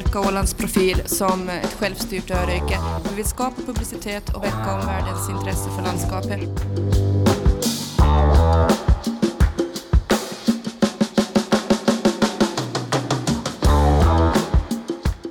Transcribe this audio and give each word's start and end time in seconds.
stärka 0.00 0.20
Ålands 0.20 0.54
profil 0.54 1.02
som 1.06 1.48
ett 1.48 1.76
självstyrt 1.80 2.30
örike. 2.30 2.78
Vi 3.08 3.16
vill 3.16 3.24
skapa 3.24 3.62
publicitet 3.66 4.34
och 4.34 4.42
väcka 4.42 4.74
omvärldens 4.80 5.30
intresse 5.30 5.70
för 5.70 5.82
landskapet. 5.82 6.40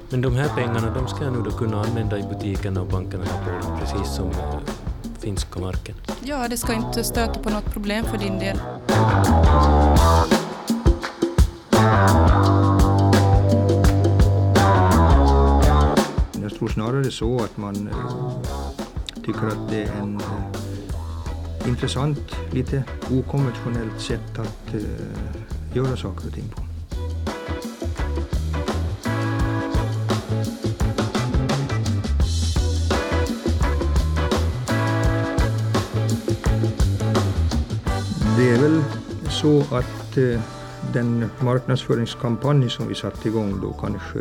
Men 0.09 0.21
de 0.21 0.35
här 0.35 0.49
pengarna 0.55 0.93
de 0.93 1.07
ska 1.07 1.23
jag 1.23 1.33
nu 1.33 1.41
då 1.41 1.51
kunna 1.51 1.81
använda 1.81 2.19
i 2.19 2.23
butikerna 2.23 2.81
och 2.81 2.87
bankerna 2.87 3.25
här 3.25 3.45
på 3.45 3.49
Åland, 3.49 3.81
precis 3.81 4.15
som 4.15 4.29
eh, 4.29 4.59
finska 5.19 5.59
marken. 5.59 5.95
Ja, 6.23 6.47
det 6.47 6.57
ska 6.57 6.73
inte 6.73 7.03
stöta 7.03 7.39
på 7.39 7.49
något 7.49 7.73
problem 7.73 8.05
för 8.05 8.17
din 8.17 8.39
del. 8.39 8.59
Snarare 16.75 17.11
så 17.11 17.35
att 17.35 17.57
man 17.57 17.87
eh, 17.87 19.23
tycker 19.25 19.47
att 19.47 19.69
det 19.69 19.83
är 19.83 20.01
en 20.01 20.15
eh, 20.15 21.67
intressant, 21.67 22.35
lite 22.51 22.83
okonventionellt 23.11 24.01
sätt 24.01 24.39
att 24.39 24.73
eh, 24.73 25.75
göra 25.75 25.97
saker 25.97 26.27
och 26.27 26.33
ting 26.33 26.43
på. 26.55 26.61
Det 38.37 38.49
är 38.49 38.61
väl 38.61 38.83
så 39.29 39.75
att 39.75 40.17
den 40.93 41.29
marknadsföringskampanj 41.39 42.69
som 42.69 42.87
vi 42.87 42.95
satte 42.95 43.27
igång 43.27 43.61
då 43.61 43.73
kanske 43.73 44.19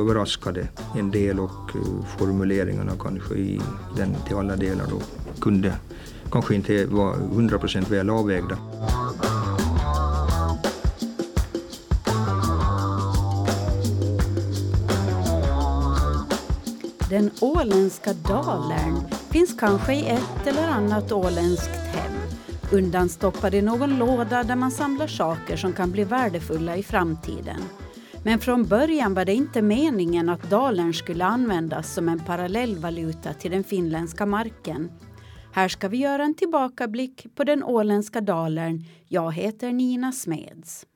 överraskade 0.00 0.68
en 0.96 1.10
del 1.10 1.40
och 1.40 1.76
eh, 1.76 2.04
formuleringarna 2.18 2.92
kanske 3.00 3.34
i 3.34 3.60
den 3.96 4.14
till 4.26 4.36
alla 4.36 4.56
delar 4.56 4.84
då 4.90 5.00
kunde 5.40 5.72
kanske 6.30 6.54
inte 6.54 6.86
vara 6.86 7.16
100% 7.16 7.90
väl 7.90 8.10
avvägda. 8.10 8.58
Den 17.10 17.30
åländska 17.40 18.12
dalern 18.12 19.02
finns 19.30 19.56
kanske 19.58 19.94
i 19.94 20.06
ett 20.06 20.46
eller 20.46 20.68
annat 20.68 21.12
åländskt 21.12 21.76
hem 21.76 22.12
undanstoppad 22.72 23.54
i 23.54 23.62
någon 23.62 23.98
låda 23.98 24.42
där 24.42 24.56
man 24.56 24.70
samlar 24.70 25.06
saker 25.06 25.56
som 25.56 25.72
kan 25.72 25.90
bli 25.90 26.04
värdefulla 26.04 26.76
i 26.76 26.82
framtiden. 26.82 27.60
Men 28.24 28.38
från 28.38 28.64
början 28.64 29.14
var 29.14 29.24
det 29.24 29.34
inte 29.34 29.62
meningen 29.62 30.28
att 30.28 30.50
dalern 30.50 30.94
skulle 30.94 31.24
användas 31.24 31.94
som 31.94 32.08
en 32.08 32.18
parallellvaluta 32.18 33.32
till 33.32 33.50
den 33.50 33.64
finländska 33.64 34.26
marken. 34.26 34.90
Här 35.52 35.68
ska 35.68 35.88
vi 35.88 35.96
göra 35.96 36.24
en 36.24 36.34
tillbakablick 36.34 37.26
på 37.34 37.44
den 37.44 37.64
åländska 37.64 38.20
dalern. 38.20 38.84
Jag 39.08 39.32
heter 39.32 39.72
Nina 39.72 40.12
Smeds. 40.12 40.86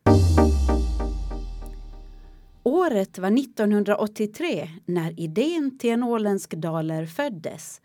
Året 2.62 3.18
var 3.18 3.38
1983 3.38 4.68
när 4.86 5.20
idén 5.20 5.78
till 5.78 5.90
en 5.90 6.02
åländsk 6.02 6.54
daler 6.54 7.06
föddes. 7.06 7.80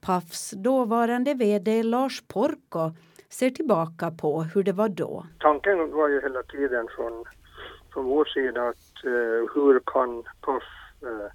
Pafs 0.00 0.50
dåvarande 0.50 1.34
VD 1.34 1.82
Lars 1.82 2.22
Porko 2.28 2.92
ser 3.28 3.50
tillbaka 3.50 4.10
på 4.10 4.42
hur 4.42 4.62
det 4.62 4.72
var 4.72 4.88
då. 4.88 5.26
Tanken 5.38 5.92
var 5.92 6.08
ju 6.08 6.20
hela 6.20 6.42
tiden 6.42 6.88
från, 6.96 7.24
från 7.92 8.04
vår 8.04 8.24
sida 8.24 8.68
att 8.68 9.04
eh, 9.04 9.54
hur 9.54 9.80
kan 9.84 10.22
Puff 10.22 10.62
eh, 11.02 11.32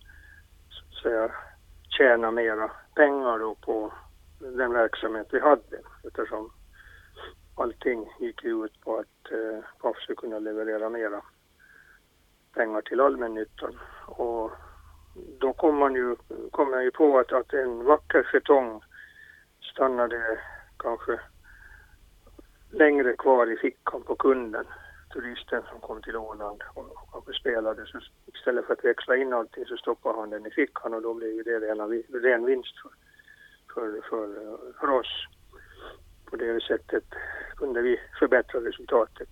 så 0.70 0.86
att 0.90 1.04
säga, 1.04 1.32
tjäna 1.98 2.32
mera 2.32 2.72
pengar 2.96 3.40
då 3.40 3.56
på 3.56 3.94
den 4.40 4.74
verksamhet 4.74 5.28
vi 5.32 5.40
hade 5.40 5.80
eftersom 6.04 6.52
allting 7.56 8.10
gick 8.20 8.44
ut 8.44 8.82
på 8.82 8.98
att 8.98 9.32
eh, 9.32 9.64
Puff 9.82 9.98
skulle 9.98 10.16
kunna 10.16 10.40
leverera 10.40 10.90
mera 10.90 11.22
pengar 12.54 12.82
till 12.82 13.00
allmännyttan. 13.02 13.80
Och 14.06 14.52
då 15.40 15.54
kom 15.54 15.76
man 15.76 15.96
ju, 15.96 16.16
kom 16.52 16.74
jag 16.74 16.84
ju 16.84 16.92
på 16.92 17.20
att, 17.20 17.32
att 17.32 17.54
en 17.54 17.84
vacker 17.84 18.30
jetong 18.34 18.82
stannade 19.74 20.40
kanske 20.78 21.20
längre 22.74 23.16
kvar 23.16 23.52
i 23.52 23.58
fickan 23.58 24.04
på 24.04 24.16
kunden, 24.16 24.66
turisten 25.14 25.64
som 25.70 25.80
kom 25.80 26.02
till 26.02 26.16
Åland 26.16 26.64
och 26.74 27.12
kanske 27.12 27.34
spelade. 27.34 27.86
Så 27.86 28.00
istället 28.26 28.66
för 28.66 28.74
att 28.74 28.86
växla 28.86 29.16
in 29.16 29.34
allting 29.34 29.66
så 29.66 29.78
stoppade 29.78 30.20
han 30.20 30.30
den 30.30 30.46
i 30.46 30.52
fickan 30.52 30.94
och 30.94 31.02
då 31.02 31.14
blev 31.14 31.30
ju 31.30 31.44
det 31.44 31.60
rena, 31.60 31.88
ren 32.24 32.46
vinst 32.46 32.76
för, 32.82 32.92
för, 33.74 34.02
för, 34.10 34.58
för 34.80 34.90
oss. 34.90 35.28
På 36.26 36.36
det 36.36 36.64
sättet 36.64 37.04
kunde 37.56 37.82
vi 37.82 38.00
förbättra 38.20 38.60
resultatet. 38.60 39.30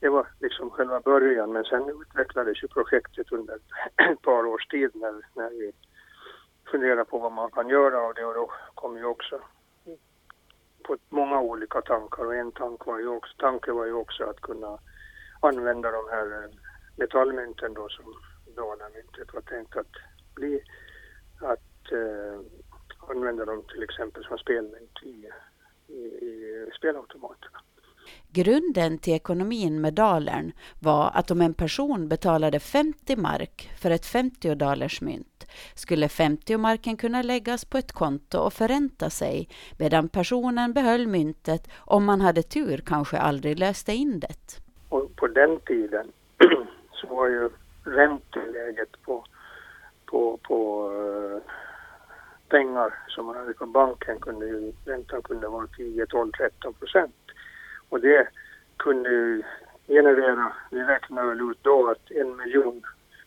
Det 0.00 0.08
var 0.08 0.26
liksom 0.40 0.70
själva 0.70 1.00
början 1.00 1.52
men 1.52 1.64
sen 1.64 2.02
utvecklades 2.02 2.62
ju 2.62 2.68
projektet 2.68 3.32
under 3.32 3.54
ett 3.96 4.22
par 4.22 4.46
års 4.46 4.66
tid 4.66 4.90
när, 4.94 5.14
när 5.34 5.50
vi 5.50 5.72
funderade 6.70 7.04
på 7.04 7.18
vad 7.18 7.32
man 7.32 7.50
kan 7.50 7.68
göra 7.68 8.00
av 8.00 8.14
det 8.14 8.24
och 8.24 8.34
då 8.34 8.50
kom 8.74 8.96
ju 8.96 9.04
också 9.04 9.40
på 10.82 10.96
många 11.08 11.40
olika 11.40 11.80
tankar 11.80 12.24
och 12.24 12.34
en 12.34 12.52
tank 12.52 12.86
var 12.86 12.98
ju 12.98 13.08
också, 13.08 13.36
tanke 13.36 13.72
var 13.72 13.86
ju 13.86 13.92
också 13.92 14.24
att 14.24 14.40
kunna 14.40 14.78
använda 15.40 15.90
de 15.90 16.08
här 16.10 16.44
eh, 16.44 16.50
metallmynten 16.96 17.74
då 17.74 17.88
som 17.88 18.04
dollarmyntet 18.56 19.34
var 19.34 19.40
tänkt 19.40 19.76
att 19.76 19.92
bli, 20.34 20.62
att 21.40 21.92
eh, 21.92 22.40
använda 23.08 23.44
dem 23.44 23.62
till 23.62 23.82
exempel 23.82 24.24
som 24.24 24.38
spelmynt 24.38 25.02
i, 25.02 25.30
i, 25.86 25.98
i 25.98 26.70
spelautomaterna. 26.78 27.58
Grunden 28.32 28.98
till 28.98 29.14
ekonomin 29.14 29.80
med 29.80 29.94
dalern 29.94 30.52
var 30.80 31.10
att 31.14 31.30
om 31.30 31.40
en 31.40 31.54
person 31.54 32.08
betalade 32.08 32.60
50 32.60 33.16
mark 33.16 33.70
för 33.80 33.90
ett 33.90 34.06
50 34.06 34.54
dalers 34.54 35.00
mynt 35.00 35.46
skulle 35.74 36.06
50-marken 36.06 36.96
kunna 36.96 37.22
läggas 37.22 37.64
på 37.64 37.78
ett 37.78 37.92
konto 37.92 38.38
och 38.38 38.52
förränta 38.52 39.10
sig 39.10 39.48
medan 39.78 40.08
personen 40.08 40.72
behöll 40.72 41.06
myntet 41.06 41.68
om 41.78 42.04
man 42.04 42.20
hade 42.20 42.42
tur 42.42 42.82
kanske 42.86 43.18
aldrig 43.18 43.58
löste 43.58 43.92
in 43.92 44.20
det. 44.20 44.60
Och 44.88 45.16
på 45.16 45.26
den 45.26 45.60
tiden 45.60 46.12
så 46.92 47.06
var 47.06 47.28
ju 47.28 47.50
ränteläget 47.84 49.02
på, 49.02 49.24
på, 50.06 50.38
på 50.42 50.90
eh, 50.92 51.52
pengar 52.48 52.94
som 53.08 53.26
man 53.26 53.36
hade 53.36 53.52
på 53.52 53.66
banken 53.66 54.20
kunde 54.20 54.46
ju, 54.46 54.72
räntan 54.84 55.22
kunde 55.22 55.48
vara 55.48 55.66
10, 55.66 56.06
12, 56.06 56.30
13 56.32 56.74
procent. 56.74 57.14
Och 57.92 58.00
det 58.00 58.28
kunde 58.76 59.10
ju 59.10 59.42
generera, 59.88 60.52
vi 60.70 60.82
räknade 60.82 61.28
väl 61.28 61.50
ut 61.50 61.58
då 61.62 61.90
att 61.90 62.10
en 62.10 62.36
miljon 62.36 62.82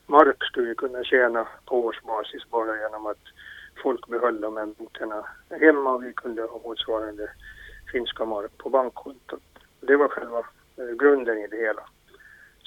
mark 0.08 0.44
skulle 0.44 0.68
vi 0.68 0.76
kunna 0.76 1.04
tjäna 1.04 1.48
på 1.66 1.86
årsbasis 1.86 2.50
bara 2.50 2.78
genom 2.78 3.06
att 3.06 3.24
folk 3.84 4.08
behöll 4.08 4.42
de 4.42 4.58
här 4.58 4.66
mynten 4.66 5.14
hemma 5.60 5.92
och 5.92 6.04
vi 6.04 6.14
kunde 6.14 6.42
ha 6.42 6.60
motsvarande 6.64 7.30
finska 7.92 8.26
mark 8.26 8.58
på 8.58 8.70
bankkontot. 8.70 9.44
Det 9.80 9.96
var 9.96 10.08
själva 10.08 10.40
eh, 10.78 10.96
grunden 11.00 11.38
i 11.38 11.48
det 11.48 11.58
hela. 11.58 11.84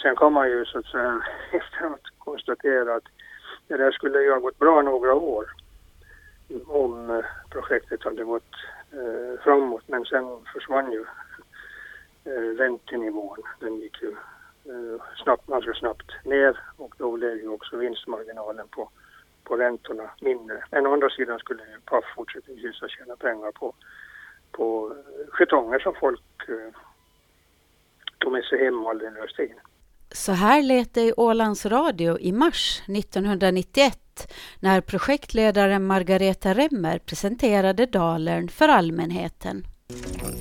Sen 0.03 0.17
kan 0.17 0.33
man 0.33 0.51
ju 0.51 0.65
så 0.65 0.79
att 0.79 0.87
säga 0.87 1.23
efteråt 1.53 2.07
konstatera 2.19 2.95
att 2.95 3.09
det 3.69 3.77
där 3.77 3.91
skulle 3.91 4.23
ju 4.23 4.31
ha 4.31 4.39
gått 4.39 4.59
bra 4.59 4.83
några 4.83 5.15
år 5.15 5.47
om 6.67 7.11
eh, 7.11 7.25
projektet 7.51 8.05
hade 8.05 8.25
gått 8.25 8.55
eh, 8.93 9.43
framåt 9.45 9.85
men 9.87 10.05
sen 10.05 10.25
försvann 10.53 10.93
ju 10.93 11.05
Eh, 12.29 12.57
räntenivån. 12.59 13.43
Den 13.61 13.81
gick 13.81 14.03
ju 14.03 14.17
Eh, 14.69 15.03
snabbt, 15.23 15.47
ganska 15.47 15.75
snabbt 15.75 16.25
ner 16.25 16.61
och 16.77 16.95
då 16.99 17.13
blev 17.13 17.37
ju 17.37 17.49
också 17.49 17.77
vinstmarginalen 17.77 18.69
på, 18.69 18.91
på 19.45 19.57
räntorna 19.57 20.11
mindre. 20.21 20.65
Men 20.71 20.87
å 20.87 20.93
andra 20.93 21.11
sidan 21.11 21.39
skulle 21.39 21.63
ju 21.63 21.81
Paf 21.85 22.05
fortsättningsvis 22.17 22.77
tjäna 22.91 23.17
pengar 23.17 23.53
på, 23.53 23.75
på 24.53 24.95
eh, 24.97 25.39
getonger 25.39 25.79
som 25.79 25.95
folk 26.01 26.49
eh, 26.49 26.75
tog 28.19 28.33
med 28.33 28.45
sig 28.45 28.65
hem 28.65 28.85
och 28.85 28.91
aldrig 28.91 29.13
löste 29.13 29.43
in. 29.43 29.61
Så 30.13 30.33
här 30.33 30.63
lät 30.63 30.95
det 30.95 31.03
i 31.03 31.13
Ålands 31.17 31.67
Radio 31.67 32.19
i 32.19 32.33
mars 32.33 32.83
1991 32.89 33.99
när 34.61 34.81
projektledaren 34.81 35.87
Margareta 35.87 36.55
Remmer 36.55 36.99
presenterade 36.99 37.87
Dalern 37.87 38.49
för 38.49 38.69
allmänheten. 38.69 39.65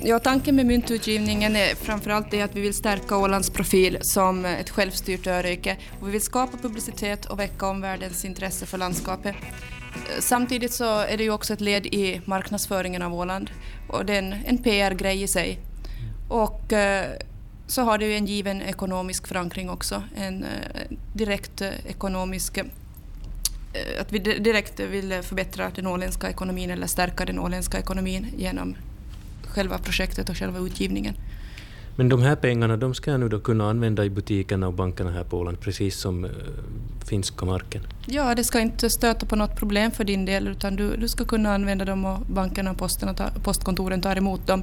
Ja, 0.08 0.18
tanken 0.18 0.56
med 0.56 0.66
myntutgivningen 0.66 1.56
är 1.56 1.74
framförallt 1.74 2.30
det 2.30 2.42
att 2.42 2.56
vi 2.56 2.60
vill 2.60 2.74
stärka 2.74 3.16
Ålands 3.16 3.50
profil 3.50 3.98
som 4.00 4.44
ett 4.44 4.70
självstyrt 4.70 5.26
örike 5.26 5.76
och 6.00 6.08
vi 6.08 6.12
vill 6.12 6.20
skapa 6.20 6.56
publicitet 6.56 7.26
och 7.26 7.38
väcka 7.38 7.68
omvärldens 7.68 8.24
intresse 8.24 8.66
för 8.66 8.78
landskapet. 8.78 9.34
Samtidigt 10.18 10.72
så 10.72 11.00
är 11.00 11.16
det 11.16 11.22
ju 11.22 11.30
också 11.30 11.52
ett 11.52 11.60
led 11.60 11.86
i 11.86 12.20
marknadsföringen 12.24 13.02
av 13.02 13.14
Åland 13.14 13.50
och 13.88 14.06
det 14.06 14.14
är 14.14 14.18
en, 14.18 14.32
en 14.46 14.58
PR-grej 14.58 15.22
i 15.22 15.28
sig. 15.28 15.58
Och 16.28 16.72
eh, 16.72 17.06
så 17.66 17.82
har 17.82 17.98
det 17.98 18.06
ju 18.06 18.14
en 18.14 18.26
given 18.26 18.62
ekonomisk 18.62 19.26
förankring 19.26 19.70
också. 19.70 20.02
En 20.16 20.44
eh, 20.44 20.96
direkt 21.14 21.60
eh, 21.60 21.86
ekonomisk 21.86 22.58
eh, 22.58 22.64
att 24.00 24.12
vi 24.12 24.18
direkt 24.18 24.80
vill 24.80 25.22
förbättra 25.22 25.70
den 25.74 25.86
åländska 25.86 26.30
ekonomin 26.30 26.70
eller 26.70 26.86
stärka 26.86 27.24
den 27.24 27.38
åländska 27.38 27.78
ekonomin 27.78 28.26
genom 28.36 28.76
själva 29.58 29.78
projektet 29.78 30.28
och 30.28 30.36
själva 30.36 30.58
utgivningen. 30.58 31.14
Men 31.96 32.08
de 32.08 32.22
här 32.22 32.36
pengarna 32.36 32.76
de 32.76 32.94
ska 32.94 33.10
jag 33.10 33.20
nu 33.20 33.28
då 33.28 33.40
kunna 33.40 33.70
använda 33.70 34.04
i 34.04 34.10
butikerna 34.10 34.66
och 34.66 34.74
bankerna 34.74 35.10
här 35.10 35.24
på 35.24 35.38
Åland, 35.38 35.60
precis 35.60 35.96
som 35.96 36.24
uh, 36.24 36.30
finska 37.08 37.46
marken? 37.46 37.82
Ja, 38.06 38.34
det 38.34 38.44
ska 38.44 38.60
inte 38.60 38.90
stöta 38.90 39.26
på 39.26 39.36
något 39.36 39.56
problem 39.56 39.90
för 39.90 40.04
din 40.04 40.24
del, 40.24 40.48
utan 40.48 40.76
du, 40.76 40.96
du 40.96 41.08
ska 41.08 41.24
kunna 41.24 41.54
använda 41.54 41.84
dem 41.84 42.04
och 42.04 42.18
bankerna 42.26 42.70
och 42.70 42.78
posten, 42.78 43.16
postkontoren 43.42 44.00
tar 44.00 44.16
emot 44.16 44.46
dem. 44.46 44.62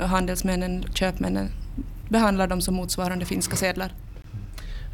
Handelsmännen, 0.00 0.84
köpmännen 0.94 1.48
behandlar 2.08 2.46
dem 2.46 2.60
som 2.60 2.74
motsvarande 2.74 3.24
finska 3.24 3.56
sedlar. 3.56 3.92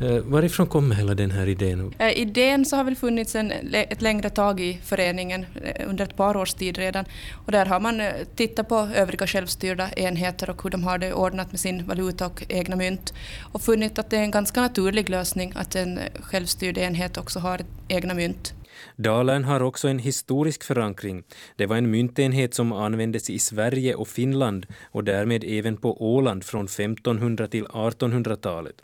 Eh, 0.01 0.19
varifrån 0.19 0.67
kommer 0.67 0.95
hela 0.95 1.15
den 1.15 1.31
här 1.31 1.49
idén? 1.49 1.95
Eh, 1.99 2.19
idén 2.19 2.65
så 2.65 2.77
har 2.77 2.85
väl 2.85 2.97
funnits 2.97 3.35
en, 3.35 3.53
ett 3.73 4.03
längre 4.03 4.31
tag 4.31 4.61
i 4.61 4.79
föreningen, 4.85 5.47
eh, 5.65 5.89
under 5.89 6.05
ett 6.05 6.17
par 6.17 6.37
års 6.37 6.55
tid 6.55 6.79
redan. 6.79 7.05
Och 7.47 7.53
där 7.53 7.67
har 7.67 7.81
man 7.81 8.03
tittat 8.37 8.69
på 8.69 8.77
övriga 8.95 9.27
självstyrda 9.27 9.91
enheter 9.97 10.51
och 10.51 10.63
hur 10.63 10.71
de 10.71 10.85
har 10.85 10.99
det 10.99 11.13
ordnat 11.13 11.53
med 11.53 11.61
sin 11.61 11.87
valuta 11.87 12.27
och 12.27 12.45
egna 12.49 12.77
mynt. 12.77 13.15
Och 13.53 13.63
funnit 13.63 13.99
att 13.99 14.11
det 14.11 14.17
är 14.17 14.23
en 14.23 14.31
ganska 14.31 14.61
naturlig 14.61 15.11
lösning 15.11 15.53
att 15.57 15.75
en 15.77 15.99
självstyrd 16.21 16.79
enhet 16.79 17.19
också 17.19 17.39
har 17.39 17.61
egna 17.89 18.15
mynt. 18.15 18.55
Dalern 18.97 19.45
har 19.45 19.63
också 19.63 19.89
en 19.89 19.99
historisk 19.99 20.65
förankring. 20.65 21.23
Det 21.57 21.67
var 21.67 21.77
en 21.77 21.91
myntenhet 21.91 22.55
som 22.55 22.73
användes 22.73 23.31
i 23.31 23.39
Sverige 23.39 23.95
och 23.95 24.09
Finland 24.09 24.67
och 24.83 25.05
därmed 25.05 25.45
även 25.45 25.77
på 25.77 26.15
Åland 26.15 26.45
från 26.45 26.65
1500 26.65 27.47
till 27.47 27.65
1800-talet. 27.65 28.75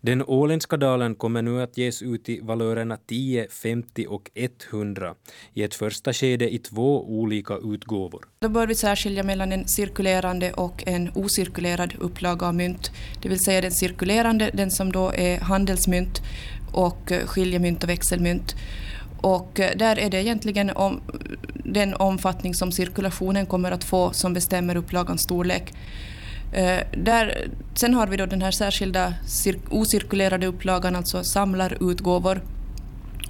Den 0.00 0.22
åländska 0.22 0.76
dalen 0.76 1.14
kommer 1.14 1.42
nu 1.42 1.62
att 1.62 1.78
ges 1.78 2.02
ut 2.02 2.28
i 2.28 2.40
valörerna 2.40 2.96
10, 3.06 3.48
50 3.50 4.06
och 4.06 4.30
100 4.70 5.14
i 5.54 5.62
ett 5.62 5.74
första 5.74 6.12
skede 6.12 6.54
i 6.54 6.58
två 6.58 7.18
olika 7.20 7.54
utgåvor. 7.54 8.28
Då 8.38 8.48
bör 8.48 8.66
vi 8.66 8.74
särskilja 8.74 9.22
mellan 9.22 9.52
en 9.52 9.68
cirkulerande 9.68 10.52
och 10.52 10.82
en 10.86 11.10
ocirkulerad 11.14 11.94
upplaga 11.98 12.46
av 12.46 12.54
mynt. 12.54 12.90
Det 13.22 13.28
vill 13.28 13.40
säga 13.40 13.60
den 13.60 13.72
cirkulerande, 13.72 14.50
den 14.54 14.70
som 14.70 14.92
då 14.92 15.12
är 15.14 15.40
handelsmynt 15.40 16.22
och 16.72 17.12
skiljemynt 17.26 17.82
och 17.82 17.88
växelmynt. 17.88 18.54
Och 19.20 19.50
där 19.54 19.98
är 19.98 20.10
det 20.10 20.22
egentligen 20.22 20.70
om, 20.70 21.00
den 21.64 21.94
omfattning 21.94 22.54
som 22.54 22.72
cirkulationen 22.72 23.46
kommer 23.46 23.72
att 23.72 23.84
få 23.84 24.12
som 24.12 24.34
bestämmer 24.34 24.76
upplagans 24.76 25.22
storlek. 25.22 25.72
Eh, 26.52 26.80
där, 26.92 27.48
sen 27.74 27.94
har 27.94 28.06
vi 28.06 28.16
då 28.16 28.26
den 28.26 28.42
här 28.42 28.50
särskilda 28.50 29.14
ocirkulerade 29.70 30.46
upplagan, 30.46 30.96
alltså 30.96 31.24
samlarutgåvor. 31.24 32.42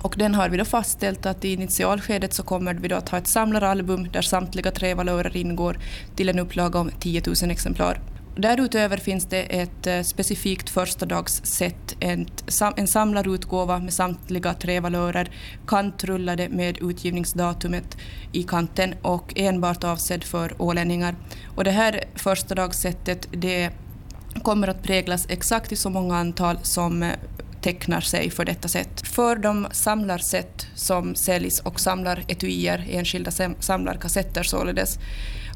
Och 0.02 0.14
den 0.18 0.34
har 0.34 0.48
vi 0.48 0.56
då 0.56 0.64
fastställt 0.64 1.26
att 1.26 1.44
i 1.44 1.52
initialskedet 1.52 2.34
så 2.34 2.42
kommer 2.42 2.74
vi 2.74 2.88
då 2.88 2.96
att 2.96 3.08
ha 3.08 3.18
ett 3.18 3.28
samlaralbum 3.28 4.08
där 4.12 4.22
samtliga 4.22 4.70
tre 4.70 4.94
valörer 4.94 5.36
ingår 5.36 5.78
till 6.16 6.28
en 6.28 6.38
upplaga 6.38 6.78
om 6.78 6.90
10 7.00 7.22
000 7.42 7.50
exemplar. 7.50 8.00
Därutöver 8.38 8.96
finns 8.96 9.26
det 9.26 9.42
ett 9.42 9.86
eh, 9.86 10.02
specifikt 10.02 10.70
förstadagsset, 10.70 11.96
en, 12.00 12.26
samlarutgåva 12.86 13.78
med 13.78 13.92
samtliga 13.92 14.54
tre 14.54 14.80
valörer, 14.80 15.30
kantrullade 15.66 16.48
med 16.48 16.78
utgivningsdatumet 16.78 17.96
i 18.32 18.42
kanten 18.42 18.94
och 19.02 19.32
enbart 19.36 19.84
avsedd 19.84 20.24
för 20.24 20.62
ålänningar. 20.62 21.14
Och 21.56 21.64
det 21.64 21.70
här 21.70 22.04
förstadagssättet 22.14 23.28
det 23.32 23.70
kommer 24.42 24.68
att 24.68 24.82
präglas 24.82 25.26
exakt 25.28 25.72
i 25.72 25.76
så 25.76 25.90
många 25.90 26.16
antal 26.16 26.58
som 26.62 27.02
eh, 27.02 27.12
tecknar 27.60 28.00
sig 28.00 28.30
för 28.30 28.44
detta 28.44 28.68
sätt. 28.68 29.00
För 29.06 29.36
de 29.36 29.66
samlarsätt 29.72 30.66
som 30.74 31.14
säljs 31.14 31.60
och 31.60 31.80
samlar 31.80 32.24
etuier, 32.28 32.86
enskilda 32.90 33.30
samlarkassetter 33.60 34.42
således, 34.42 34.98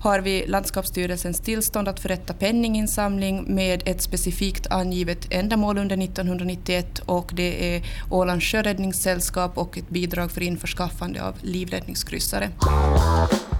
har 0.00 0.20
vi 0.20 0.46
Landskapsstyrelsens 0.46 1.40
tillstånd 1.40 1.88
att 1.88 2.00
förrätta 2.00 2.34
penninginsamling 2.34 3.54
med 3.54 3.82
ett 3.86 4.02
specifikt 4.02 4.66
angivet 4.66 5.26
ändamål 5.30 5.78
under 5.78 6.04
1991 6.04 6.98
och 7.06 7.30
det 7.34 7.76
är 7.76 7.82
Ålands 8.10 8.46
sjöräddningssällskap 8.46 9.58
och 9.58 9.78
ett 9.78 9.88
bidrag 9.88 10.30
för 10.30 10.40
införskaffande 10.40 11.24
av 11.24 11.34
livräddningskryssare. 11.40 12.50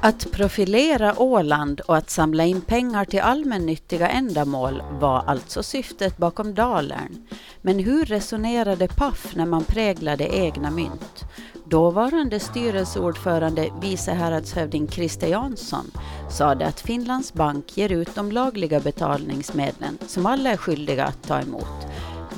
Att 0.03 0.33
profilera 0.33 1.21
Åland 1.21 1.81
och 1.81 1.97
att 1.97 2.11
samla 2.11 2.45
in 2.45 2.61
pengar 2.61 3.05
till 3.05 3.21
allmännyttiga 3.21 4.09
ändamål 4.09 4.83
var 5.01 5.25
alltså 5.27 5.63
syftet 5.63 6.17
bakom 6.17 6.55
Dalern. 6.55 7.27
Men 7.63 7.79
hur 7.79 8.05
resonerade 8.05 8.89
Paff 8.89 9.33
när 9.35 9.47
man 9.47 9.65
präglade 9.65 10.37
egna 10.37 10.71
mynt? 10.71 11.25
Dåvarande 11.71 12.41
styrelseordförande 12.41 13.69
vice 13.81 14.13
häradshövding 14.13 14.89
Christer 14.89 15.27
Jansson 15.27 15.91
sade 16.31 16.67
att 16.67 16.81
Finlands 16.81 17.35
bank 17.35 17.77
ger 17.77 17.93
ut 17.93 18.15
de 18.15 18.33
lagliga 18.33 18.81
betalningsmedlen 18.81 19.99
som 20.07 20.27
alla 20.27 20.51
är 20.51 20.57
skyldiga 20.57 21.05
att 21.05 21.23
ta 21.23 21.41
emot. 21.41 21.87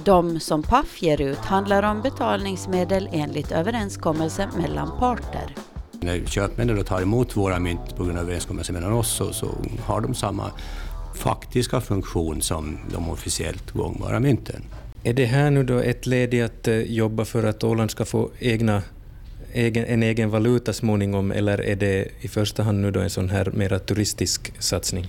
De 0.05 0.41
som 0.41 0.63
Paf 0.63 1.03
ger 1.03 1.21
ut 1.21 1.39
handlar 1.39 1.83
om 1.83 2.03
betalningsmedel 2.03 3.09
enligt 3.13 3.53
överenskommelse 3.53 4.49
mellan 4.57 4.99
parter. 4.99 5.55
När 5.93 6.25
köpmännen 6.27 6.85
tar 6.85 7.03
emot 7.03 7.37
våra 7.37 7.59
mynt 7.59 7.97
på 7.97 8.05
grund 8.05 8.19
av 8.19 8.25
överenskommelse 8.25 8.73
mellan 8.73 8.93
oss 8.93 9.17
så, 9.17 9.33
så 9.33 9.49
har 9.85 10.01
de 10.01 10.15
samma 10.15 10.51
faktiska 11.15 11.81
funktion 11.81 12.43
som 12.43 12.79
de 12.93 13.11
officiellt 13.11 13.71
gångbara 13.71 14.21
mynten. 14.21 14.63
Är 15.03 15.13
det 15.13 15.25
här 15.25 15.51
nu 15.51 15.65
då 15.65 15.79
ett 15.79 16.07
led 16.07 16.35
i 16.35 16.43
att 16.43 16.69
eh, 16.69 16.77
jobba 16.77 17.25
för 17.25 17.45
att 17.45 17.65
Åland 17.65 17.91
ska 17.91 18.05
få 18.05 18.31
egna 18.39 18.83
egen, 19.53 19.85
en 19.85 20.03
egen 20.03 20.31
valuta 20.31 20.73
småningom 20.73 21.33
eller 21.33 21.61
är 21.61 21.77
det 21.77 22.09
i 22.21 22.29
första 22.29 22.63
hand 22.63 22.81
nu 22.81 22.91
då 22.91 23.01
en 23.01 23.11
sån 23.11 23.29
här 23.29 23.51
mera 23.51 23.79
turistisk 23.79 24.53
satsning? 24.59 25.07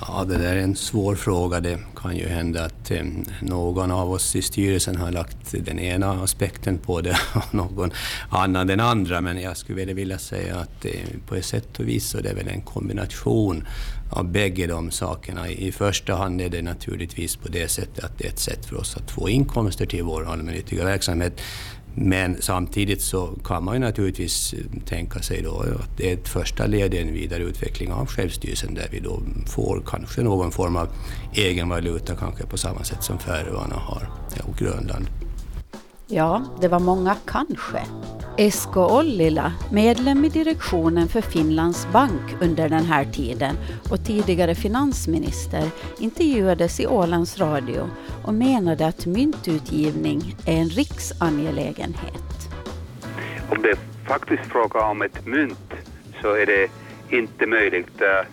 Ja, 0.00 0.24
det 0.24 0.38
där 0.38 0.56
är 0.56 0.60
en 0.60 0.76
svår 0.76 1.14
fråga. 1.14 1.60
Det 1.60 1.78
kan 1.96 2.16
ju 2.16 2.28
hända 2.28 2.64
att 2.64 2.90
eh, 2.90 3.04
någon 3.40 3.90
av 3.90 4.12
oss 4.12 4.36
i 4.36 4.42
styrelsen 4.42 4.96
har 4.96 5.10
lagt 5.10 5.64
den 5.64 5.78
ena 5.78 6.10
aspekten 6.22 6.78
på 6.78 7.00
det 7.00 7.16
och 7.34 7.54
någon 7.54 7.90
annan 8.30 8.66
den 8.66 8.80
andra. 8.80 9.20
Men 9.20 9.40
jag 9.40 9.56
skulle 9.56 9.84
vilja 9.84 10.18
säga 10.18 10.56
att 10.56 10.84
eh, 10.84 10.92
på 11.26 11.34
ett 11.34 11.44
sätt 11.44 11.80
och 11.80 11.88
vis 11.88 12.08
så 12.08 12.18
är 12.18 12.22
det 12.22 12.34
väl 12.34 12.48
en 12.48 12.60
kombination 12.60 13.66
av 14.10 14.32
bägge 14.32 14.66
de 14.66 14.90
sakerna. 14.90 15.48
I 15.48 15.72
första 15.72 16.14
hand 16.14 16.40
är 16.40 16.48
det 16.48 16.62
naturligtvis 16.62 17.36
på 17.36 17.48
det 17.48 17.68
sättet 17.68 18.04
att 18.04 18.18
det 18.18 18.24
är 18.24 18.28
ett 18.28 18.38
sätt 18.38 18.66
för 18.66 18.76
oss 18.76 18.96
att 18.96 19.10
få 19.10 19.28
inkomster 19.28 19.86
till 19.86 20.02
vår 20.02 20.32
allmännyttiga 20.32 20.84
verksamhet. 20.84 21.40
Men 21.94 22.36
samtidigt 22.42 23.02
så 23.02 23.26
kan 23.44 23.64
man 23.64 23.74
ju 23.74 23.80
naturligtvis 23.80 24.52
eh, 24.52 24.58
tänka 24.86 25.22
sig 25.22 25.42
då 25.42 25.60
att 25.60 25.96
det 25.96 26.10
är 26.10 26.14
ett 26.14 26.28
första 26.28 26.66
led 26.66 26.94
i 26.94 26.98
en 26.98 27.12
vidareutveckling 27.12 27.92
av 27.92 28.06
självstyrelsen 28.06 28.74
där 28.74 28.88
vi 28.90 29.00
då 29.00 29.22
får 29.46 29.82
kanske 29.86 30.22
någon 30.22 30.50
form 30.50 30.76
av 30.76 30.88
egen 31.34 31.68
valuta, 31.68 32.16
kanske 32.16 32.46
på 32.46 32.58
samma 32.58 32.84
sätt 32.84 33.02
som 33.02 33.18
Färöarna 33.18 33.76
har 33.76 34.10
och 34.44 34.56
Grönland. 34.56 35.06
Ja, 36.12 36.42
det 36.60 36.68
var 36.68 36.80
många 36.80 37.16
kanske. 37.26 37.82
Esko 38.38 38.80
Ollila, 38.80 39.52
medlem 39.72 40.24
i 40.24 40.28
direktionen 40.28 41.08
för 41.08 41.20
Finlands 41.20 41.86
bank 41.92 42.42
under 42.42 42.68
den 42.68 42.84
här 42.84 43.04
tiden 43.04 43.56
och 43.90 44.04
tidigare 44.06 44.54
finansminister, 44.54 45.64
intervjuades 46.00 46.80
i 46.80 46.86
Ålands 46.86 47.38
Radio 47.38 47.90
och 48.24 48.34
menade 48.34 48.86
att 48.86 49.06
myntutgivning 49.06 50.20
är 50.46 50.56
en 50.56 50.68
riksangelägenhet. 50.68 52.48
Om 53.50 53.62
det 53.62 53.70
är 53.70 53.78
faktiskt 54.06 54.42
fråga 54.42 54.80
om 54.80 55.02
ett 55.02 55.26
mynt 55.26 55.72
så 56.22 56.34
är 56.34 56.46
det 56.46 56.70
inte 57.16 57.46
möjligt. 57.46 58.02
Äh, 58.02 58.26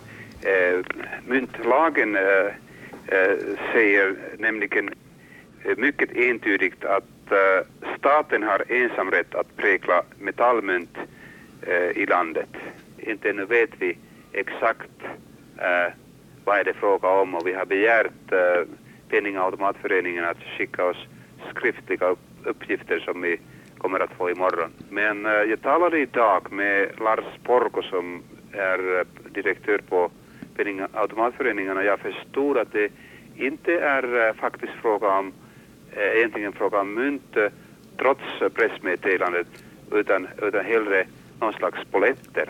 myntlagen 1.26 2.16
äh, 2.16 2.22
säger 3.72 4.16
nämligen 4.38 4.90
mycket 5.76 6.16
entydigt 6.16 6.84
att 6.84 7.04
uh, 7.32 7.88
staten 7.98 8.42
har 8.42 8.72
ensamrätt 8.72 9.34
att 9.34 9.56
prägla 9.56 10.02
metallmynt 10.18 10.98
uh, 11.68 11.90
i 11.90 12.06
landet. 12.06 12.48
Inte 12.98 13.30
ännu 13.30 13.44
vet 13.44 13.70
vi 13.78 13.98
exakt 14.32 15.02
uh, 15.56 15.94
vad 16.44 16.58
är 16.58 16.64
det 16.64 16.74
fråga 16.74 17.08
om 17.08 17.34
och 17.34 17.46
vi 17.46 17.52
har 17.52 17.66
begärt 17.66 18.32
uh, 18.32 18.66
Penningautomatföreningen 19.08 20.24
att 20.24 20.42
skicka 20.58 20.84
oss 20.84 21.06
skriftliga 21.54 22.16
uppgifter 22.44 22.98
som 22.98 23.20
vi 23.20 23.40
kommer 23.78 24.00
att 24.00 24.12
få 24.12 24.30
imorgon. 24.30 24.70
Men 24.90 25.26
uh, 25.26 25.32
jag 25.32 25.62
talade 25.62 25.98
idag 25.98 26.52
med 26.52 27.00
Lars 27.00 27.24
Porko 27.42 27.82
som 27.82 28.22
är 28.52 29.04
direktör 29.30 29.78
på 29.78 30.10
Penningautomatföreningen 30.56 31.76
och 31.76 31.84
jag 31.84 32.00
förstod 32.00 32.58
att 32.58 32.72
det 32.72 32.92
inte 33.36 33.72
är 33.80 34.32
faktiskt 34.32 34.72
fråga 34.72 35.08
om 35.08 35.32
egentligen 35.92 36.52
fråga 36.52 36.80
om 36.80 36.94
mynt 36.94 37.36
eh, 37.36 37.52
trots 37.96 38.54
pressmeddelandet 38.54 39.46
utan, 39.92 40.28
utan 40.42 40.64
hellre 40.64 41.06
någon 41.40 41.52
slags 41.52 41.78
poletter. 41.90 42.48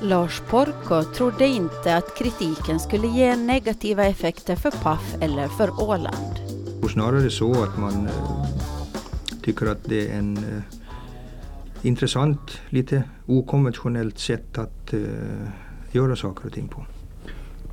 Lars 0.00 0.40
Porko 0.40 1.02
trodde 1.02 1.46
inte 1.46 1.96
att 1.96 2.18
kritiken 2.18 2.80
skulle 2.80 3.06
ge 3.06 3.36
negativa 3.36 4.04
effekter 4.04 4.56
för 4.56 4.70
Paf 4.70 5.14
eller 5.20 5.48
för 5.48 5.82
Åland. 5.82 6.34
Och 6.82 6.90
snarare 6.90 7.30
så 7.30 7.62
att 7.62 7.78
man 7.78 8.06
eh, 8.06 8.44
tycker 9.42 9.66
att 9.66 9.84
det 9.84 10.08
är 10.08 10.18
en 10.18 10.36
eh, 10.36 10.62
intressant, 11.82 12.60
lite 12.68 13.02
okonventionellt 13.26 14.18
sätt 14.18 14.58
att 14.58 14.92
eh, 14.92 15.00
göra 15.92 16.16
saker 16.16 16.46
och 16.46 16.52
ting 16.52 16.68
på. 16.68 16.86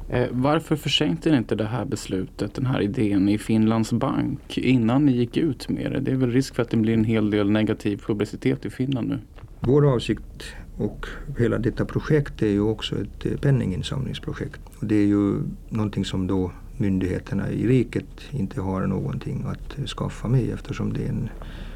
Eh, 0.10 0.28
varför 0.32 0.76
försänkte 0.76 1.32
ni 1.32 1.38
inte 1.38 1.56
det 1.56 1.66
här 1.66 1.86
beslutet, 1.86 2.54
den 2.54 2.66
här 2.66 2.82
idén 2.82 3.30
i 3.30 3.38
Finlands 3.38 3.94
bank 3.94 4.58
innan 4.58 5.06
ni 5.06 5.12
gick 5.12 5.38
ut 5.38 5.70
med 5.70 5.92
det? 5.92 6.00
Det 6.00 6.12
är 6.12 6.16
väl 6.16 6.32
risk 6.32 6.56
för 6.56 6.62
att 6.62 6.70
det 6.70 6.78
blir 6.78 6.94
en 6.94 7.04
hel 7.04 7.30
del 7.30 7.52
negativ 7.52 7.98
publicitet 7.98 8.66
i 8.66 8.70
Finland 8.70 9.10
nu? 9.10 9.20
Vår 9.60 9.94
avsikt 9.94 10.44
och 10.78 11.08
hela 11.40 11.58
detta 11.58 11.86
projekt 11.86 12.42
är 12.42 12.48
ju 12.48 12.62
också 12.62 12.96
ett 12.96 13.26
eh, 13.26 13.38
penninginsamlingsprojekt. 13.38 14.62
Och 14.80 14.86
det 14.86 14.96
är 14.96 15.08
ju 15.08 15.42
någonting 15.70 16.06
som 16.06 16.28
då 16.28 16.52
myndigheterna 16.78 17.50
i 17.50 17.68
riket 17.68 18.06
inte 18.32 18.62
har 18.62 18.88
någonting 18.88 19.46
att 19.48 19.90
skaffa 19.90 20.28
med 20.28 20.50
eftersom 20.54 20.94
det 20.94 21.06
är 21.06 21.10
en 21.10 21.30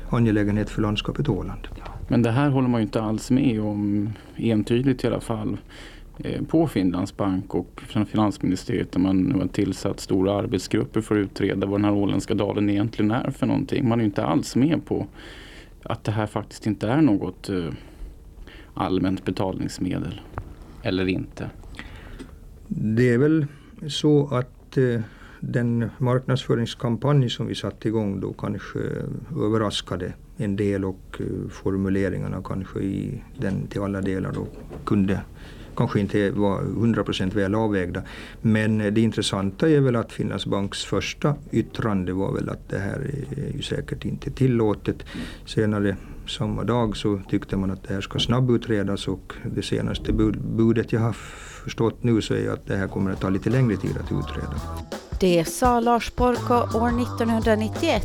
angelägenhet 0.09 0.69
för 0.69 0.81
landskapet 0.81 1.29
Åland. 1.29 1.67
Men 2.07 2.21
det 2.21 2.31
här 2.31 2.49
håller 2.49 2.67
man 2.67 2.81
ju 2.81 2.85
inte 2.85 3.01
alls 3.01 3.31
med 3.31 3.61
om 3.61 4.09
entydigt 4.37 5.03
i 5.03 5.07
alla 5.07 5.19
fall 5.19 5.53
eh, 5.53 5.57
Eh, 6.23 6.41
på 6.43 6.67
Finlands 6.67 7.17
bank 7.17 7.55
och 7.55 7.81
från 7.87 8.05
finansministeriet 8.05 8.91
där 8.91 8.99
man 8.99 9.17
nu 9.17 9.39
har 9.39 9.47
tillsatt 9.47 9.99
stora 9.99 10.33
arbetsgrupper 10.33 11.01
för 11.01 11.15
att 11.15 11.25
utreda 11.25 11.67
vad 11.67 11.79
den 11.79 11.85
här 11.85 11.93
åländska 11.93 12.33
dalen 12.33 12.69
egentligen 12.69 13.11
är 13.11 13.31
för 13.31 13.45
någonting. 13.45 13.89
Man 13.89 14.01
är 14.01 14.05
inte 14.05 14.25
alls 14.25 14.55
med 14.55 14.85
på 14.85 15.07
att 15.83 16.03
det 16.03 16.11
här 16.11 16.25
faktiskt 16.25 16.67
inte 16.67 16.87
är 16.87 17.01
något 17.01 17.49
eh, 17.49 17.69
allmänt 18.73 19.25
betalningsmedel. 19.25 20.21
Eller 20.83 21.07
inte. 21.07 21.49
Det 22.67 23.13
är 23.13 23.17
väl 23.17 23.47
så 23.87 24.27
att 24.27 24.77
eh, 24.77 25.01
den 25.39 25.89
marknadsföringskampanj 25.97 27.29
som 27.29 27.47
vi 27.47 27.55
satte 27.55 27.87
igång 27.87 28.19
då 28.19 28.33
kanske 28.33 28.79
överraskade 29.31 30.13
en 30.37 30.55
del 30.55 30.85
och 30.85 31.21
formuleringarna 31.49 32.41
kanske 32.43 32.79
i 32.79 33.23
den 33.37 33.67
till 33.67 33.81
alla 33.81 34.01
delar 34.01 34.31
då 34.31 34.47
kunde 34.85 35.21
kanske 35.79 35.99
inte 35.99 36.31
vara 36.31 36.61
100% 36.61 37.35
väl 37.35 37.55
avvägda. 37.55 38.01
Men 38.41 38.77
det 38.77 39.01
intressanta 39.01 39.69
är 39.69 39.79
väl 39.79 39.95
att 39.95 40.11
Finlands 40.11 40.45
Banks 40.45 40.85
första 40.85 41.35
yttrande 41.51 42.13
var 42.13 42.33
väl 42.33 42.49
att 42.49 42.69
det 42.69 42.79
här 42.79 42.99
är 43.37 43.55
ju 43.55 43.61
säkert 43.61 44.05
inte 44.05 44.31
tillåtet. 44.31 45.05
Senare 45.45 45.95
samma 46.27 46.63
dag 46.63 46.97
så 46.97 47.19
tyckte 47.29 47.57
man 47.57 47.71
att 47.71 47.83
det 47.87 47.93
här 47.93 48.01
ska 48.01 48.19
snabbutredas 48.19 49.07
och 49.07 49.33
det 49.55 49.61
senaste 49.61 50.13
budet 50.57 50.93
jag 50.93 50.99
har 50.99 51.13
förstått 51.63 52.03
nu 52.03 52.21
så 52.21 52.33
är 52.33 52.49
att 52.49 52.67
det 52.67 52.75
här 52.75 52.87
kommer 52.87 53.11
att 53.11 53.21
ta 53.21 53.29
lite 53.29 53.49
längre 53.49 53.77
tid 53.77 53.97
att 53.97 54.11
utreda. 54.11 54.55
Det 55.19 55.45
sa 55.45 55.79
Lars 55.79 56.15
Borko 56.15 56.53
år 56.53 56.87
1991. 56.87 58.03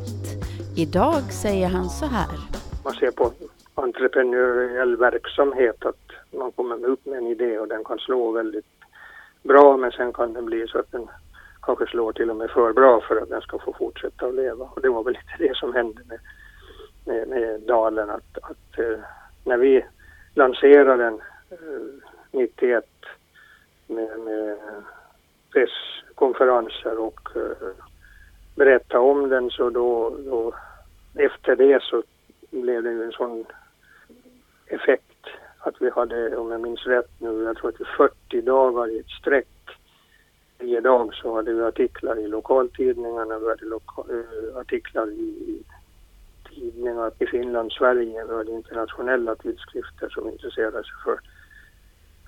Idag 0.77 1.23
säger 1.33 1.69
han 1.69 1.89
så 1.91 2.07
här. 2.07 2.39
Man 2.85 2.95
ser 2.95 3.11
på 3.11 3.33
entreprenöriell 3.75 4.97
verksamhet 4.97 5.85
att 5.85 6.04
man 6.39 6.53
kommer 6.53 6.85
upp 6.85 7.07
med 7.07 7.19
en 7.19 7.27
idé 7.27 7.59
och 7.59 7.69
den 7.69 7.85
kan 7.85 7.99
slå 7.99 8.33
väldigt 8.33 8.67
bra 9.43 9.77
men 9.77 9.93
sen 9.93 10.13
kan 10.13 10.33
det 10.33 10.43
bli 10.43 10.67
så 10.69 10.79
att 10.79 10.93
den 10.93 11.09
kanske 11.63 11.87
slår 11.87 12.13
till 12.13 12.31
och 12.31 12.37
med 12.37 12.51
för 12.51 12.73
bra 12.73 13.01
för 13.01 13.17
att 13.17 13.29
den 13.29 13.41
ska 13.41 13.59
få 13.59 13.73
fortsätta 13.73 14.27
att 14.27 14.35
leva. 14.35 14.65
Och 14.65 14.81
det 14.81 14.89
var 14.89 15.05
väl 15.05 15.13
lite 15.13 15.35
det 15.49 15.57
som 15.57 15.75
hände 15.75 16.01
med, 16.09 16.19
med, 17.05 17.29
med 17.29 17.61
Dalen 17.61 18.11
att, 18.11 18.39
att 18.43 18.79
eh, 18.79 18.99
när 19.45 19.57
vi 19.57 19.85
lanserade 20.35 21.03
den 21.03 21.15
eh, 21.51 21.59
91 22.31 22.85
med, 23.87 24.21
med 24.21 24.59
presskonferenser 25.53 26.99
och 26.99 27.37
uh, 27.37 27.69
berätta 28.57 29.01
om 29.01 29.29
den 29.29 29.51
så 29.51 29.71
då, 29.71 30.17
då 30.25 30.55
efter 31.15 31.57
det 31.57 31.83
så 31.83 32.03
blev 32.51 32.83
det 32.83 32.91
ju 32.91 33.05
en 33.05 33.13
sån 33.13 33.45
effekt 34.67 35.14
vi 35.85 35.91
hade, 35.91 36.37
om 36.37 36.51
jag 36.51 36.61
minns 36.61 36.87
rätt 36.87 37.11
nu, 37.19 37.43
jag 37.43 37.57
tror 37.57 37.69
att 37.69 37.79
det 37.79 37.85
40 37.85 38.41
dagar 38.41 38.89
i 38.91 38.99
ett 38.99 39.11
streck. 39.21 39.49
Varje 40.59 40.81
dag 40.81 41.15
så 41.15 41.35
hade 41.35 41.53
vi 41.53 41.63
artiklar 41.63 42.19
i 42.19 42.29
lokaltidningarna, 42.29 43.39
vi 43.39 43.49
hade 43.49 43.65
loka, 43.65 44.03
äh, 44.13 44.57
artiklar 44.57 45.11
i 45.11 45.63
tidningar 46.49 47.13
i 47.19 47.27
Finland, 47.27 47.73
Sverige, 47.73 48.25
vi 48.25 48.35
hade 48.35 48.53
internationella 48.53 49.35
tidskrifter 49.35 50.09
som 50.09 50.29
intresserade 50.29 50.83
sig 50.83 50.93
för, 51.05 51.19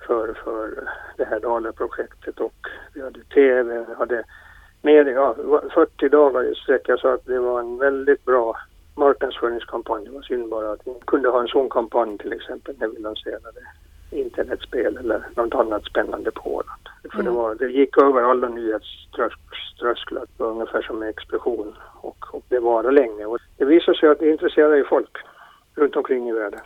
för, 0.07 0.33
för 0.33 0.89
det 1.17 1.25
här 1.25 1.39
Dala-projektet 1.39 2.39
och 2.39 2.67
vi 2.93 3.01
hade 3.01 3.23
TV, 3.23 3.85
vi 3.87 3.93
hade 3.93 4.23
media, 4.81 5.13
ja, 5.13 5.35
40 5.73 6.09
dagar 6.09 6.43
i 6.43 6.55
sträck. 6.55 6.81
Jag 6.85 6.99
sa 6.99 7.13
att 7.13 7.25
det 7.25 7.39
var 7.39 7.59
en 7.59 7.77
väldigt 7.77 8.25
bra 8.25 8.57
marknadsföringskampanj. 8.97 10.05
Det 10.05 10.11
var 10.11 10.21
synd 10.21 10.49
bara 10.49 10.71
att 10.71 10.81
vi 10.85 10.93
kunde 11.07 11.29
ha 11.29 11.41
en 11.41 11.47
sån 11.47 11.69
kampanj 11.69 12.17
till 12.17 12.33
exempel 12.33 12.75
när 12.79 12.87
vi 12.87 12.99
lanserade 12.99 13.61
internetspel 14.11 14.97
eller 14.97 15.27
något 15.35 15.53
annat 15.53 15.85
spännande 15.85 16.31
på 16.31 16.55
Åland. 16.55 16.81
För 17.11 17.17
det, 17.17 17.29
mm. 17.29 17.35
var, 17.35 17.55
det 17.55 17.71
gick 17.71 17.97
över 17.97 18.21
alla 18.21 18.49
nyhetströsklar 18.49 20.25
ungefär 20.37 20.81
som 20.81 21.01
en 21.01 21.09
explosion 21.09 21.75
och, 22.01 22.25
och 22.33 22.43
det 22.49 22.59
varade 22.59 22.91
länge. 22.91 23.25
Och 23.25 23.39
det 23.57 23.65
visade 23.65 23.97
sig 23.97 24.09
att 24.09 24.19
det 24.19 24.31
intresserar 24.31 24.75
ju 24.75 24.85
folk 24.85 25.17
runt 25.75 25.95
omkring 25.95 26.29
i 26.29 26.31
världen. 26.31 26.59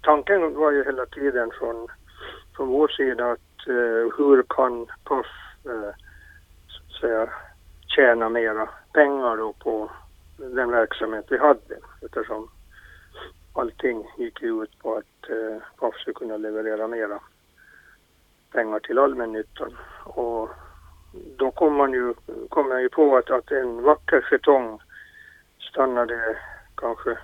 Tanken 0.00 0.54
var 0.54 0.70
ju 0.70 0.84
hela 0.84 1.06
tiden 1.06 1.50
från, 1.58 1.88
från 2.56 2.68
vår 2.68 2.88
sida 2.88 3.30
att 3.30 3.68
uh, 3.68 4.08
hur 4.18 4.42
kan 4.48 4.86
PUF 4.86 5.26
uh, 5.66 5.90
så 6.68 6.82
att 6.88 7.00
säga, 7.00 7.28
tjäna 7.96 8.28
mera 8.28 8.68
pengar 8.92 9.36
då 9.36 9.52
på 9.52 9.90
den 10.36 10.70
verksamhet 10.70 11.24
vi 11.28 11.38
hade 11.38 11.78
eftersom 12.02 12.48
allting 13.52 14.06
gick 14.18 14.42
ut 14.42 14.78
på 14.78 14.94
att 14.94 15.30
eh, 15.30 15.62
PAF 15.78 15.94
skulle 15.94 16.14
kunna 16.14 16.36
leverera 16.36 16.88
mera 16.88 17.20
pengar 18.52 18.78
till 18.78 18.98
allmännyttan. 18.98 19.76
Och 20.04 20.48
då 21.36 21.50
kom 21.50 21.74
man 21.74 21.92
ju, 21.92 22.14
kom 22.48 22.68
man 22.68 22.82
ju 22.82 22.88
på 22.88 23.16
att, 23.16 23.30
att 23.30 23.50
en 23.50 23.82
vacker 23.82 24.28
jetong 24.30 24.80
stannade 25.70 26.38
kanske 26.74 27.18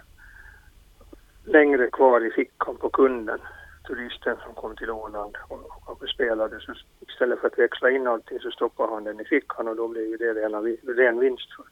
längre 1.45 1.91
kvar 1.91 2.27
i 2.27 2.31
fickan 2.31 2.77
på 2.77 2.91
kunden, 2.91 3.41
turisten 3.87 4.37
som 4.45 4.55
kom 4.55 4.77
till 4.77 4.91
Åland 4.91 5.37
och 5.49 5.83
kanske 5.87 6.07
spelade. 6.07 6.61
Så 6.61 6.75
istället 7.01 7.41
för 7.41 7.47
att 7.47 7.59
växla 7.59 7.91
in 7.91 8.07
allting 8.07 8.41
så 8.41 8.51
stoppade 8.51 8.93
han 8.93 9.05
den 9.05 9.21
i 9.21 9.25
fickan 9.25 9.69
och 9.69 9.77
då 9.77 9.89
blev 9.89 10.05
ju 10.05 10.17
det 10.17 10.35
rena, 10.35 10.61
ren 10.83 11.19
vinst 11.19 11.53
för 11.57 11.65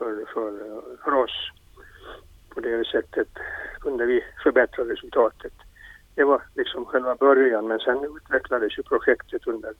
för, 0.00 0.24
för, 0.34 0.80
för 1.04 1.14
oss. 1.14 1.50
På 2.48 2.60
det 2.60 2.86
sättet 2.86 3.28
kunde 3.80 4.06
vi 4.06 4.24
förbättra 4.42 4.84
resultatet. 4.84 5.52
Det 6.14 6.24
var 6.24 6.42
liksom 6.54 6.84
själva 6.84 7.14
början 7.14 7.68
men 7.68 7.78
sen 7.78 8.16
utvecklades 8.16 8.78
ju 8.78 8.82
projektet 8.82 9.46
under 9.46 9.70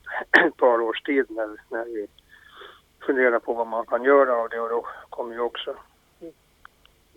ett 0.46 0.56
par 0.56 0.80
års 0.80 1.02
tid 1.02 1.26
när, 1.28 1.48
när 1.70 1.84
vi 1.84 2.06
funderade 3.06 3.40
på 3.40 3.54
vad 3.54 3.66
man 3.66 3.86
kan 3.86 4.04
göra 4.04 4.36
av 4.36 4.48
det 4.48 4.60
och 4.60 4.68
då 4.68 4.86
kom 5.10 5.32
ju 5.32 5.40
också 5.40 5.74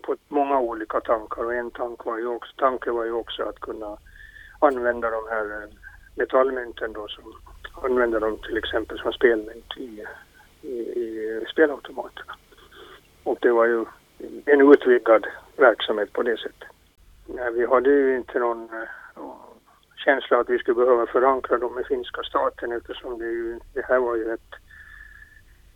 på 0.02 0.16
många 0.28 0.60
olika 0.60 1.00
tankar 1.00 1.44
och 1.44 1.54
en 1.54 1.70
tanke 1.70 2.02
var 2.10 2.18
ju 2.18 2.26
också, 2.26 2.52
tanke 2.56 2.90
var 2.90 3.04
ju 3.04 3.12
också 3.12 3.42
att 3.42 3.60
kunna 3.60 3.98
använda 4.58 5.10
de 5.10 5.28
här 5.30 5.62
eh, 5.62 5.68
metallmynten 6.14 6.92
då 6.92 7.08
som 7.08 7.34
använder 7.82 8.20
dem 8.20 8.38
till 8.38 8.56
exempel 8.56 8.98
som 8.98 9.12
spelmynt 9.12 9.76
i, 9.76 10.04
i, 10.62 10.72
i 10.72 11.44
spelautomaterna. 11.52 12.34
Och 13.24 13.38
det 13.40 13.50
var 13.50 13.66
ju 13.66 13.84
en 14.44 14.72
utvidgad 14.72 15.26
verksamhet 15.56 16.12
på 16.12 16.22
det 16.22 16.36
sättet. 16.36 16.68
Nej, 17.26 17.52
vi 17.52 17.66
hade 17.66 17.90
ju 17.90 18.16
inte 18.16 18.38
någon 18.38 18.62
uh, 18.62 19.34
känsla 20.04 20.40
att 20.40 20.48
vi 20.48 20.58
skulle 20.58 20.74
behöva 20.74 21.06
förankra 21.06 21.58
dem 21.58 21.74
med 21.74 21.86
finska 21.86 22.22
staten 22.22 22.72
eftersom 22.72 23.18
det, 23.18 23.24
ju, 23.24 23.60
det 23.72 23.84
här 23.88 23.98
var 23.98 24.16
ju 24.16 24.32
ett, 24.32 24.54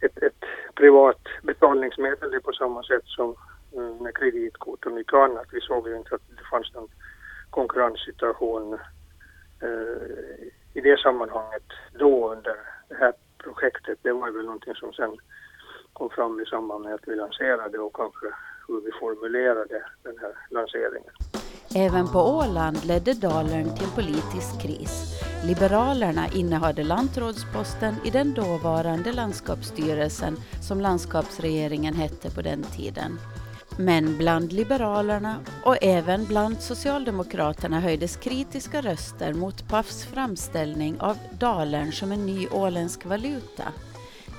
ett, 0.01 0.23
ett 0.23 0.45
privat 0.75 1.23
betalningsmedel 1.43 2.41
på 2.41 2.53
samma 2.53 2.83
sätt 2.83 3.05
som 3.05 3.35
mm, 3.73 3.97
med 3.97 4.17
kreditkort 4.17 4.87
och 4.87 4.93
mycket 4.93 5.15
annat. 5.15 5.47
Vi 5.53 5.61
såg 5.61 5.89
ju 5.89 5.97
inte 5.97 6.15
att 6.15 6.29
det 6.29 6.49
fanns 6.51 6.75
någon 6.75 6.89
konkurrenssituation 7.51 8.75
eh, 9.63 10.47
i 10.75 10.81
det 10.81 10.99
sammanhanget 10.99 11.69
då 11.93 12.33
under 12.33 12.57
det 12.89 12.95
här 12.95 13.13
projektet. 13.39 13.99
Det 14.03 14.13
var 14.13 14.31
väl 14.31 14.45
någonting 14.45 14.75
som 14.75 14.93
sen 14.93 15.17
kom 15.99 16.11
fram 16.11 16.41
i 16.41 16.47
samband 16.47 16.85
med 16.85 16.95
att 16.95 17.09
vi 17.09 17.15
lanserade 17.17 17.79
och 17.79 17.97
kanske 17.97 18.27
hur 18.69 18.81
vi 18.81 18.91
formulerade 19.01 19.83
den 20.03 20.19
här 20.21 20.33
lanseringen. 20.51 21.13
Även 21.75 22.13
på 22.13 22.19
Åland 22.19 22.85
ledde 22.85 23.15
Dalern 23.15 23.77
till 23.77 23.91
politisk 23.95 24.63
kris. 24.63 25.21
Liberalerna 25.45 26.27
innehade 26.35 26.85
lantrådsposten 26.85 27.95
i 28.05 28.11
den 28.11 28.35
dåvarande 28.35 29.13
landskapsstyrelsen 29.13 30.37
som 30.69 30.81
landskapsregeringen 30.81 31.95
hette 31.95 32.31
på 32.31 32.43
den 32.43 32.63
tiden. 32.63 33.19
Men 33.79 34.17
bland 34.17 34.53
Liberalerna 34.53 35.37
och 35.65 35.77
även 35.83 36.25
bland 36.25 36.61
Socialdemokraterna 36.61 37.81
höjdes 37.81 38.17
kritiska 38.17 38.81
röster 38.81 39.35
mot 39.35 39.69
Pafs 39.69 40.07
framställning 40.07 41.01
av 41.01 41.17
dalern 41.39 41.93
som 41.93 42.13
en 42.13 42.27
ny 42.27 42.49
åländsk 42.49 43.05
valuta. 43.07 43.65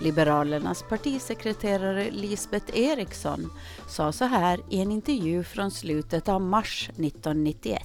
Liberalernas 0.02 0.84
partisekreterare 0.90 2.12
Lisbeth 2.12 2.80
Eriksson 2.80 3.50
sa 3.88 4.12
så 4.12 4.26
här 4.26 4.60
i 4.70 4.82
en 4.82 4.92
intervju 4.92 5.44
från 5.44 5.72
slutet 5.72 6.30
av 6.30 6.42
mars 6.42 6.90
1991. 6.90 7.82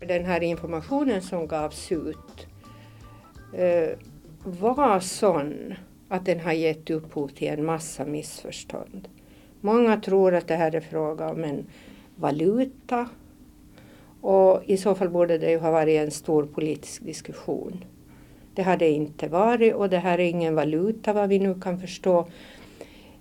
Den 0.00 0.24
här 0.24 0.42
informationen 0.42 1.22
som 1.22 1.46
gavs 1.46 1.92
ut 1.92 2.46
eh, 3.52 3.98
var 4.44 5.00
sån 5.00 5.74
att 6.08 6.24
den 6.24 6.40
har 6.40 6.52
gett 6.52 6.90
upphov 6.90 7.28
till 7.28 7.48
en 7.48 7.64
massa 7.64 8.04
missförstånd. 8.04 9.08
Många 9.60 10.00
tror 10.00 10.34
att 10.34 10.48
det 10.48 10.56
här 10.56 10.74
är 10.74 10.80
fråga 10.80 11.30
om 11.30 11.44
en 11.44 11.66
valuta 12.16 13.08
och 14.20 14.62
i 14.64 14.76
så 14.76 14.94
fall 14.94 15.08
borde 15.08 15.38
det 15.38 15.50
ju 15.50 15.58
ha 15.58 15.70
varit 15.70 16.00
en 16.00 16.10
stor 16.10 16.46
politisk 16.46 17.04
diskussion. 17.04 17.84
Det 18.54 18.62
har 18.62 18.76
det 18.76 18.90
inte 18.90 19.28
varit 19.28 19.74
och 19.74 19.90
det 19.90 19.98
här 19.98 20.18
är 20.18 20.24
ingen 20.24 20.54
valuta 20.54 21.12
vad 21.12 21.28
vi 21.28 21.38
nu 21.38 21.60
kan 21.60 21.80
förstå. 21.80 22.28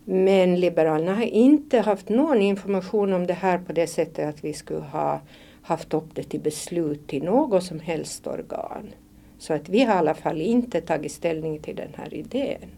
Men 0.06 0.60
Liberalerna 0.60 1.16
har 1.16 1.24
inte 1.24 1.80
haft 1.80 2.10
någon 2.10 2.42
information 2.42 3.14
om 3.14 3.28
det 3.28 3.34
här 3.34 3.58
på 3.58 3.74
det 3.74 3.88
sättet 3.88 4.30
att 4.30 4.44
vi 4.44 4.54
skulle 4.54 4.80
ha 4.80 5.22
haft 5.62 5.94
upp 5.94 6.16
det 6.16 6.24
till 6.24 6.40
beslut 6.40 7.14
i 7.14 7.20
något 7.20 7.64
som 7.64 7.80
helst 7.80 8.28
organ. 8.28 8.90
Så 9.38 9.54
att 9.54 9.70
vi 9.70 9.84
har 9.84 9.96
i 9.96 9.98
alla 9.98 10.14
fall 10.14 10.42
inte 10.42 10.82
tagit 10.82 11.12
ställning 11.12 11.60
till 11.60 11.76
den 11.76 11.94
här 11.96 12.14
idén. 12.14 12.70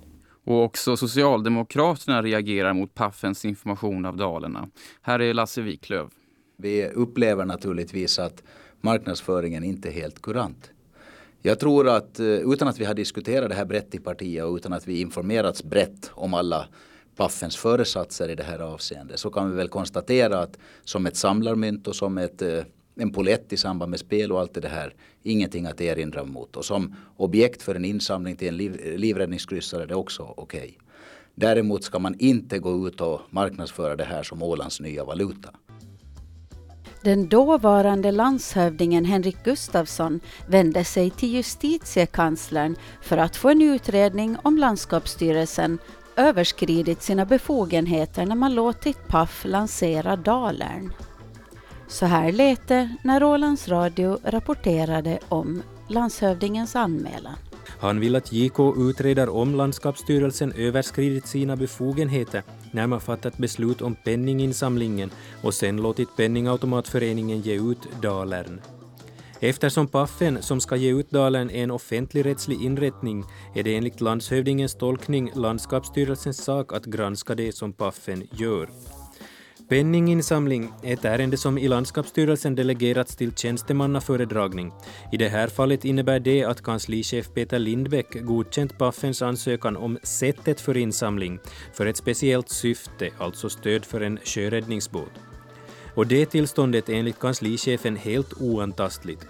Och 0.45 0.63
också 0.63 0.97
Socialdemokraterna 0.97 2.21
reagerar 2.21 2.73
mot 2.73 2.93
Paffens 2.93 3.45
information 3.45 4.05
av 4.05 4.17
Dalarna. 4.17 4.69
Här 5.01 5.21
är 5.21 5.33
Lasse 5.33 5.61
Wiklöv. 5.61 6.09
Vi 6.57 6.87
upplever 6.87 7.45
naturligtvis 7.45 8.19
att 8.19 8.43
marknadsföringen 8.81 9.63
inte 9.63 9.89
är 9.89 9.93
helt 9.93 10.21
kurant. 10.21 10.71
Jag 11.45 11.59
tror 11.59 11.89
att 11.89 12.19
eh, 12.19 12.25
utan 12.25 12.67
att 12.67 12.79
vi 12.79 12.85
har 12.85 12.93
diskuterat 12.93 13.49
det 13.49 13.55
här 13.55 13.65
brett 13.65 13.95
i 13.95 13.99
partiet 13.99 14.45
och 14.45 14.55
utan 14.55 14.73
att 14.73 14.87
vi 14.87 15.01
informerats 15.01 15.63
brett 15.63 16.11
om 16.13 16.33
alla 16.33 16.67
Paffens 17.15 17.57
föresatser 17.57 18.29
i 18.29 18.35
det 18.35 18.43
här 18.43 18.59
avseendet 18.59 19.19
så 19.19 19.29
kan 19.29 19.49
vi 19.49 19.55
väl 19.55 19.67
konstatera 19.67 20.39
att 20.39 20.57
som 20.83 21.05
ett 21.05 21.15
samlarmynt 21.15 21.87
och 21.87 21.95
som 21.95 22.17
ett, 22.17 22.41
eh, 22.41 22.63
en 22.95 23.11
polett 23.11 23.53
i 23.53 23.57
samband 23.57 23.89
med 23.89 23.99
spel 23.99 24.31
och 24.31 24.39
allt 24.39 24.53
det 24.53 24.67
här 24.67 24.93
ingenting 25.23 25.65
att 25.65 25.81
erinra 25.81 26.23
mot. 26.23 26.57
Och 26.57 26.65
som 26.65 26.95
objekt 27.17 27.61
för 27.61 27.75
en 27.75 27.85
insamling 27.85 28.35
till 28.35 28.47
en 28.47 28.57
liv, 28.57 28.97
livräddningskryssare 28.97 29.83
är 29.83 29.87
det 29.87 29.95
också 29.95 30.23
okej. 30.37 30.59
Okay. 30.59 30.73
Däremot 31.35 31.83
ska 31.83 31.99
man 31.99 32.15
inte 32.19 32.59
gå 32.59 32.87
ut 32.87 33.01
och 33.01 33.21
marknadsföra 33.29 33.95
det 33.95 34.03
här 34.03 34.23
som 34.23 34.43
Ålands 34.43 34.79
nya 34.79 35.05
valuta. 35.05 35.49
Den 37.05 37.27
dåvarande 37.29 38.11
landshövdingen 38.11 39.05
Henrik 39.05 39.43
Gustafsson 39.43 40.19
vände 40.47 40.83
sig 40.83 41.09
till 41.09 41.33
justitiekanslern 41.33 42.75
för 43.01 43.17
att 43.17 43.35
få 43.35 43.49
en 43.49 43.61
utredning 43.61 44.37
om 44.43 44.57
landskapsstyrelsen 44.57 45.77
överskridit 46.15 47.01
sina 47.01 47.25
befogenheter 47.25 48.25
när 48.25 48.35
man 48.35 48.55
låtit 48.55 49.07
Paf 49.07 49.45
lansera 49.45 50.15
Dalern. 50.15 50.93
Så 51.87 52.05
här 52.05 52.31
lät 52.31 52.67
det 52.67 52.95
när 53.03 53.23
Ålands 53.23 53.67
Radio 53.67 54.19
rapporterade 54.23 55.19
om 55.29 55.61
landshövdingens 55.87 56.75
anmälan. 56.75 57.35
Han 57.79 57.99
vill 57.99 58.15
att 58.15 58.33
JK 58.33 58.59
utreder 58.77 59.29
om 59.29 59.55
landskapsstyrelsen 59.55 60.53
överskridit 60.57 61.27
sina 61.27 61.55
befogenheter 61.55 62.43
när 62.71 62.87
man 62.87 63.01
fattat 63.01 63.37
beslut 63.37 63.81
om 63.81 63.95
penninginsamlingen 63.95 65.11
och 65.43 65.53
sen 65.53 65.77
låtit 65.77 66.15
Penningautomatföreningen 66.17 67.41
ge 67.41 67.55
ut 67.71 68.01
Dalern. 68.01 68.61
Eftersom 69.39 69.87
Paffen 69.87 70.41
som 70.41 70.61
ska 70.61 70.75
ge 70.75 70.93
ut 70.93 71.09
dalern, 71.09 71.49
är 71.49 71.63
en 71.63 71.71
offentligrättslig 71.71 72.61
inrättning 72.61 73.23
är 73.55 73.63
det 73.63 73.75
enligt 73.75 74.01
landshövdingens 74.01 74.75
tolkning 74.75 75.31
landskapsstyrelsens 75.35 76.43
sak 76.43 76.73
att 76.73 76.85
granska 76.85 77.35
det 77.35 77.51
som 77.51 77.73
Paffen 77.73 78.27
gör. 78.31 78.69
Penninginsamling 79.69 80.71
är 80.83 80.93
ett 80.93 81.05
ärende 81.05 81.37
som 81.37 81.57
i 81.57 81.67
landskapsstyrelsen 81.67 82.55
delegerats 82.55 83.15
till 83.15 83.35
tjänstemannaföredragning. 83.35 84.71
I 85.11 85.17
det 85.17 85.29
här 85.29 85.47
fallet 85.47 85.85
innebär 85.85 86.19
det 86.19 86.43
att 86.43 86.61
kanslichef 86.61 87.29
Peter 87.33 87.59
Lindbäck 87.59 88.21
godkänt 88.21 88.77
Paffens 88.77 89.21
ansökan 89.21 89.77
om 89.77 89.97
sättet 90.03 90.61
för 90.61 90.77
insamling 90.77 91.39
för 91.73 91.85
ett 91.85 91.97
speciellt 91.97 92.49
syfte, 92.49 93.09
alltså 93.17 93.49
stöd 93.49 93.85
för 93.85 94.01
en 94.01 94.19
sjöräddningsbåt. 94.23 95.11
Och 95.95 96.07
det 96.07 96.25
tillståndet 96.25 96.89
är 96.89 96.93
enligt 96.93 97.19
kanslichefen 97.19 97.95
helt 97.95 98.33
oantastligt. 98.33 99.27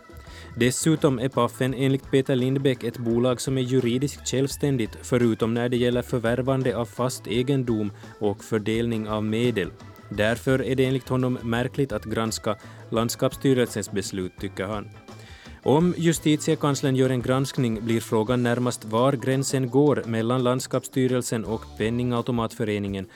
Dessutom 0.57 1.19
är 1.19 1.29
Paffen 1.29 1.73
enligt 1.73 2.11
Peter 2.11 2.35
Lindbäck 2.35 2.83
ett 2.83 2.97
bolag 2.97 3.41
som 3.41 3.57
är 3.57 3.61
juridiskt 3.61 4.27
självständigt 4.27 4.97
förutom 5.01 5.53
när 5.53 5.69
det 5.69 5.77
gäller 5.77 6.01
förvärvande 6.01 6.77
av 6.77 6.85
fast 6.85 7.27
egendom 7.27 7.91
och 8.19 8.43
fördelning 8.43 9.09
av 9.09 9.23
medel. 9.23 9.71
Därför 10.09 10.63
är 10.63 10.75
det 10.75 10.85
enligt 10.85 11.09
honom 11.09 11.37
märkligt 11.43 11.91
att 11.91 12.05
granska 12.05 12.55
landskapsstyrelsens 12.89 13.91
beslut, 13.91 14.33
tycker 14.39 14.63
han. 14.65 14.89
Om 15.63 15.93
justitiekanslern 15.97 16.95
gör 16.95 17.09
en 17.09 17.21
granskning 17.21 17.85
blir 17.85 18.01
frågan 18.01 18.43
närmast 18.43 18.85
var 18.85 19.13
gränsen 19.13 19.69
går 19.69 20.03
mellan 20.05 20.43
landskapsstyrelsen 20.43 21.45
och 21.45 21.61
Penningautomatföreningen. 21.77 23.07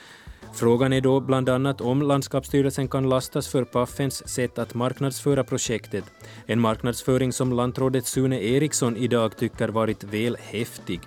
Frågan 0.54 0.92
är 0.92 1.00
då 1.00 1.20
bland 1.20 1.48
annat 1.48 1.80
om 1.80 2.02
landskapsstyrelsen 2.02 2.88
kan 2.88 3.08
lastas 3.08 3.48
för 3.48 3.64
Paffens 3.64 4.28
sätt 4.28 4.58
att 4.58 4.74
marknadsföra 4.74 5.44
projektet. 5.44 6.04
En 6.46 6.60
marknadsföring 6.60 7.32
som 7.32 7.52
lantrådet 7.52 8.06
Sune 8.06 8.40
Eriksson 8.40 8.96
idag 8.96 9.36
tycker 9.36 9.68
varit 9.68 10.04
väl 10.04 10.36
häftig. 10.40 11.00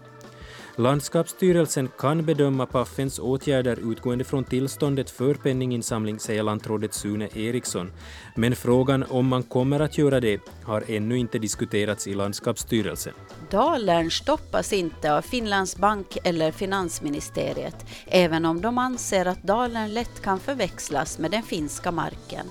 Landskapsstyrelsen 0.75 1.89
kan 1.97 2.25
bedöma 2.25 2.65
Paffens 2.65 3.19
åtgärder 3.19 3.91
utgående 3.91 4.23
från 4.23 4.43
tillståndet 4.43 5.09
för 5.09 5.33
penninginsamling, 5.33 6.19
säger 6.19 6.43
lantrådet 6.43 6.93
Sune 6.93 7.29
Eriksson. 7.33 7.91
Men 8.35 8.55
frågan 8.55 9.03
om 9.09 9.27
man 9.27 9.43
kommer 9.43 9.79
att 9.79 9.97
göra 9.97 10.19
det 10.19 10.41
har 10.63 10.83
ännu 10.87 11.17
inte 11.17 11.39
diskuterats 11.39 12.07
i 12.07 12.13
landskapsstyrelsen. 12.13 13.13
Dalern 13.51 14.11
stoppas 14.11 14.73
inte 14.73 15.17
av 15.17 15.21
Finlands 15.21 15.77
bank 15.77 16.17
eller 16.23 16.51
finansministeriet, 16.51 17.85
även 18.07 18.45
om 18.45 18.61
de 18.61 18.77
anser 18.77 19.25
att 19.25 19.43
Dalern 19.43 19.93
lätt 19.93 20.21
kan 20.21 20.39
förväxlas 20.39 21.19
med 21.19 21.31
den 21.31 21.43
finska 21.43 21.91
marken. 21.91 22.45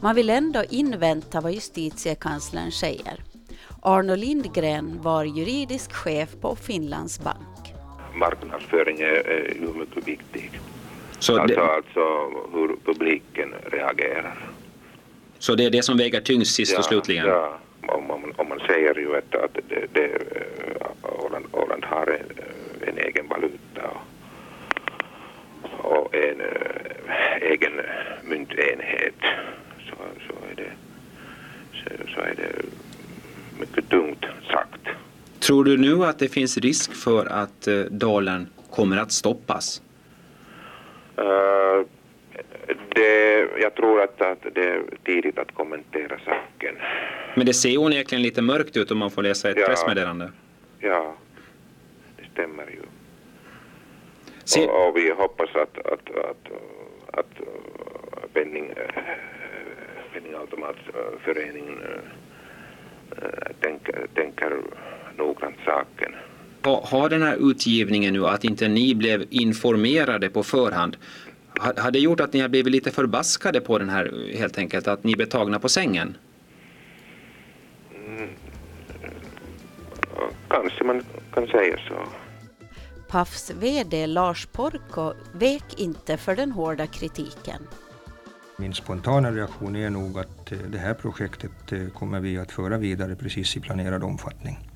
Man 0.00 0.14
vill 0.14 0.30
ändå 0.30 0.64
invänta 0.70 1.40
vad 1.40 1.52
justitiekanslern 1.52 2.72
säger. 2.72 3.24
Arno 3.82 4.14
Lindgren 4.14 5.02
var 5.02 5.24
juridisk 5.24 5.92
chef 5.92 6.36
på 6.40 6.56
Finlands 6.56 7.20
bank 7.20 7.49
marknadsföring 8.20 9.00
är, 9.00 9.54
ju 9.60 9.78
mycket 9.78 10.08
viktig. 10.08 10.60
Så 11.18 11.40
alltså, 11.40 11.56
det... 11.56 11.62
alltså 11.62 12.00
hur 12.52 12.76
publiken 12.84 13.54
reagerar. 13.72 14.38
Så 15.38 15.54
det 15.54 15.64
är 15.64 15.70
det 15.70 15.82
som 15.82 15.96
väger 15.96 16.20
tyngst 16.20 16.54
sist 16.54 16.72
ja, 16.72 16.78
och 16.78 16.84
slutligen? 16.84 17.26
Ja, 17.26 17.58
om, 17.86 18.10
om, 18.10 18.32
om 18.36 18.48
man 18.48 18.60
säger 18.66 18.94
ju 18.94 19.16
att, 19.16 19.34
att 19.34 19.58
det, 19.68 19.86
det, 19.92 20.04
eh, 20.04 21.24
Åland, 21.24 21.46
Åland 21.52 21.84
har 21.84 22.06
en, 22.06 22.88
en 22.88 22.98
egen 22.98 23.28
valuta 23.28 23.90
och, 25.72 25.92
och 25.92 26.14
en 26.14 26.40
äh, 26.40 27.42
egen 27.42 27.72
myntenhet 28.22 29.20
så, 29.88 29.96
så, 30.26 30.34
är 30.50 30.56
det, 30.56 30.70
så, 31.72 32.14
så 32.14 32.20
är 32.20 32.34
det 32.36 32.52
mycket 33.60 33.88
tungt 33.88 34.24
sagt. 34.50 34.88
Tror 35.40 35.64
du 35.64 35.76
nu 35.76 36.04
att 36.04 36.18
det 36.18 36.28
finns 36.28 36.58
risk 36.58 36.94
för 36.94 37.26
att 37.26 37.68
uh, 37.68 37.84
dollarn 37.84 38.48
kommer 38.70 38.96
att 38.96 39.12
stoppas? 39.12 39.82
Uh, 41.18 41.86
det, 42.94 43.48
jag 43.60 43.74
tror 43.74 44.02
att, 44.02 44.20
att 44.20 44.46
det 44.54 44.68
är 44.68 44.82
tidigt 45.04 45.38
att 45.38 45.54
kommentera 45.54 46.18
saken. 46.18 46.74
Men 47.34 47.46
det 47.46 47.54
ser 47.54 47.78
onekligen 47.78 48.22
lite 48.22 48.42
mörkt 48.42 48.76
ut 48.76 48.90
om 48.90 48.98
man 48.98 49.10
får 49.10 49.22
läsa 49.22 49.50
ett 49.50 49.56
ja, 49.58 49.66
pressmeddelande. 49.66 50.30
Ja, 50.78 51.14
det 52.16 52.24
stämmer 52.32 52.66
ju. 52.66 52.82
Se... 54.44 54.66
Och, 54.66 54.88
och, 54.88 54.96
vi 54.96 55.10
hoppas 55.10 55.50
att, 55.54 55.78
att, 55.78 56.10
att, 56.10 56.50
att 57.06 57.44
penning, 58.32 58.74
penningautomatföreningen 60.12 61.78
tänker, 63.60 64.06
tänker 64.14 64.56
noggrant 65.16 65.56
saken. 65.64 66.14
Har 66.62 67.08
den 67.08 67.22
här 67.22 67.50
utgivningen 67.50 68.14
nu, 68.14 68.26
att 68.26 68.44
inte 68.44 68.68
ni 68.68 68.94
blev 68.94 69.24
informerade 69.30 70.28
på 70.28 70.42
förhand, 70.42 70.96
har 71.58 71.90
det 71.90 71.98
gjort 71.98 72.20
att 72.20 72.32
ni 72.32 72.40
har 72.40 72.48
blivit 72.48 72.72
lite 72.72 72.90
förbaskade 72.90 73.60
på 73.60 73.78
den 73.78 73.88
här 73.88 74.34
helt 74.36 74.58
enkelt, 74.58 74.88
att 74.88 75.04
ni 75.04 75.16
blev 75.16 75.26
tagna 75.26 75.58
på 75.58 75.68
sängen? 75.68 76.16
Mm. 78.06 78.28
Kanske 80.48 80.84
man 80.84 81.02
kan 81.34 81.46
säga 81.46 81.78
så. 81.88 81.94
Pafs 83.08 83.50
VD 83.50 84.06
Lars 84.06 84.46
Porko 84.46 85.12
vek 85.32 85.64
inte 85.80 86.16
för 86.16 86.36
den 86.36 86.52
hårda 86.52 86.86
kritiken. 86.86 87.62
Min 88.56 88.74
spontana 88.74 89.30
reaktion 89.30 89.76
är 89.76 89.90
nog 89.90 90.18
att 90.18 90.52
det 90.68 90.78
här 90.78 90.94
projektet 90.94 91.50
kommer 91.94 92.20
vi 92.20 92.38
att 92.38 92.52
föra 92.52 92.78
vidare 92.78 93.16
precis 93.16 93.56
i 93.56 93.60
planerad 93.60 94.04
omfattning. 94.04 94.69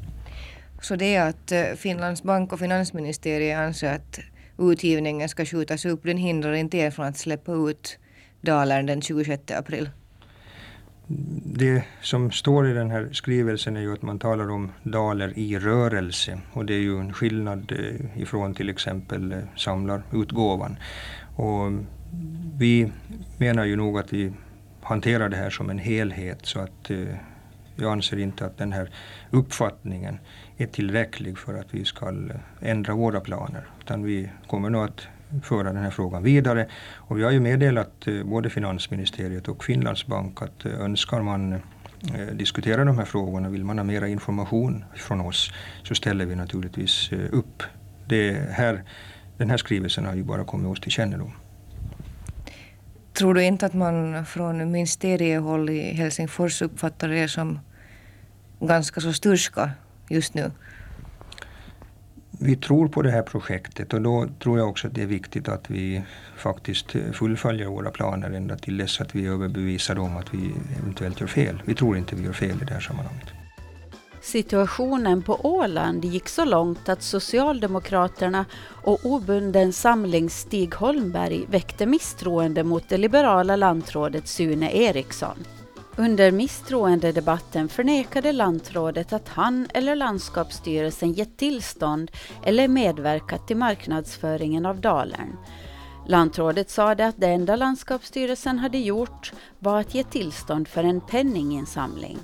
Så 0.84 0.96
det 0.96 1.14
är 1.14 1.28
att 1.28 1.52
eh, 1.52 1.64
Finlands 1.76 2.22
bank 2.22 2.52
och 2.52 2.58
finansministeriet 2.58 3.58
anser 3.58 3.94
att 3.94 4.20
utgivningen 4.58 5.28
ska 5.28 5.44
skjutas 5.44 5.84
upp, 5.84 6.02
den 6.02 6.16
hindrar 6.16 6.52
inte 6.52 6.76
er 6.76 6.90
från 6.90 7.06
att 7.06 7.16
släppa 7.16 7.52
ut 7.52 7.98
Dalern 8.40 8.86
den 8.86 9.02
26 9.02 9.42
april? 9.50 9.90
Det 11.44 11.84
som 12.02 12.30
står 12.30 12.70
i 12.70 12.72
den 12.72 12.90
här 12.90 13.08
skrivelsen 13.12 13.76
är 13.76 13.80
ju 13.80 13.92
att 13.92 14.02
man 14.02 14.18
talar 14.18 14.50
om 14.50 14.72
daler 14.82 15.38
i 15.38 15.58
rörelse 15.58 16.38
och 16.52 16.66
det 16.66 16.74
är 16.74 16.80
ju 16.80 17.00
en 17.00 17.12
skillnad 17.12 17.72
eh, 17.72 18.22
ifrån 18.22 18.54
till 18.54 18.68
exempel 18.68 19.32
eh, 19.32 19.38
samlarutgåvan. 19.56 20.76
Och 21.36 21.72
vi 22.58 22.92
menar 23.38 23.64
ju 23.64 23.76
nog 23.76 23.98
att 23.98 24.12
vi 24.12 24.32
hanterar 24.82 25.28
det 25.28 25.36
här 25.36 25.50
som 25.50 25.70
en 25.70 25.78
helhet 25.78 26.38
så 26.42 26.60
att 26.60 26.90
jag 27.76 27.92
anser 27.92 28.18
inte 28.18 28.46
att 28.46 28.58
den 28.58 28.72
här 28.72 28.90
uppfattningen 29.30 30.18
är 30.56 30.66
tillräcklig 30.66 31.38
för 31.38 31.54
att 31.54 31.74
vi 31.74 31.84
ska 31.84 32.08
eh, 32.08 32.36
ändra 32.60 32.94
våra 32.94 33.20
planer. 33.20 33.68
Utan 33.80 34.02
vi 34.02 34.30
kommer 34.46 34.70
nog 34.70 34.84
att 34.84 35.06
föra 35.42 35.72
den 35.72 35.82
här 35.82 35.90
frågan 35.90 36.22
vidare. 36.22 36.68
Och 36.94 37.18
vi 37.18 37.24
har 37.24 37.30
ju 37.30 37.40
meddelat 37.40 38.06
eh, 38.06 38.24
både 38.24 38.50
finansministeriet 38.50 39.48
och 39.48 39.64
Finlands 39.64 40.06
bank 40.06 40.42
att 40.42 40.64
eh, 40.64 40.80
önskar 40.80 41.22
man 41.22 41.60
diskutera 42.32 42.84
de 42.84 42.98
här 42.98 43.04
frågorna, 43.04 43.48
vill 43.48 43.64
man 43.64 43.78
ha 43.78 43.84
mera 43.84 44.08
information 44.08 44.84
från 44.94 45.20
oss, 45.20 45.52
så 45.82 45.94
ställer 45.94 46.26
vi 46.26 46.36
naturligtvis 46.36 47.12
upp. 47.12 47.62
Det 48.08 48.32
här, 48.50 48.84
den 49.36 49.50
här 49.50 49.56
skrivelsen 49.56 50.06
har 50.06 50.14
ju 50.14 50.24
bara 50.24 50.44
kommit 50.44 50.66
oss 50.66 50.80
till 50.80 50.90
kännedom. 50.90 51.32
Tror 53.12 53.34
du 53.34 53.44
inte 53.44 53.66
att 53.66 53.74
man 53.74 54.26
från 54.26 54.72
ministeriehåll 54.72 55.70
i 55.70 55.94
Helsingfors 55.94 56.62
uppfattar 56.62 57.08
det 57.08 57.28
som 57.28 57.60
ganska 58.60 59.00
så 59.00 59.12
sturska 59.12 59.70
just 60.08 60.34
nu? 60.34 60.50
vi 62.38 62.56
tror 62.56 62.88
på 62.88 63.02
det 63.02 63.10
här 63.10 63.22
projektet 63.22 63.92
och 63.92 64.02
då 64.02 64.28
tror 64.42 64.58
jag 64.58 64.68
också 64.68 64.86
att 64.88 64.94
det 64.94 65.02
är 65.02 65.06
viktigt 65.06 65.48
att 65.48 65.70
vi 65.70 66.02
faktiskt 66.36 66.96
fullföljer 67.12 67.66
våra 67.66 67.90
planer 67.90 68.30
ända 68.30 68.56
till 68.56 68.76
dess 68.76 69.00
att 69.00 69.14
vi 69.14 69.26
är 69.26 69.30
överbevisade 69.30 70.00
om 70.00 70.16
att 70.16 70.34
vi 70.34 70.54
eventuellt 70.78 71.20
gör 71.20 71.26
fel. 71.26 71.62
Vi 71.64 71.74
tror 71.74 71.96
inte 71.96 72.16
vi 72.16 72.24
gör 72.24 72.32
fel 72.32 72.62
i 72.62 72.64
det 72.64 72.74
här 72.74 72.80
sammanhanget. 72.80 73.28
Situationen 74.22 75.22
på 75.22 75.40
Åland 75.42 76.04
gick 76.04 76.28
så 76.28 76.44
långt 76.44 76.88
att 76.88 77.02
Socialdemokraterna 77.02 78.44
och 78.64 78.98
obunden 79.04 79.72
samling 79.72 80.30
Stig 80.30 80.74
Holmberg 80.74 81.46
väckte 81.48 81.86
misstroende 81.86 82.64
mot 82.64 82.88
det 82.88 82.98
liberala 82.98 83.56
lantrådet 83.56 84.28
Sune 84.28 84.70
Eriksson. 84.72 85.36
Under 85.96 86.30
misstroendedebatten 86.30 87.68
förnekade 87.68 88.32
lantrådet 88.32 89.12
att 89.12 89.28
han 89.28 89.68
eller 89.74 89.96
landskapsstyrelsen 89.96 91.12
gett 91.12 91.36
tillstånd 91.36 92.10
eller 92.44 92.68
medverkat 92.68 93.46
till 93.46 93.56
marknadsföringen 93.56 94.66
av 94.66 94.80
Dalern. 94.80 95.36
Lantrådet 96.06 96.70
sade 96.70 97.06
att 97.06 97.14
det 97.18 97.26
enda 97.26 97.56
landskapsstyrelsen 97.56 98.58
hade 98.58 98.78
gjort 98.78 99.32
var 99.58 99.80
att 99.80 99.94
ge 99.94 100.04
tillstånd 100.04 100.68
för 100.68 100.84
en 100.84 101.00
penninginsamling. 101.00 102.18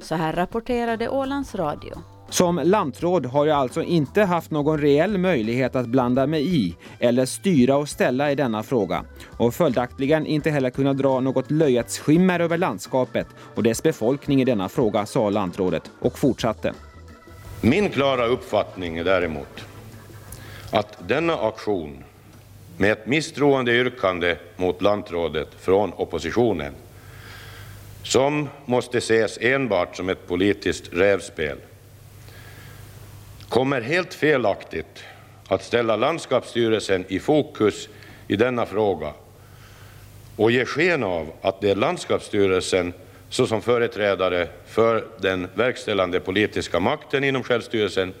Så 0.00 0.14
här 0.14 0.32
rapporterade 0.32 1.08
Ålands 1.08 1.54
Radio. 1.54 2.13
Som 2.34 2.60
lantråd 2.64 3.26
har 3.26 3.46
jag 3.46 3.58
alltså 3.58 3.82
inte 3.82 4.22
haft 4.22 4.50
någon 4.50 4.80
reell 4.80 5.18
möjlighet 5.18 5.76
att 5.76 5.86
blanda 5.86 6.26
mig 6.26 6.56
i 6.56 6.76
eller 6.98 7.26
styra 7.26 7.76
och 7.76 7.88
ställa 7.88 8.32
i 8.32 8.34
denna 8.34 8.62
fråga 8.62 9.04
och 9.36 9.54
följaktligen 9.54 10.26
inte 10.26 10.50
heller 10.50 10.70
kunna 10.70 10.92
dra 10.92 11.20
något 11.20 11.50
löjets 11.50 11.98
skimmer 11.98 12.40
över 12.40 12.58
landskapet 12.58 13.26
och 13.54 13.62
dess 13.62 13.82
befolkning 13.82 14.42
i 14.42 14.44
denna 14.44 14.68
fråga, 14.68 15.06
sa 15.06 15.30
lantrådet 15.30 15.90
och 16.00 16.18
fortsatte. 16.18 16.72
Min 17.60 17.90
klara 17.90 18.26
uppfattning 18.26 18.98
är 18.98 19.04
däremot 19.04 19.64
att 20.70 21.08
denna 21.08 21.34
aktion 21.34 22.04
med 22.76 22.92
ett 22.92 23.06
misstroende 23.06 23.72
yrkande 23.72 24.36
mot 24.56 24.82
lantrådet 24.82 25.48
från 25.60 25.92
oppositionen 25.92 26.72
som 28.02 28.48
måste 28.66 28.98
ses 28.98 29.38
enbart 29.40 29.96
som 29.96 30.08
ett 30.08 30.28
politiskt 30.28 30.92
rävspel 30.92 31.58
kommer 33.54 33.80
helt 33.80 34.14
felaktigt 34.14 35.04
att 35.48 35.64
ställa 35.64 35.96
landskapsstyrelsen 35.96 37.04
i 37.08 37.18
fokus 37.18 37.88
i 38.28 38.36
denna 38.36 38.66
fråga 38.66 39.12
och 40.36 40.50
ge 40.50 40.64
sken 40.64 41.04
av 41.04 41.32
att 41.42 41.60
det 41.60 41.70
är 41.70 41.74
landskapsstyrelsen 41.74 42.92
såsom 43.28 43.62
företrädare 43.62 44.48
för 44.66 45.06
den 45.18 45.48
verkställande 45.54 46.20
politiska 46.20 46.80
makten 46.80 47.24
inom 47.24 47.42
självstyrelsen 47.42 48.14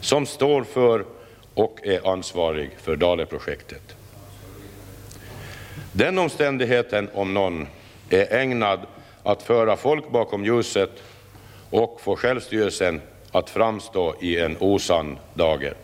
som 0.00 0.26
står 0.26 0.64
för 0.64 1.04
och 1.54 1.78
är 1.82 2.12
ansvarig 2.12 2.70
för 2.82 2.96
Daleprojektet. 2.96 3.96
Den 5.92 6.18
omständigheten 6.18 7.08
om 7.14 7.34
någon 7.34 7.66
är 8.10 8.34
ägnad 8.34 8.80
att 9.22 9.42
föra 9.42 9.76
folk 9.76 10.10
bakom 10.10 10.44
ljuset 10.44 10.90
och 11.70 12.00
få 12.00 12.16
självstyrelsen 12.16 13.00
att 13.32 13.50
framstå 13.50 14.14
i 14.20 14.38
en 14.38 14.56
osann 14.60 15.18
dager. 15.34 15.74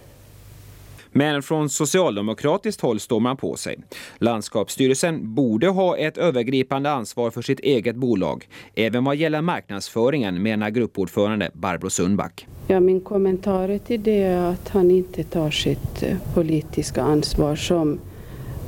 Men 1.17 1.43
från 1.43 1.69
socialdemokratiskt 1.69 2.81
håll 2.81 3.01
står 3.01 3.21
man 3.21 3.37
på 3.37 3.57
sig. 3.57 3.79
Landskapsstyrelsen 4.19 5.35
borde 5.35 5.69
ha 5.69 5.97
ett 5.97 6.19
övergripande 6.19 6.91
ansvar 6.91 7.31
för 7.31 7.43
sitt 7.43 7.61
eget 7.61 7.97
bolag, 7.97 8.49
även 8.75 9.05
vad 9.05 9.17
gäller 9.17 9.41
marknadsföringen, 9.41 10.43
menar 10.43 10.71
gruppordförande 10.71 11.51
Barbro 11.53 11.91
Sundback. 11.91 12.47
Ja, 12.67 12.81
min 12.81 13.01
kommentar 13.01 13.79
till 13.79 14.03
det 14.03 14.23
är 14.23 14.39
att 14.39 14.69
han 14.69 14.91
inte 14.91 15.25
tar 15.25 15.51
sitt 15.51 16.03
eh, 16.03 16.17
politiska 16.35 17.03
ansvar 17.03 17.57
som 17.57 17.99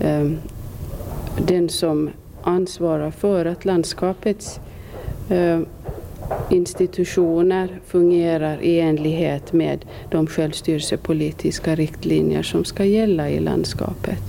eh, 0.01 0.31
den 1.47 1.69
som 1.69 2.11
ansvarar 2.43 3.11
för 3.11 3.45
att 3.47 3.65
landskapets 3.65 4.61
eh, 5.29 5.61
institutioner 6.51 7.81
fungerar 7.87 8.63
i 8.63 8.81
enlighet 8.81 9.53
med 9.53 9.85
de 10.11 10.27
självstyrelsepolitiska 10.27 11.75
riktlinjer 11.75 12.43
som 12.43 12.65
ska 12.65 12.85
gälla 12.85 13.31
i 13.31 13.41
landskapet. 13.41 14.23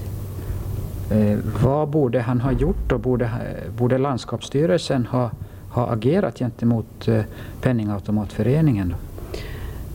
Eh, 1.11 1.37
vad 1.63 1.89
borde 1.89 2.19
han 2.19 2.41
ha 2.41 2.51
gjort 2.51 2.91
och 2.91 2.99
borde, 2.99 3.29
borde 3.77 3.97
landskapsstyrelsen 3.97 5.05
ha, 5.05 5.31
ha 5.69 5.87
agerat 5.87 6.39
gentemot 6.39 7.07
eh, 7.07 7.21
Penningautomatföreningen? 7.61 8.95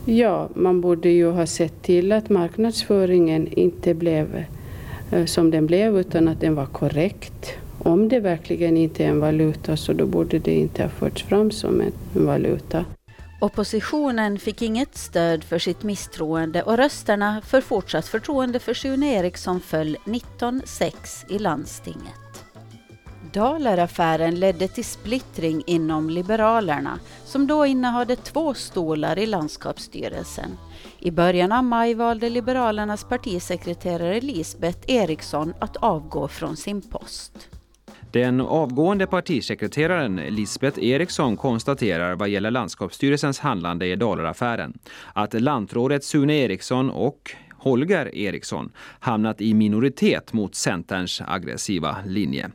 Ja, 0.05 0.49
man 0.53 0.81
borde 0.81 1.09
ju 1.09 1.31
ha 1.31 1.45
sett 1.45 1.81
till 1.81 2.11
att 2.11 2.29
marknadsföringen 2.29 3.47
inte 3.47 3.93
blev 3.93 4.43
eh, 5.11 5.25
som 5.25 5.51
den 5.51 5.65
blev 5.65 5.97
utan 5.97 6.27
att 6.27 6.41
den 6.41 6.55
var 6.55 6.65
korrekt 6.65 7.57
om 7.83 8.09
det 8.09 8.19
verkligen 8.19 8.77
inte 8.77 9.03
är 9.03 9.07
en 9.07 9.19
valuta 9.19 9.77
så 9.77 9.93
då 9.93 10.05
borde 10.05 10.39
det 10.39 10.55
inte 10.55 10.83
ha 10.83 10.89
förts 10.89 11.23
fram 11.23 11.51
som 11.51 11.81
en 11.81 11.91
valuta. 12.13 12.85
Oppositionen 13.41 14.39
fick 14.39 14.61
inget 14.61 14.97
stöd 14.97 15.43
för 15.43 15.59
sitt 15.59 15.83
misstroende 15.83 16.63
och 16.63 16.77
rösterna 16.77 17.41
för 17.45 17.61
fortsatt 17.61 18.07
förtroende 18.07 18.59
för 18.59 18.73
Sune 18.73 19.13
Eriksson 19.13 19.59
föll 19.59 19.97
19-6 20.05 20.93
i 21.29 21.39
landstinget. 21.39 22.45
Dalaraffären 23.33 24.39
ledde 24.39 24.67
till 24.67 24.85
splittring 24.85 25.63
inom 25.65 26.09
Liberalerna 26.09 26.99
som 27.25 27.47
då 27.47 27.65
innehade 27.65 28.15
två 28.15 28.53
stolar 28.53 29.19
i 29.19 29.25
landskapsstyrelsen. 29.25 30.57
I 30.99 31.11
början 31.11 31.51
av 31.51 31.63
maj 31.63 31.93
valde 31.93 32.29
Liberalernas 32.29 33.03
partisekreterare 33.03 34.21
Lisbeth 34.21 34.79
Eriksson 34.87 35.53
att 35.59 35.77
avgå 35.77 36.27
från 36.27 36.57
sin 36.57 36.81
post. 36.81 37.49
Den 38.13 38.41
avgående 38.41 39.07
partisekreteraren 39.07 40.15
Lisbeth 40.15 40.83
Eriksson 40.83 41.37
konstaterar 41.37 42.15
vad 42.15 42.29
gäller 42.29 42.51
landskapsstyrelsens 42.51 43.39
handlande 43.39 43.87
i 43.87 43.95
Dalaraffären 43.95 44.77
att 45.13 45.41
lantrådet 45.41 46.03
Sune 46.03 46.33
Eriksson 46.33 46.89
och 46.89 47.31
Holger 47.57 48.15
Eriksson 48.15 48.71
hamnat 48.99 49.41
i 49.41 49.53
minoritet 49.53 50.33
mot 50.33 50.55
Centerns 50.55 51.21
aggressiva 51.27 51.97
linje. 52.05 52.49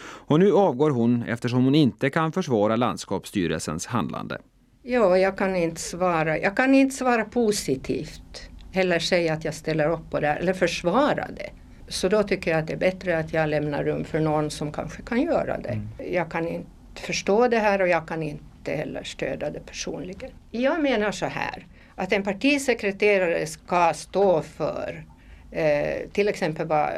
Och 0.00 0.40
nu 0.40 0.52
avgår 0.52 0.90
hon 0.90 1.22
eftersom 1.22 1.64
hon 1.64 1.74
inte 1.74 2.10
kan 2.10 2.32
försvara 2.32 2.76
landskapsstyrelsens 2.76 3.86
handlande. 3.86 4.38
Ja, 4.82 5.18
jag 5.18 5.38
kan 5.38 5.56
inte 5.56 5.80
svara. 5.80 6.38
Jag 6.38 6.56
kan 6.56 6.74
inte 6.74 6.96
svara 6.96 7.24
positivt 7.24 8.50
eller 8.72 8.98
säga 8.98 9.32
att 9.32 9.44
jag 9.44 9.54
ställer 9.54 9.90
upp 9.90 10.10
på 10.10 10.20
det 10.20 10.28
eller 10.28 10.52
försvara 10.52 11.26
det. 11.36 11.50
Så 11.88 12.08
då 12.08 12.22
tycker 12.22 12.50
jag 12.50 12.60
att 12.60 12.66
det 12.66 12.72
är 12.72 12.76
bättre 12.76 13.18
att 13.18 13.32
jag 13.32 13.48
lämnar 13.48 13.84
rum 13.84 14.04
för 14.04 14.20
någon 14.20 14.50
som 14.50 14.72
kanske 14.72 15.02
kan 15.02 15.22
göra 15.22 15.58
det. 15.58 15.68
Mm. 15.68 15.88
Jag 16.12 16.30
kan 16.30 16.48
inte 16.48 16.68
förstå 16.94 17.48
det 17.48 17.58
här 17.58 17.82
och 17.82 17.88
jag 17.88 18.08
kan 18.08 18.22
inte 18.22 18.72
heller 18.72 19.02
stödja 19.02 19.50
det 19.50 19.60
personligen. 19.60 20.30
Jag 20.50 20.82
menar 20.82 21.12
så 21.12 21.26
här 21.26 21.66
att 21.94 22.12
en 22.12 22.22
partisekreterare 22.22 23.46
ska 23.46 23.92
stå 23.94 24.42
för 24.42 25.04
eh, 25.50 26.08
till 26.12 26.28
exempel 26.28 26.66
vad 26.66 26.90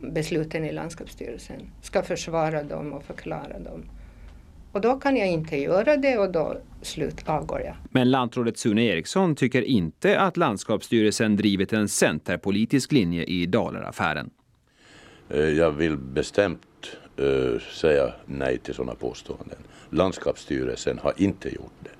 besluten 0.00 0.64
i 0.64 0.72
landskapsstyrelsen, 0.72 1.70
ska 1.82 2.02
försvara 2.02 2.62
dem 2.62 2.92
och 2.92 3.04
förklara 3.04 3.58
dem. 3.58 3.84
Och 4.72 4.80
då 4.80 4.94
kan 4.94 5.16
jag 5.16 5.28
inte 5.28 5.56
göra 5.56 5.96
det 5.96 6.18
och 6.18 6.32
då 6.32 6.56
slut 6.82 7.22
avgår 7.26 7.60
jag. 7.60 7.74
Men 7.90 8.10
lantrådet 8.10 8.58
Sune 8.58 8.84
Eriksson 8.84 9.34
tycker 9.34 9.62
inte 9.62 10.20
att 10.20 10.36
landskapsstyrelsen 10.36 11.36
drivit 11.36 11.72
en 11.72 11.88
centerpolitisk 11.88 12.92
linje 12.92 13.24
i 13.24 13.46
Daleraffären. 13.46 14.30
Eh, 15.30 15.40
jag 15.40 15.70
vill 15.70 15.96
bestämt 15.96 16.96
uh, 17.20 17.58
säga 17.58 18.12
nej 18.26 18.58
till 18.58 18.74
sådana 18.74 18.94
påståenden. 18.94 19.58
Landskapsstyrelsen 19.90 20.98
har 20.98 21.12
inte 21.16 21.48
gjort 21.54 21.72
det. 21.80 21.90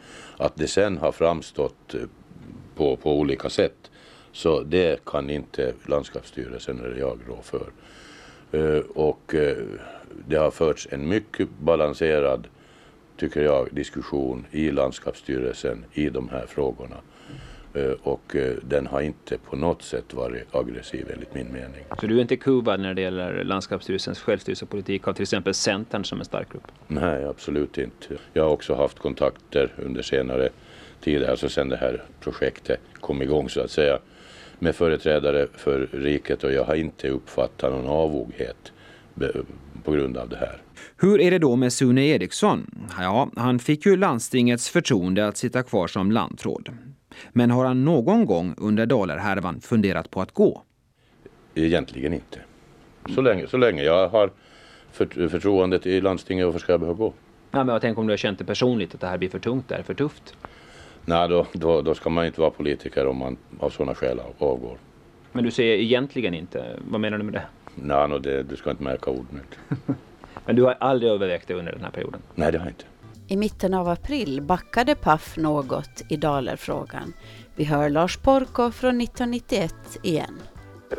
Att 0.44 0.56
det 0.56 0.66
sen 0.66 0.98
har 0.98 1.12
framstått 1.12 1.94
eh, 1.94 2.00
på, 2.76 2.96
på 2.96 3.18
olika 3.18 3.50
sätt 3.50 3.90
så 4.32 4.62
det 4.62 5.04
kan 5.04 5.30
inte 5.30 5.72
landskapsstyrelsen 5.86 6.80
eller 6.80 6.96
jag 6.96 7.18
rå 7.28 7.38
för. 7.42 7.70
Uh, 8.54 8.82
och 8.94 9.34
uh, 9.34 9.56
det 10.28 10.36
har 10.36 10.50
förts 10.50 10.88
en 10.90 11.08
mycket 11.08 11.48
balanserad 11.60 12.46
tycker 13.20 13.42
jag, 13.42 13.68
diskussion 13.70 14.46
i 14.50 14.70
landskapsstyrelsen 14.70 15.84
i 15.92 16.08
de 16.08 16.28
här 16.28 16.46
frågorna. 16.46 16.96
Eh, 17.74 17.92
och 18.02 18.36
eh, 18.36 18.56
den 18.62 18.86
har 18.86 19.00
inte 19.00 19.38
på 19.38 19.56
något 19.56 19.82
sätt 19.82 20.14
varit 20.14 20.54
aggressiv 20.54 21.10
enligt 21.14 21.34
min 21.34 21.52
mening. 21.52 21.84
Så 22.00 22.06
du 22.06 22.16
är 22.16 22.22
inte 22.22 22.36
kuvad 22.36 22.80
när 22.80 22.94
det 22.94 23.02
gäller 23.02 23.44
landskapsstyrelsens 23.44 24.20
självstyrelsepolitik 24.20 25.08
av 25.08 25.12
till 25.12 25.22
exempel 25.22 25.54
Centern 25.54 26.04
som 26.04 26.18
en 26.18 26.24
stark 26.24 26.52
grupp? 26.52 26.72
Nej, 26.86 27.24
absolut 27.24 27.78
inte. 27.78 28.16
Jag 28.32 28.42
har 28.42 28.50
också 28.50 28.74
haft 28.74 28.98
kontakter 28.98 29.72
under 29.78 30.02
senare 30.02 30.48
tid, 31.00 31.24
alltså 31.24 31.48
sedan 31.48 31.68
det 31.68 31.76
här 31.76 32.02
projektet 32.20 32.80
kom 33.00 33.22
igång 33.22 33.48
så 33.48 33.60
att 33.60 33.70
säga, 33.70 33.98
med 34.58 34.74
företrädare 34.74 35.46
för 35.56 35.88
riket 35.92 36.44
och 36.44 36.52
jag 36.52 36.64
har 36.64 36.74
inte 36.74 37.08
uppfattat 37.08 37.72
någon 37.72 37.86
avoghet 37.86 38.72
på 39.84 39.92
grund 39.92 40.16
av 40.16 40.28
det 40.28 40.36
här. 40.36 40.56
Hur 41.02 41.20
är 41.20 41.30
det 41.30 41.38
då 41.38 41.56
med 41.56 41.72
Sune 41.72 42.06
Eriksson? 42.06 42.70
Ja, 42.98 43.30
han 43.36 43.58
fick 43.58 43.86
ju 43.86 43.96
landstingets 43.96 44.70
förtroende 44.70 45.28
att 45.28 45.36
sitta 45.36 45.62
kvar 45.62 45.86
som 45.86 46.12
lantråd. 46.12 46.68
Men 47.32 47.50
har 47.50 47.64
han 47.64 47.84
någon 47.84 48.26
gång 48.26 48.54
under 48.58 48.86
Dalarhärvan 48.86 49.60
funderat 49.60 50.10
på 50.10 50.20
att 50.20 50.32
gå? 50.32 50.62
Egentligen 51.54 52.12
inte. 52.12 52.38
Så 53.14 53.20
länge, 53.20 53.46
så 53.46 53.56
länge 53.56 53.82
jag 53.82 54.08
har 54.08 54.30
för, 54.92 55.28
förtroendet 55.28 55.86
i 55.86 56.00
landstinget, 56.00 56.46
varför 56.46 56.58
ska 56.58 56.72
jag 56.72 56.80
behöva 56.80 56.98
gå? 56.98 57.12
Ja, 57.50 57.64
men 57.64 57.68
jag 57.68 57.80
tänker 57.80 58.00
om 58.00 58.06
du 58.06 58.12
har 58.12 58.16
känt 58.16 58.38
det 58.38 58.44
personligt, 58.44 58.94
att 58.94 59.00
det 59.00 59.06
här 59.06 59.18
blir 59.18 59.28
för 59.28 59.38
tungt, 59.38 59.68
det 59.68 59.74
är 59.74 59.82
för 59.82 59.94
tufft? 59.94 60.36
Nej, 61.04 61.28
då, 61.28 61.46
då, 61.52 61.82
då 61.82 61.94
ska 61.94 62.10
man 62.10 62.26
inte 62.26 62.40
vara 62.40 62.50
politiker 62.50 63.06
om 63.06 63.16
man 63.16 63.36
av 63.58 63.70
sådana 63.70 63.94
skäl 63.94 64.20
avgår. 64.38 64.78
Men 65.32 65.44
du 65.44 65.50
säger 65.50 65.76
egentligen 65.78 66.34
inte, 66.34 66.76
vad 66.90 67.00
menar 67.00 67.18
du 67.18 67.24
med 67.24 67.32
det? 67.32 67.44
Nej, 67.74 68.08
no, 68.08 68.18
det, 68.18 68.42
du 68.42 68.56
ska 68.56 68.70
inte 68.70 68.82
märka 68.82 69.10
orden. 69.10 69.40
Men 70.46 70.56
du 70.56 70.62
har 70.62 70.76
aldrig 70.80 71.12
övervägt 71.12 71.48
det 71.48 71.54
under 71.54 71.72
den 71.72 71.84
här 71.84 71.90
perioden? 71.90 72.20
Nej, 72.34 72.52
det 72.52 72.58
har 72.58 72.66
jag 72.66 72.72
inte. 72.72 72.84
I 73.28 73.36
mitten 73.36 73.74
av 73.74 73.88
april 73.88 74.42
backade 74.42 74.94
Paf 74.94 75.36
något 75.36 76.02
i 76.08 76.16
Dalerfrågan. 76.16 77.12
Vi 77.56 77.64
hör 77.64 77.88
Lars 77.88 78.16
Porko 78.16 78.70
från 78.70 79.00
1991 79.00 79.74
igen. 80.02 80.42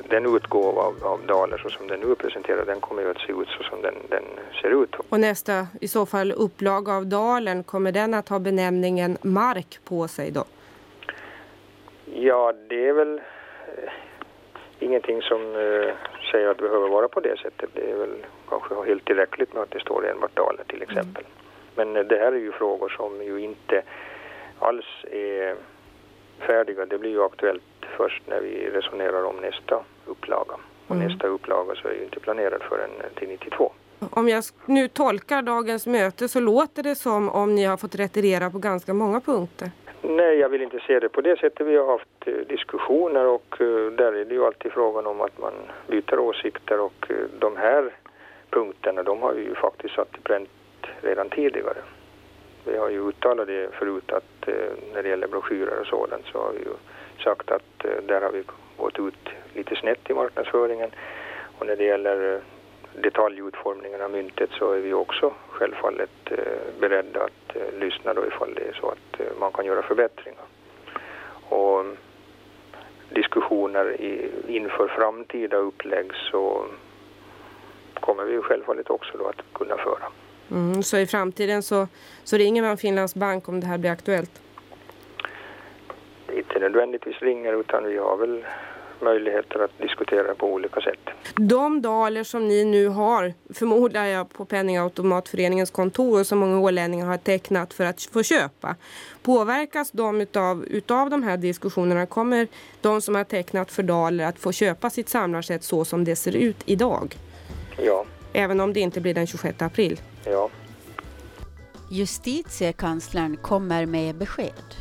Den 0.10 0.36
utgåva 0.36 0.82
av, 0.82 0.96
av 1.04 1.20
Daler 1.28 1.58
så 1.58 1.70
som 1.70 1.88
den 1.88 2.00
nu 2.00 2.12
är 2.12 2.15
presenterad, 2.15 2.67
den 2.67 2.80
kommer 2.80 3.02
ju 3.02 3.12
att 3.12 3.17
se 3.17 3.32
ut 3.32 3.48
så 3.58 3.63
som 3.63 3.82
den, 3.82 3.94
den 4.10 4.24
ser 4.62 4.84
ut. 4.84 4.96
Och 5.10 5.20
nästa, 5.20 5.67
i 5.82 5.88
så 5.88 6.06
fall, 6.06 6.32
upplaga 6.32 6.94
av 6.94 7.06
Dalen, 7.06 7.63
kommer 7.63 7.91
den 7.91 8.13
att 8.13 8.30
ha 8.30 8.39
benämningen 8.39 9.17
mark 9.22 9.80
på 9.86 10.08
sig 10.08 10.32
då? 10.32 10.46
Ja, 12.13 12.54
det 12.70 12.88
är 12.88 12.94
väl 12.94 13.22
ingenting 14.82 15.22
som 15.22 15.41
eh, 15.41 15.94
säger 16.32 16.48
att 16.48 16.58
det 16.58 16.63
behöver 16.63 16.88
vara 16.88 17.08
på 17.08 17.20
det 17.20 17.39
sättet. 17.39 17.70
Det 17.74 17.91
är 17.91 17.96
väl 17.96 18.15
kanske 18.50 18.76
helt 18.86 19.06
tillräckligt 19.06 19.54
med 19.54 19.63
att 19.63 19.72
det 19.72 19.80
står 19.80 20.10
enbart 20.10 20.36
Daler 20.36 20.63
till 20.67 20.82
exempel. 20.82 21.24
Mm. 21.76 21.94
Men 21.94 22.08
det 22.08 22.17
här 22.17 22.32
är 22.32 22.39
ju 22.39 22.52
frågor 22.52 22.89
som 22.89 23.24
ju 23.24 23.39
inte 23.39 23.82
alls 24.60 24.86
är 25.12 25.56
färdiga. 26.39 26.86
Det 26.86 26.98
blir 26.98 27.12
ju 27.12 27.24
aktuellt 27.24 27.63
först 27.98 28.24
när 28.28 28.41
vi 28.41 28.70
resonerar 28.70 29.24
om 29.24 29.36
nästa 29.36 29.84
upplaga. 30.06 30.54
Och 30.88 30.96
mm. 30.96 31.08
nästa 31.08 31.28
upplaga 31.28 31.76
så 31.76 31.88
är 31.88 31.94
ju 31.94 32.04
inte 32.04 32.20
planerad 32.20 32.62
förrän 32.62 32.89
till 33.15 33.28
92. 33.28 33.72
Om 34.10 34.30
jag 34.30 34.44
nu 34.65 34.88
tolkar 34.88 35.41
dagens 35.41 35.88
möte 35.88 36.28
så 36.28 36.39
låter 36.39 36.84
det 36.84 36.96
som 36.96 37.30
om 37.30 37.56
ni 37.56 37.63
har 37.65 37.78
fått 37.78 37.96
retirera 37.96 38.50
på 38.50 38.58
ganska 38.58 38.94
många 38.94 39.22
punkter. 39.22 39.72
Nej, 40.03 40.37
jag 40.37 40.49
vill 40.49 40.61
inte 40.61 40.79
se 40.79 40.99
det 40.99 41.09
på 41.09 41.21
det 41.21 41.39
sättet. 41.39 41.67
Vi 41.67 41.77
har 41.77 41.87
haft 41.87 42.27
eh, 42.27 42.33
diskussioner 42.33 43.25
och 43.25 43.61
eh, 43.61 43.91
där 43.91 44.13
är 44.13 44.25
det 44.25 44.33
ju 44.33 44.45
alltid 44.45 44.71
frågan 44.71 45.07
om 45.07 45.21
att 45.21 45.37
man 45.37 45.53
byter 45.87 46.19
åsikter 46.19 46.79
och 46.79 47.05
eh, 47.09 47.15
de 47.39 47.57
här 47.57 47.93
punkterna 48.49 49.03
de 49.03 49.21
har 49.21 49.33
vi 49.33 49.41
ju 49.41 49.55
faktiskt 49.55 49.95
satt 49.95 50.17
i 50.17 50.21
pränt 50.21 50.49
redan 51.01 51.29
tidigare. 51.29 51.77
Vi 52.65 52.77
har 52.77 52.89
ju 52.89 53.09
uttalat 53.09 53.47
det 53.47 53.69
förut 53.73 54.11
att 54.11 54.47
när 54.93 55.03
det 55.03 55.09
gäller 55.09 55.27
broschyrer 55.27 55.79
och 55.79 55.87
sådant 55.87 56.25
så 56.25 56.37
har 56.37 56.51
vi 56.51 56.59
ju 56.59 56.73
sagt 57.23 57.51
att 57.51 57.85
där 58.07 58.21
har 58.21 58.31
vi 58.31 58.43
gått 58.77 58.99
ut 58.99 59.29
lite 59.53 59.75
snett 59.75 60.09
i 60.09 60.13
marknadsföringen 60.13 60.89
och 61.59 61.65
när 61.65 61.75
det 61.75 61.83
gäller 61.83 62.41
detaljutformningen 62.93 64.01
av 64.01 64.11
myntet 64.11 64.49
så 64.51 64.71
är 64.71 64.79
vi 64.79 64.93
också 64.93 65.33
självfallet 65.62 66.10
beredda 66.80 67.24
att 67.24 67.56
lyssna 67.80 68.13
då 68.13 68.28
ifall 68.28 68.54
det 68.54 68.62
är 68.62 68.74
så 68.74 68.89
att 68.89 69.39
man 69.39 69.52
kan 69.52 69.65
göra 69.65 69.82
förbättringar. 69.82 70.43
Och 71.50 71.86
diskussioner 73.10 74.02
inför 74.47 74.88
framtida 74.88 75.58
upplägg 75.58 76.12
så 76.32 76.65
kommer 77.93 78.24
vi 78.24 78.41
självfallet 78.41 78.89
också 78.89 79.17
då 79.17 79.28
att 79.28 79.41
kunna 79.54 79.78
föra. 79.78 80.08
Mm, 80.52 80.84
så 80.84 80.97
i 80.97 81.08
framtiden 81.08 81.63
så, 81.63 81.88
så 82.24 82.38
ringer 82.38 82.62
man 82.62 82.78
Finlands 82.78 83.15
bank 83.15 83.50
om 83.50 83.60
det 83.60 83.67
här 83.67 83.78
blir 83.78 83.91
aktuellt? 83.91 84.41
Inte 86.34 86.60
nödvändigtvis 86.60 87.19
ringer 87.19 87.54
utan 87.54 87.86
vi 87.86 87.97
har 87.97 88.17
väl 88.17 88.45
möjligheter 89.01 89.63
att 89.63 89.77
diskutera 89.77 90.35
på 90.35 90.47
olika 90.47 90.81
sätt. 90.81 90.99
De 91.35 91.81
daler 91.81 92.23
som 92.23 92.47
ni 92.47 92.65
nu 92.65 92.87
har, 92.87 93.33
förmodar 93.53 94.05
jag 94.05 94.33
på 94.33 94.45
Penningautomatföreningens 94.45 95.71
kontor 95.71 96.23
som 96.23 96.39
många 96.39 96.59
ålänningar 96.59 97.05
har 97.05 97.17
tecknat 97.17 97.73
för 97.73 97.85
att 97.85 98.01
få 98.03 98.23
köpa. 98.23 98.75
Påverkas 99.23 99.91
de 99.91 100.21
utav, 100.21 100.65
utav 100.65 101.09
de 101.09 101.23
här 101.23 101.37
diskussionerna? 101.37 102.05
Kommer 102.05 102.47
de 102.81 103.01
som 103.01 103.15
har 103.15 103.23
tecknat 103.23 103.71
för 103.71 103.83
daler 103.83 104.25
att 104.25 104.39
få 104.39 104.51
köpa 104.51 104.89
sitt 104.89 105.09
samlarsätt 105.09 105.63
så 105.63 105.85
som 105.85 106.03
det 106.03 106.15
ser 106.15 106.35
ut 106.35 106.57
idag? 106.65 107.17
Ja. 107.77 108.05
Även 108.33 108.59
om 108.59 108.73
det 108.73 108.79
inte 108.79 109.01
blir 109.01 109.13
den 109.13 109.27
26 109.27 109.61
april? 109.61 110.01
Ja. 110.25 110.49
Justitiekanslern 111.89 113.37
kommer 113.37 113.85
med 113.85 114.15
besked. 114.15 114.81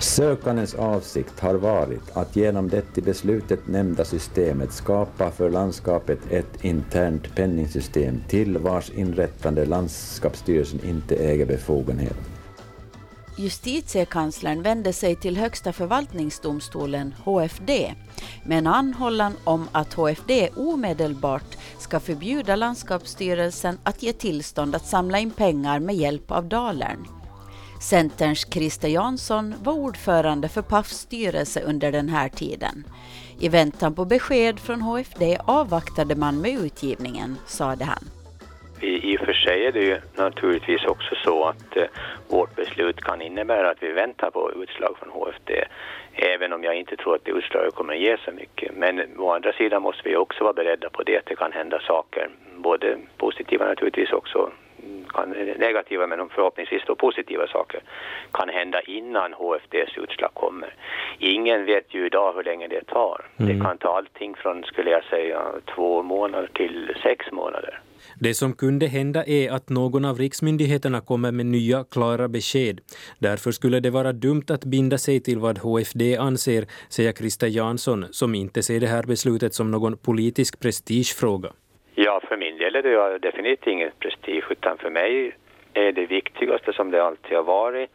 Sökandens 0.00 0.74
avsikt 0.74 1.40
har 1.40 1.54
varit 1.54 2.16
att 2.16 2.36
genom 2.36 2.68
det 2.68 2.98
i 2.98 3.00
beslutet 3.00 3.68
nämnda 3.68 4.04
systemet 4.04 4.72
skapa 4.72 5.30
för 5.30 5.50
landskapet 5.50 6.18
ett 6.30 6.64
internt 6.64 7.34
penningsystem 7.34 8.22
till 8.28 8.58
vars 8.58 8.90
inrättande 8.90 9.64
landskapsstyrelsen 9.66 10.84
inte 10.84 11.16
äger 11.16 11.46
befogenhet. 11.46 12.16
Justitiekanslern 13.36 14.62
vände 14.62 14.92
sig 14.92 15.16
till 15.16 15.36
Högsta 15.36 15.72
förvaltningsdomstolen, 15.72 17.14
HFD, 17.24 17.70
med 18.44 18.58
en 18.58 18.66
anhållan 18.66 19.32
om 19.44 19.68
att 19.72 19.94
HFD 19.94 20.48
omedelbart 20.56 21.56
ska 21.78 22.00
förbjuda 22.00 22.56
landskapsstyrelsen 22.56 23.78
att 23.82 24.02
ge 24.02 24.12
tillstånd 24.12 24.74
att 24.74 24.86
samla 24.86 25.18
in 25.18 25.30
pengar 25.30 25.80
med 25.80 25.96
hjälp 25.96 26.30
av 26.30 26.48
Dalern. 26.48 27.19
Centerns 27.80 28.52
Christer 28.52 28.88
Jansson 28.88 29.54
var 29.62 29.72
ordförande 29.72 30.48
för 30.48 30.62
PAFs 30.62 30.96
styrelse 30.96 31.60
under 31.62 31.92
den 31.92 32.08
här 32.08 32.28
tiden. 32.28 32.84
I 33.40 33.48
väntan 33.48 33.94
på 33.94 34.04
besked 34.04 34.58
från 34.60 34.80
HFD 34.80 35.22
avvaktade 35.46 36.16
man 36.16 36.40
med 36.40 36.50
utgivningen, 36.64 37.36
sade 37.46 37.84
han. 37.84 38.04
I, 38.80 39.16
och 39.16 39.20
för 39.20 39.32
sig 39.32 39.66
är 39.66 39.72
det 39.72 39.84
ju 39.84 40.00
naturligtvis 40.16 40.84
också 40.84 41.14
så 41.24 41.44
att 41.44 41.76
eh, 41.76 41.84
vårt 42.28 42.56
beslut 42.56 43.00
kan 43.00 43.22
innebära 43.22 43.70
att 43.70 43.82
vi 43.82 43.92
väntar 43.92 44.30
på 44.30 44.52
utslag 44.52 44.96
från 44.98 45.10
HFD. 45.10 45.50
Även 46.12 46.52
om 46.52 46.64
jag 46.64 46.74
inte 46.74 46.96
tror 46.96 47.14
att 47.14 47.24
det 47.24 47.30
utslaget 47.30 47.74
kommer 47.74 47.94
att 47.94 48.00
ge 48.00 48.16
så 48.24 48.32
mycket. 48.32 48.76
Men 48.76 49.18
å 49.18 49.34
andra 49.34 49.52
sidan 49.52 49.82
måste 49.82 50.08
vi 50.08 50.16
också 50.16 50.44
vara 50.44 50.52
beredda 50.52 50.90
på 50.90 51.02
det 51.02 51.18
att 51.18 51.26
det 51.26 51.36
kan 51.36 51.52
hända 51.52 51.80
saker. 51.80 52.30
Både 52.56 52.98
positiva 53.16 53.64
naturligtvis 53.64 54.12
också 54.12 54.50
kan, 55.08 55.30
negativa 55.58 56.06
men 56.06 56.28
förhoppningsvis 56.28 56.82
då 56.86 56.94
positiva 56.96 57.46
saker 57.46 57.80
kan 58.32 58.48
hända 58.48 58.80
innan 58.80 59.32
HFDs 59.32 59.98
utslag 59.98 60.34
kommer. 60.34 60.74
Ingen 61.18 61.64
vet 61.64 61.94
ju 61.94 62.06
idag 62.06 62.32
hur 62.32 62.44
länge 62.44 62.68
det 62.68 62.84
tar. 62.84 63.24
Mm. 63.36 63.58
Det 63.58 63.64
kan 63.64 63.78
ta 63.78 63.96
allting 63.96 64.34
från, 64.34 64.64
skulle 64.64 64.90
jag 64.90 65.04
säga, 65.04 65.40
två 65.74 66.02
månader 66.02 66.50
till 66.54 66.96
sex 67.02 67.32
månader. 67.32 67.80
Det 68.20 68.34
som 68.34 68.52
kunde 68.52 68.86
hända 68.86 69.24
är 69.26 69.50
att 69.50 69.68
någon 69.68 70.04
av 70.04 70.18
riksmyndigheterna 70.18 71.00
kommer 71.00 71.32
med 71.32 71.46
nya 71.46 71.84
klara 71.84 72.28
besked. 72.28 72.80
Därför 73.18 73.50
skulle 73.52 73.80
det 73.80 73.90
vara 73.90 74.12
dumt 74.12 74.44
att 74.48 74.64
binda 74.64 74.98
sig 74.98 75.20
till 75.20 75.38
vad 75.38 75.58
HFD 75.58 76.16
anser, 76.18 76.66
säger 76.88 77.12
Krista 77.12 77.46
Jansson, 77.46 78.06
som 78.10 78.34
inte 78.34 78.62
ser 78.62 78.80
det 78.80 78.86
här 78.86 79.02
beslutet 79.02 79.54
som 79.54 79.70
någon 79.70 79.96
politisk 79.96 80.60
prestigefråga. 80.60 81.52
Ja, 82.02 82.20
för 82.28 82.36
min 82.36 82.58
del 82.58 82.76
är 82.76 82.82
det 82.82 83.18
definitivt 83.18 83.66
ingen 83.66 83.90
prestige, 83.98 84.44
utan 84.50 84.78
för 84.78 84.90
mig 84.90 85.36
är 85.74 85.92
det 85.92 86.06
viktigaste 86.06 86.72
som 86.72 86.90
det 86.90 87.04
alltid 87.04 87.36
har 87.36 87.42
varit 87.42 87.90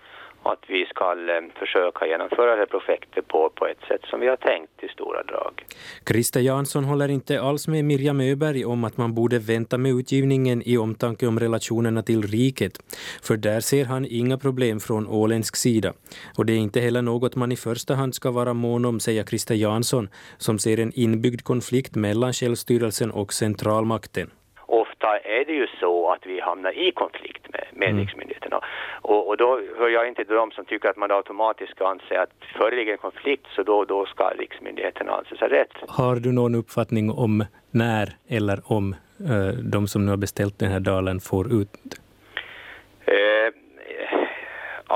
att 0.51 0.63
vi 0.67 0.86
ska 0.86 1.12
eh, 1.12 1.60
försöka 1.60 2.08
genomföra 2.08 2.51
det 2.51 2.58
här 2.58 2.65
projektet 2.65 3.27
på, 3.27 3.51
på 3.55 3.67
ett 3.67 3.81
sätt 3.88 4.01
som 4.10 4.19
vi 4.19 4.27
har 4.27 4.36
tänkt 4.36 4.84
i 4.84 4.88
stora 4.88 5.23
drag. 5.23 5.65
Krista 6.03 6.39
Jansson 6.41 6.84
håller 6.84 7.10
inte 7.10 7.41
alls 7.41 7.67
med 7.67 7.86
Mirjam 7.86 8.21
Öberg 8.21 8.65
om 8.65 8.84
att 8.84 8.97
man 8.97 9.13
borde 9.13 9.39
vänta 9.39 9.77
med 9.77 9.91
utgivningen 9.91 10.62
i 10.65 10.77
omtanke 10.77 11.27
om 11.27 11.39
relationerna 11.39 12.01
till 12.03 12.21
riket. 12.21 12.73
För 13.23 13.38
där 13.38 13.60
ser 13.60 13.86
han 13.86 14.05
inga 14.10 14.38
problem 14.38 14.79
från 14.79 15.08
åländsk 15.08 15.55
sida. 15.55 15.93
Och 16.38 16.45
det 16.45 16.53
är 16.53 16.58
inte 16.58 16.79
heller 16.79 17.01
något 17.01 17.36
man 17.36 17.51
i 17.51 17.55
första 17.55 17.93
hand 17.95 18.15
ska 18.15 18.31
vara 18.31 18.53
mån 18.53 18.86
om, 18.86 18.99
säger 18.99 19.23
Krista 19.23 19.53
Jansson, 19.53 20.10
som 20.38 20.60
ser 20.60 20.79
en 20.79 20.91
inbyggd 20.95 21.41
konflikt 21.43 21.95
mellan 21.95 22.34
självstyrelsen 22.34 23.12
och 23.12 23.34
centralmakten 23.34 24.29
ofta 25.06 25.30
är 25.30 25.46
det 25.46 25.54
ju 25.54 25.68
så 25.80 26.12
att 26.12 26.26
vi 26.26 26.39
hamnar 26.39 26.72
i 26.72 26.91
konflikt 26.91 27.44
med, 27.54 27.65
med 27.74 27.89
mm. 27.89 28.02
riksmyndigheterna. 28.02 28.60
Och, 29.02 29.28
och 29.28 29.38
då 29.38 29.62
hör 29.78 29.89
jag 29.89 30.08
inte 30.08 30.26
till 30.26 30.36
dem 30.36 30.52
som 30.52 30.65
tycker 30.65 30.89
att 30.89 30.98
man 30.98 31.12
automatiskt 31.12 31.72
ska 31.72 31.88
anse 31.88 32.22
att 32.22 32.30
föreligger 32.58 32.91
en 32.91 32.98
konflikt 32.98 33.48
så 33.56 33.63
då, 33.63 33.86
då 33.86 34.06
ska 34.06 34.30
riksmyndigheterna 34.30 35.12
anses 35.12 35.39
ha 35.39 35.48
rätt. 35.48 35.74
Har 35.88 36.15
du 36.15 36.32
någon 36.32 36.56
uppfattning 36.56 37.12
om 37.12 37.46
när 37.72 38.15
eller 38.28 38.60
om 38.65 38.96
eh, 39.20 39.60
de 39.72 39.88
som 39.88 40.06
nu 40.06 40.12
har 40.12 40.18
beställt 40.18 40.60
den 40.60 40.72
här 40.72 40.80
dalen 40.80 41.20
får 41.20 41.46
ut 41.62 41.70
eh, 43.06 43.64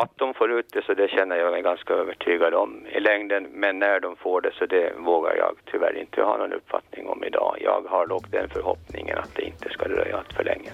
att 0.02 0.14
de 0.16 0.34
får 0.34 0.52
ut 0.52 0.70
det 0.74 0.86
så 0.86 0.94
det 0.94 1.08
känner 1.08 1.36
jag 1.36 1.52
mig 1.52 1.62
ganska 1.62 1.94
övertygad 1.94 2.54
om 2.54 2.88
i 2.98 3.00
längden. 3.00 3.48
Men 3.54 3.80
när 3.80 4.00
de 4.00 4.16
får 4.16 4.42
det 4.42 4.52
så 4.60 4.66
det 4.66 4.94
vågar 4.98 5.36
jag 5.36 5.52
tyvärr 5.72 5.96
inte 6.02 6.22
ha 6.22 6.38
någon 6.38 6.54
uppfattning 6.54 7.08
om 7.08 7.24
idag. 7.24 7.58
Jag 7.62 7.82
har 7.90 8.08
dock 8.08 8.32
den 8.32 8.50
förhoppningen 8.50 9.18
att 9.18 9.36
det 9.36 9.42
inte 9.42 9.70
ska 9.70 9.88
dröja 9.88 10.18
allt 10.18 10.34
för 10.34 10.44
länge. 10.44 10.72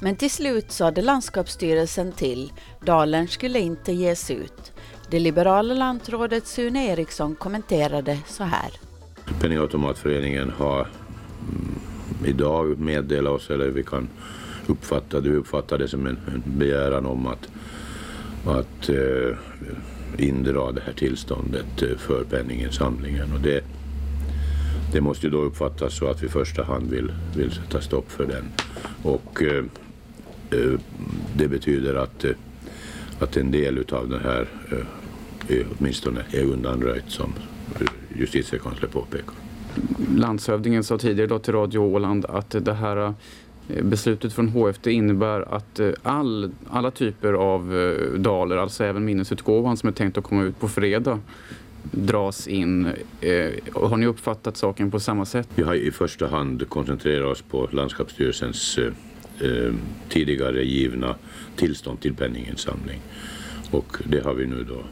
Men 0.00 0.16
till 0.16 0.30
slut 0.30 0.70
sade 0.70 1.02
landskapsstyrelsen 1.02 2.12
till. 2.12 2.52
Dalen 2.80 3.28
skulle 3.28 3.58
inte 3.58 3.92
ges 3.92 4.30
ut. 4.30 4.72
Det 5.10 5.18
liberala 5.18 5.74
lantrådet 5.74 6.46
Sune 6.46 6.92
Eriksson 6.92 7.34
kommenterade 7.34 8.16
så 8.26 8.44
här. 8.44 8.70
Penningautomatföreningen 9.40 10.50
har 10.50 10.80
mm, 10.80 12.26
idag 12.26 12.78
meddelat 12.78 13.32
oss, 13.32 13.50
eller 13.50 13.68
vi 13.68 13.84
kan 13.84 14.08
uppfatta, 14.66 15.20
du 15.20 15.36
uppfattar 15.36 15.78
det 15.78 15.88
som 15.88 16.06
en, 16.06 16.18
en 16.34 16.42
begäran 16.58 17.06
om 17.06 17.26
att 17.26 17.48
att 18.46 18.88
eh, 18.88 19.36
indra 20.18 20.72
det 20.72 20.82
här 20.86 20.92
tillståndet 20.92 21.82
eh, 21.82 21.96
för 21.98 22.24
penninginsamlingen. 22.24 23.32
Och 23.32 23.40
det, 23.40 23.64
det 24.92 25.00
måste 25.00 25.26
ju 25.26 25.32
då 25.32 25.38
uppfattas 25.38 25.94
så 25.96 26.06
att 26.06 26.22
vi 26.22 26.26
i 26.26 26.30
första 26.30 26.64
hand 26.64 26.90
vill, 26.90 27.12
vill 27.36 27.52
sätta 27.52 27.80
stopp 27.80 28.10
för 28.10 28.26
den. 28.26 28.44
Och 29.02 29.42
eh, 29.42 29.64
eh 30.50 30.78
det 31.36 31.48
betyder 31.48 31.94
att, 31.94 32.24
eh, 32.24 32.30
att 33.18 33.36
en 33.36 33.50
del 33.50 33.84
av 33.92 34.08
det 34.08 34.18
här 34.18 34.48
eh, 35.48 35.66
åtminstone 35.78 36.20
är 36.30 36.44
undanröjt 36.44 37.10
som 37.10 37.32
justitiekanslern 38.16 38.90
påpekar. 38.90 39.34
Landshövdingen 40.16 40.84
sa 40.84 40.98
tidigare 40.98 41.28
då 41.28 41.38
till 41.38 41.52
Radio 41.52 41.78
Åland 41.78 42.24
att 42.24 42.50
det 42.50 42.74
här 42.74 42.96
Eh, 42.96 43.14
Eh, 43.68 43.84
beslutet 43.84 44.32
från 44.32 44.48
HFD 44.48 44.90
innebär 44.90 45.54
att 45.54 45.80
eh, 45.80 45.90
all, 46.02 46.50
alla 46.70 46.90
typer 46.90 47.32
av 47.32 47.76
eh, 47.76 48.18
daler, 48.18 48.56
alltså 48.56 48.84
även 48.84 49.04
minnesutgåvan 49.04 49.76
som 49.76 49.88
är 49.88 49.92
tänkt 49.92 50.18
att 50.18 50.24
komma 50.24 50.42
ut 50.42 50.60
på 50.60 50.68
fredag, 50.68 51.20
dras 51.90 52.48
in. 52.48 52.88
Har 53.72 53.96
ni 53.96 54.06
uppfattat 54.06 54.56
saken 54.56 54.90
på 54.90 55.00
samma 55.00 55.24
sätt? 55.24 55.48
Vi 55.54 55.62
har 55.62 55.74
i 55.74 55.90
första 55.90 56.26
hand 56.26 56.68
koncentrerat 56.68 57.32
oss 57.32 57.42
på 57.42 57.68
landskapsstyrelsens 57.72 58.78
tidigare 60.08 60.64
givna 60.64 61.14
tillstånd 61.56 62.00
till 62.00 62.14
penninginsamling. 62.14 63.00
Och 63.70 63.96
det 64.04 64.24
har 64.24 64.34
vi 64.34 64.46
nu 64.46 64.64
då 64.64 64.82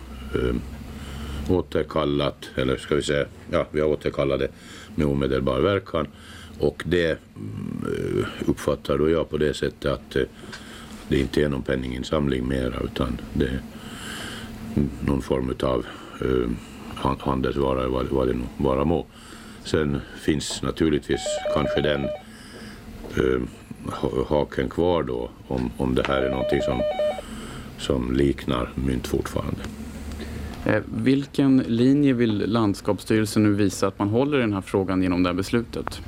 återkallat, 1.54 2.50
eller 2.54 2.76
ska 2.76 2.94
vi 2.94 3.02
säga, 3.02 3.26
ja 3.50 3.66
vi 3.70 3.80
har 3.80 3.88
återkallat 3.88 4.40
det 4.40 4.48
med 4.94 5.06
omedelbar 5.06 5.60
verkan. 5.60 6.06
Och 6.60 6.82
det 6.86 7.18
mm, 7.36 8.24
uppfattar 8.46 8.98
då 8.98 9.10
jag 9.10 9.30
på 9.30 9.36
det 9.36 9.54
sättet 9.54 9.92
att 9.92 10.16
eh, 10.16 10.22
det 11.08 11.18
inte 11.18 11.42
är 11.42 11.48
någon 11.48 11.62
penninginsamling 11.62 12.48
mera 12.48 12.80
utan 12.84 13.20
det 13.34 13.44
är 13.44 13.60
någon 15.06 15.22
form 15.22 15.54
av 15.62 15.86
eh, 16.20 16.50
handelsvara 17.18 17.88
vad, 17.88 18.06
vad 18.06 18.28
det 18.28 18.34
nu 18.34 18.44
vara 18.56 18.84
må. 18.84 19.06
Sen 19.64 20.00
finns 20.20 20.62
naturligtvis 20.62 21.20
kanske 21.54 21.80
den 21.80 22.04
eh, 23.16 23.40
haken 24.28 24.68
kvar 24.68 25.02
då 25.02 25.30
om, 25.48 25.70
om 25.76 25.94
det 25.94 26.06
här 26.06 26.22
är 26.22 26.30
någonting 26.30 26.62
som, 26.62 26.82
som 27.78 28.12
liknar 28.12 28.72
mynt 28.74 29.06
fortfarande. 29.06 29.60
Vilken 30.84 31.58
linje 31.58 32.12
vill 32.12 32.44
landskapsstyrelsen 32.46 33.42
nu 33.42 33.52
visa 33.52 33.86
att 33.86 33.98
man 33.98 34.08
håller 34.08 34.38
i 34.38 34.40
den 34.40 34.52
här 34.52 34.60
frågan 34.60 35.02
genom 35.02 35.22
det 35.22 35.28
här 35.28 35.34
beslutet? 35.34 36.00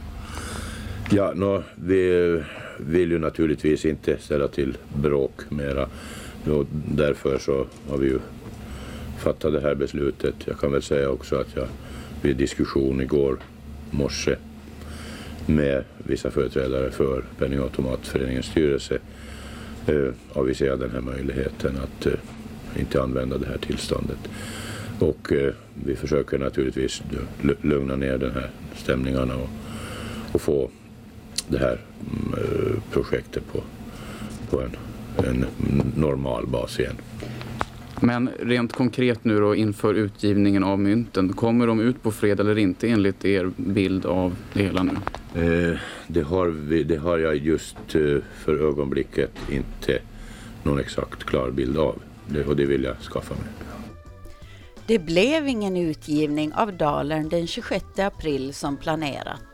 Ja, 1.14 1.32
no, 1.34 1.62
vi 1.74 2.42
vill 2.78 3.10
ju 3.10 3.18
naturligtvis 3.18 3.84
inte 3.84 4.16
ställa 4.18 4.48
till 4.48 4.76
bråk 4.94 5.32
mera. 5.48 5.88
Och 6.44 6.66
därför 6.88 7.38
så 7.38 7.66
har 7.88 7.98
vi 7.98 8.06
ju 8.06 8.18
fattat 9.18 9.52
det 9.52 9.60
här 9.60 9.74
beslutet. 9.74 10.34
Jag 10.44 10.58
kan 10.58 10.72
väl 10.72 10.82
säga 10.82 11.10
också 11.10 11.36
att 11.36 11.56
jag 11.56 11.66
vid 12.22 12.36
diskussion 12.36 13.00
igår 13.00 13.38
morse 13.90 14.36
med 15.46 15.84
vissa 15.98 16.30
företrädare 16.30 16.90
för 16.90 17.24
Penningautomatföreningens 17.38 18.46
styrelse 18.46 18.98
eh, 19.86 20.08
aviserade 20.32 20.84
den 20.84 20.90
här 20.90 21.00
möjligheten 21.00 21.76
att 21.82 22.06
eh, 22.06 22.12
inte 22.78 23.02
använda 23.02 23.38
det 23.38 23.46
här 23.46 23.58
tillståndet. 23.58 24.28
Och 24.98 25.32
eh, 25.32 25.54
vi 25.84 25.96
försöker 25.96 26.38
naturligtvis 26.38 27.02
lugna 27.62 27.96
ner 27.96 28.18
den 28.18 28.32
här 28.32 28.50
stämningarna 28.76 29.36
och, 29.36 29.48
och 30.32 30.40
få 30.40 30.70
det 31.48 31.58
här 31.58 31.80
mm, 32.00 32.34
eh, 32.34 32.82
projektet 32.92 33.42
på, 33.52 33.60
på 34.50 34.60
en, 34.62 34.76
en 35.26 35.46
normal 35.96 36.46
bas 36.46 36.80
igen. 36.80 36.96
Men 38.00 38.30
rent 38.40 38.72
konkret 38.72 39.24
nu 39.24 39.40
då 39.40 39.54
inför 39.54 39.94
utgivningen 39.94 40.64
av 40.64 40.78
mynten, 40.78 41.32
kommer 41.32 41.66
de 41.66 41.80
ut 41.80 42.02
på 42.02 42.12
fredag 42.12 42.42
eller 42.42 42.58
inte 42.58 42.88
enligt 42.88 43.24
er 43.24 43.50
bild 43.56 44.06
av 44.06 44.36
det 44.52 44.62
hela 44.62 44.82
nu? 44.82 44.92
Eh, 45.34 45.78
det, 46.06 46.22
har 46.22 46.46
vi, 46.46 46.82
det 46.84 46.96
har 46.96 47.18
jag 47.18 47.36
just 47.36 47.76
eh, 47.94 48.16
för 48.44 48.68
ögonblicket 48.68 49.30
inte 49.50 49.98
någon 50.62 50.78
exakt 50.78 51.24
klar 51.24 51.50
bild 51.50 51.78
av 51.78 52.02
det, 52.26 52.44
och 52.44 52.56
det 52.56 52.66
vill 52.66 52.84
jag 52.84 52.96
skaffa 52.96 53.34
mig. 53.34 53.44
Det 54.86 54.98
blev 54.98 55.48
ingen 55.48 55.76
utgivning 55.76 56.52
av 56.52 56.72
Dalern 56.72 57.28
den 57.28 57.46
26 57.46 57.84
april 57.98 58.54
som 58.54 58.76
planerat. 58.76 59.51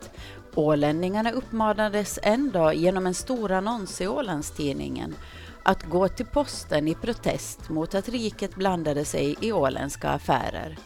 Ålänningarna 0.55 1.31
uppmanades 1.31 2.19
en 2.23 2.51
dag 2.51 2.75
genom 2.75 3.07
en 3.07 3.13
stor 3.13 3.51
annons 3.51 4.01
i 4.01 4.07
Ålandstidningen 4.07 5.15
att 5.63 5.83
gå 5.83 6.07
till 6.07 6.25
posten 6.25 6.87
i 6.87 6.95
protest 6.95 7.69
mot 7.69 7.95
att 7.95 8.09
riket 8.09 8.55
blandade 8.55 9.05
sig 9.05 9.35
i 9.41 9.51
åländska 9.51 10.09
affärer. 10.09 10.77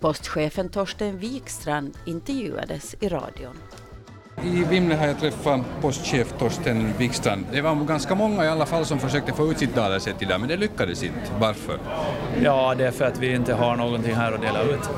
Postchefen 0.00 0.68
Torsten 0.68 1.18
Wikstrand 1.18 1.98
intervjuades 2.06 2.94
i 3.00 3.08
radion. 3.08 3.56
I 4.44 4.64
Vimle 4.64 4.94
har 4.94 5.06
jag 5.06 5.18
träffat 5.18 5.60
postchef 5.80 6.34
Torsten 6.38 6.92
Wikstrand. 6.98 7.46
Det 7.52 7.60
var 7.60 7.74
ganska 7.74 8.14
många 8.14 8.44
i 8.44 8.48
alla 8.48 8.66
fall 8.66 8.84
som 8.84 8.98
försökte 8.98 9.32
få 9.32 9.50
ut 9.50 9.58
sitt 9.58 9.74
dalersätt 9.74 10.22
idag, 10.22 10.40
men 10.40 10.48
det 10.48 10.56
lyckades 10.56 11.02
inte. 11.02 11.18
Varför? 11.38 11.78
Ja, 12.42 12.74
det 12.78 12.86
är 12.86 12.90
för 12.90 13.04
att 13.04 13.18
vi 13.18 13.34
inte 13.34 13.54
har 13.54 13.76
någonting 13.76 14.14
här 14.14 14.32
att 14.32 14.40
dela 14.40 14.62
ut. 14.62 14.90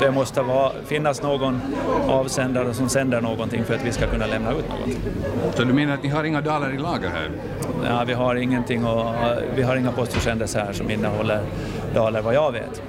Det 0.00 0.10
måste 0.10 0.42
vara, 0.42 0.72
finnas 0.86 1.22
någon 1.22 1.60
avsändare 2.08 2.74
som 2.74 2.88
sänder 2.88 3.20
någonting 3.20 3.64
för 3.64 3.74
att 3.74 3.84
vi 3.84 3.92
ska 3.92 4.06
kunna 4.06 4.26
lämna 4.26 4.50
ut 4.50 4.68
någonting. 4.68 4.98
Så 5.54 5.64
du 5.64 5.72
menar 5.72 5.94
att 5.94 6.02
ni 6.02 6.08
har 6.08 6.24
inga 6.24 6.40
daler 6.40 6.74
i 6.74 6.78
lager 6.78 7.08
här? 7.08 7.30
Ja, 7.84 8.04
vi 8.06 8.12
har 8.12 8.34
ingenting 8.34 8.84
och 8.84 9.14
vi 9.54 9.62
har 9.62 9.76
inga 9.76 9.92
postförsändelser 9.92 10.60
här 10.60 10.72
som 10.72 10.90
innehåller 10.90 11.40
daler 11.94 12.22
vad 12.22 12.34
jag 12.34 12.52
vet. 12.52 12.82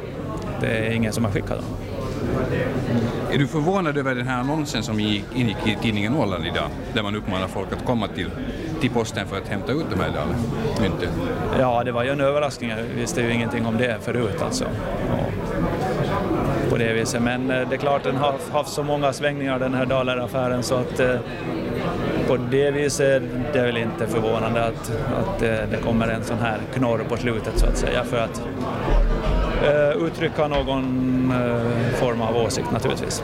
Det 0.61 0.67
är 0.67 0.91
ingen 0.91 1.13
som 1.13 1.25
har 1.25 1.31
skickat 1.31 1.57
dem. 1.57 1.65
Är 3.31 3.37
du 3.37 3.47
förvånad 3.47 3.97
över 3.97 4.15
den 4.15 4.27
här 4.27 4.39
annonsen 4.39 4.83
som 4.83 4.99
ingick 4.99 5.67
i 5.67 5.77
tidningen 5.81 6.15
Åland 6.15 6.45
idag, 6.45 6.69
där 6.93 7.03
man 7.03 7.15
uppmanar 7.15 7.47
folk 7.47 7.73
att 7.73 7.85
komma 7.85 8.07
till, 8.07 8.29
till 8.81 8.89
posten 8.89 9.27
för 9.27 9.37
att 9.37 9.47
hämta 9.47 9.71
ut 9.71 9.85
de 9.89 9.99
här 9.99 10.11
mynten? 10.81 11.09
Ja, 11.59 11.83
det 11.83 11.91
var 11.91 12.03
ju 12.03 12.09
en 12.09 12.21
överraskning. 12.21 12.69
Jag 12.69 12.83
visste 12.83 13.21
ju 13.21 13.33
ingenting 13.33 13.65
om 13.65 13.77
det 13.77 13.97
förut 14.01 14.41
alltså. 14.41 14.65
på 16.69 16.77
det 16.77 16.93
viset. 16.93 17.21
Men 17.21 17.51
eh, 17.51 17.69
det 17.69 17.75
är 17.75 17.79
klart, 17.79 18.03
den 18.03 18.15
har 18.15 18.35
haft 18.51 18.69
så 18.69 18.83
många 18.83 19.13
svängningar 19.13 19.59
den 19.59 19.73
här 19.73 19.85
Daleraffären 19.85 20.63
så 20.63 20.75
att 20.75 20.99
eh, 20.99 21.15
på 22.27 22.37
det 22.37 22.71
viset 22.71 23.09
är 23.09 23.21
det 23.53 23.61
väl 23.61 23.77
inte 23.77 24.07
förvånande 24.07 24.65
att, 24.65 24.91
att 25.17 25.41
eh, 25.41 25.49
det 25.49 25.77
kommer 25.83 26.07
en 26.07 26.23
sån 26.23 26.39
här 26.39 26.57
knorr 26.73 27.03
på 27.09 27.17
slutet 27.17 27.59
så 27.59 27.65
att 27.65 27.77
säga 27.77 28.03
för 28.03 28.17
att 28.17 28.41
uh, 29.63 30.05
uttrycka 30.05 30.47
någon 30.47 31.31
uh, 31.31 31.93
form 31.93 32.21
av 32.21 32.37
åsikt 32.37 32.71
naturligtvis. 32.71 33.23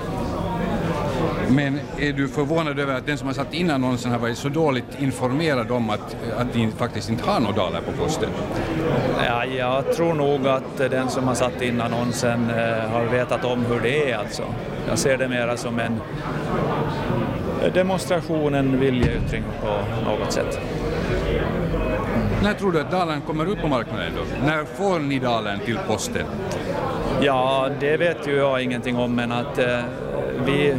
Men 1.49 1.79
är 1.97 2.13
du 2.13 2.27
förvånad 2.27 2.79
över 2.79 2.95
att 2.95 3.05
den 3.05 3.17
som 3.17 3.27
har 3.27 3.34
satt 3.34 3.53
in 3.53 3.71
annonsen 3.71 4.11
har 4.11 4.19
varit 4.19 4.38
så 4.38 4.49
dåligt 4.49 4.86
informerad 4.99 5.71
om 5.71 5.89
att, 5.89 6.15
att 6.38 6.55
ni 6.55 6.71
faktiskt 6.71 7.09
inte 7.09 7.29
har 7.29 7.39
några 7.39 7.55
dalar 7.55 7.81
på 7.81 7.91
posten? 8.03 8.29
Ja, 9.25 9.45
jag 9.45 9.93
tror 9.95 10.13
nog 10.13 10.47
att 10.47 10.77
den 10.77 11.09
som 11.09 11.27
har 11.27 11.36
satt 11.36 11.61
in 11.61 11.81
annonsen 11.81 12.49
eh, 12.49 12.89
har 12.91 13.05
vetat 13.05 13.45
om 13.45 13.65
hur 13.65 13.79
det 13.79 14.11
är 14.11 14.17
alltså. 14.17 14.43
Jag 14.89 14.97
ser 14.97 15.17
det 15.17 15.27
mera 15.27 15.57
som 15.57 15.79
en 15.79 16.01
demonstration, 17.73 18.53
en 18.53 18.79
viljeyttring 18.79 19.43
på 19.61 19.67
något 20.09 20.31
sätt. 20.31 20.59
När 22.44 22.54
tror 22.54 22.72
du 22.72 22.82
att 22.82 22.91
dalen 22.91 23.22
kommer 23.22 23.46
ut 23.46 23.62
på 23.62 23.68
marknaden 23.68 24.12
då? 24.16 24.46
När 24.46 24.66
får 24.66 25.00
ni 25.00 25.20
dalen 25.20 25.60
till 25.60 25.78
posten? 25.88 26.26
Ja, 27.22 27.70
det 27.80 27.98
vet 27.98 28.28
ju 28.28 28.36
jag 28.36 28.64
ingenting 28.64 28.98
om 28.98 29.16
men 29.16 29.32
att 29.32 29.60
eh, 29.60 29.80
vi 30.46 30.76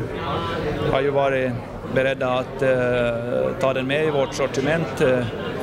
har 0.92 1.00
ju 1.00 1.10
varit 1.10 1.52
beredda 1.94 2.32
att 2.32 2.62
eh, 2.62 3.58
ta 3.60 3.72
den 3.74 3.86
med 3.86 4.04
i 4.04 4.10
vårt 4.10 4.34
sortiment 4.34 5.00
eh, 5.00 5.18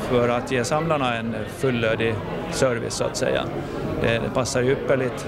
för 0.10 0.30
att 0.30 0.52
ge 0.52 0.64
samlarna 0.64 1.16
en 1.16 1.36
fullödig 1.58 2.16
service 2.52 2.94
så 2.94 3.04
att 3.04 3.18
säga. 3.18 3.44
Det, 4.02 4.22
passar 4.34 4.62
ju 4.62 4.72
ypperligt 4.72 5.28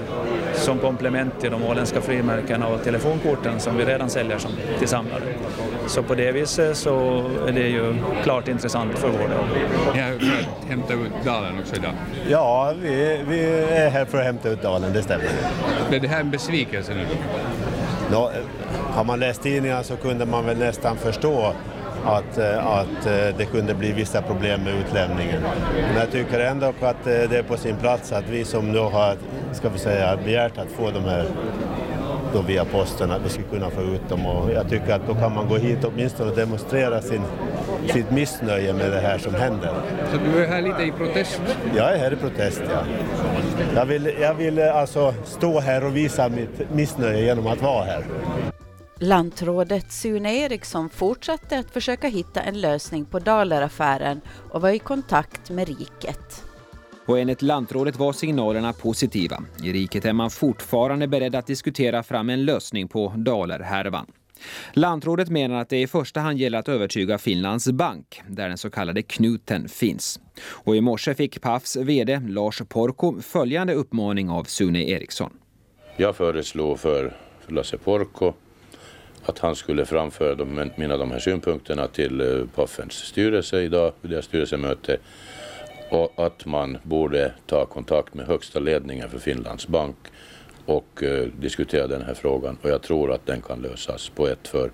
som 0.54 0.78
komplement 0.78 1.40
till 1.40 1.50
de 1.50 1.64
åländska 1.64 2.00
frimärkena 2.00 2.68
och 2.68 2.84
telefonkorten 2.84 3.60
som 3.60 3.76
vi 3.76 3.84
redan 3.84 4.10
säljer 4.10 4.38
som, 4.38 4.50
till 4.78 4.88
samlare. 4.88 5.22
Så 5.86 6.02
på 6.02 6.14
det 6.14 6.32
viset 6.32 6.76
så 6.76 7.24
är 7.46 7.52
det 7.52 7.68
ju 7.68 7.94
klart 8.22 8.48
intressant 8.48 8.98
för 8.98 9.08
vår 9.08 9.18
del. 9.18 9.30
Ni 9.94 10.00
har 10.00 10.68
hämtat 10.68 10.90
ut 10.90 11.24
dalen 11.24 11.58
också 11.60 11.76
idag? 11.76 11.92
Ja, 12.28 12.74
vi, 12.82 13.20
vi 13.28 13.44
är 13.70 13.90
här 13.90 14.04
för 14.04 14.18
att 14.18 14.24
hämta 14.24 14.48
ut 14.48 14.62
dalen, 14.62 14.92
det 14.92 15.02
stämmer. 15.02 15.26
Är 15.92 16.00
det 16.00 16.08
här 16.08 16.20
en 16.20 16.30
besvikelse 16.30 16.94
nu? 16.94 17.06
Nå, 18.12 18.30
har 18.92 19.04
man 19.04 19.20
läst 19.20 19.42
tidningarna 19.42 19.82
så 19.82 19.96
kunde 19.96 20.26
man 20.26 20.46
väl 20.46 20.58
nästan 20.58 20.96
förstå 20.96 21.52
att, 22.04 22.38
eh, 22.38 22.66
att 22.66 23.06
eh, 23.06 23.36
det 23.38 23.44
kunde 23.52 23.74
bli 23.74 23.92
vissa 23.92 24.22
problem 24.22 24.60
med 24.64 24.74
utlämningen. 24.74 25.42
Men 25.74 25.96
jag 25.96 26.10
tycker 26.10 26.40
ändå 26.40 26.66
att 26.66 27.06
eh, 27.06 27.12
det 27.30 27.38
är 27.38 27.42
på 27.42 27.56
sin 27.56 27.76
plats 27.76 28.12
att 28.12 28.28
vi 28.28 28.44
som 28.44 28.72
nu 28.72 28.78
har 28.78 29.16
ska 29.52 29.68
vi 29.68 29.78
säga, 29.78 30.18
begärt 30.24 30.58
att 30.58 30.68
få 30.68 30.90
de 30.90 31.04
här 31.04 31.26
då 32.34 32.42
via 32.42 32.64
posten, 32.64 33.10
att 33.10 33.24
vi 33.24 33.28
ska 33.28 33.42
kunna 33.42 33.70
få 33.70 33.82
ut 33.82 34.08
dem. 34.08 34.26
Och 34.26 34.52
jag 34.52 34.68
tycker 34.68 34.94
att 34.94 35.06
då 35.06 35.14
kan 35.14 35.34
man 35.34 35.48
gå 35.48 35.56
hit 35.56 35.78
åtminstone 35.84 36.30
och 36.30 36.36
demonstrera 36.36 37.02
sin, 37.02 37.22
sitt 37.86 38.10
missnöje 38.10 38.72
med 38.72 38.90
det 38.90 39.00
här 39.00 39.18
som 39.18 39.34
händer. 39.34 39.70
Så 40.12 40.18
du 40.24 40.44
är 40.44 40.48
här 40.48 40.62
lite 40.62 40.82
i 40.82 40.92
protest? 40.92 41.40
Jag 41.76 41.92
är 41.92 41.98
här 41.98 42.12
i 42.12 42.16
protest, 42.16 42.62
ja. 42.70 42.80
Jag 43.74 43.86
vill, 43.86 44.12
jag 44.20 44.34
vill 44.34 44.62
alltså 44.62 45.14
stå 45.24 45.60
här 45.60 45.84
och 45.84 45.96
visa 45.96 46.28
mitt 46.28 46.72
missnöje 46.72 47.24
genom 47.24 47.46
att 47.46 47.62
vara 47.62 47.84
här. 47.84 48.04
Lantrådet 49.04 49.92
Sune 49.92 50.36
Eriksson 50.36 50.90
fortsatte 50.90 51.58
att 51.58 51.70
försöka 51.70 52.08
hitta 52.08 52.42
en 52.42 52.60
lösning 52.60 53.04
på 53.04 53.18
Daleraffären 53.18 54.20
och 54.50 54.60
var 54.60 54.70
i 54.70 54.78
kontakt 54.78 55.50
med 55.50 55.68
Riket. 55.68 56.44
Och 57.06 57.18
enligt 57.18 57.42
lantrådet 57.42 57.96
var 57.96 58.12
signalerna 58.12 58.72
positiva. 58.72 59.42
I 59.62 59.72
riket 59.72 60.04
är 60.04 60.12
man 60.12 60.30
fortfarande 60.30 61.08
beredd 61.08 61.34
att 61.34 61.46
diskutera 61.46 62.02
fram 62.02 62.30
en 62.30 62.44
lösning 62.44 62.88
på 62.88 63.12
Dalerhärvan. 63.16 64.06
Lantrådet 64.72 65.28
menar 65.28 65.60
att 65.60 65.68
det 65.68 65.82
i 65.82 65.86
första 65.86 66.20
hand 66.20 66.38
gäller 66.38 66.58
att 66.58 66.68
övertyga 66.68 67.18
Finlands 67.18 67.70
bank, 67.70 68.22
där 68.28 68.48
den 68.48 68.58
så 68.58 68.70
kallade 68.70 69.02
knuten 69.02 69.68
finns. 69.68 70.20
Och 70.46 70.76
i 70.76 70.80
morse 70.80 71.14
fick 71.14 71.40
Pafs 71.40 71.76
VD 71.76 72.20
Lars 72.28 72.62
Porko 72.68 73.20
följande 73.20 73.74
uppmaning 73.74 74.30
av 74.30 74.44
Sune 74.44 74.90
Eriksson. 74.90 75.30
Jag 75.96 76.16
föreslår 76.16 76.76
för 76.76 77.16
Lasse 77.48 77.78
Porko 77.78 78.32
att 79.26 79.38
han 79.38 79.54
skulle 79.54 79.84
framföra 79.84 80.34
de, 80.34 80.70
mina 80.76 80.96
de 80.96 81.10
här 81.10 81.18
synpunkterna 81.18 81.86
till 81.86 82.20
eh, 82.20 82.46
Paffens 82.54 82.92
styrelse 82.92 83.62
idag, 83.62 83.92
deras 84.02 84.24
styrelsemöte 84.24 84.96
och 85.90 86.12
att 86.16 86.46
man 86.46 86.78
borde 86.82 87.32
ta 87.46 87.66
kontakt 87.66 88.14
med 88.14 88.26
högsta 88.26 88.60
ledningen 88.60 89.10
för 89.10 89.18
Finlands 89.18 89.68
bank 89.68 89.96
och 90.66 91.02
eh, 91.02 91.26
diskutera 91.40 91.86
den 91.86 92.02
här 92.02 92.14
frågan 92.14 92.58
och 92.62 92.70
jag 92.70 92.82
tror 92.82 93.12
att 93.12 93.26
den 93.26 93.40
kan 93.40 93.62
lösas 93.62 94.08
på 94.08 94.28
ett 94.28 94.48
för 94.48 94.70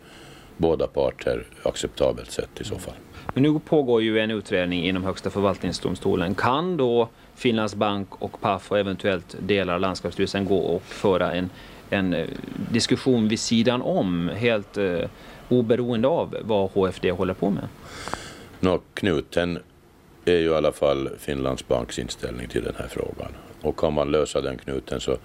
båda 0.56 0.86
parter 0.86 1.46
acceptabelt 1.62 2.30
sätt 2.30 2.60
i 2.60 2.64
så 2.64 2.78
fall. 2.78 2.94
Men 3.34 3.42
nu 3.42 3.58
pågår 3.58 4.02
ju 4.02 4.18
en 4.18 4.30
utredning 4.30 4.84
inom 4.84 5.04
Högsta 5.04 5.30
förvaltningsdomstolen. 5.30 6.34
Kan 6.34 6.76
då 6.76 7.08
Finlands 7.34 7.74
bank 7.74 8.08
och 8.18 8.40
PAF 8.40 8.70
och 8.70 8.78
eventuellt 8.78 9.36
delar 9.40 9.74
av 9.74 9.80
landskapsstyrelsen 9.80 10.44
gå 10.44 10.58
och 10.58 10.82
föra 10.82 11.32
en 11.32 11.50
en 11.90 12.14
eh, 12.14 12.28
diskussion 12.72 13.28
vid 13.28 13.40
sidan 13.40 13.82
om, 13.82 14.28
helt 14.28 14.76
eh, 14.76 15.08
oberoende 15.48 16.08
av 16.08 16.36
vad 16.42 16.70
HFD 16.70 17.10
håller 17.10 17.34
på 17.34 17.50
med? 17.50 17.68
Nå, 18.60 18.80
knuten 18.94 19.58
är 20.24 20.36
ju 20.36 20.50
i 20.50 20.54
alla 20.54 20.72
fall 20.72 21.10
Finlands 21.18 21.68
banks 21.68 21.98
inställning 21.98 22.48
till 22.48 22.64
den 22.64 22.74
här 22.78 22.88
frågan. 22.88 23.32
Och 23.62 23.76
kan 23.76 23.92
man 23.92 24.10
lösa 24.10 24.40
den 24.40 24.58
knuten 24.58 25.00
så 25.00 25.16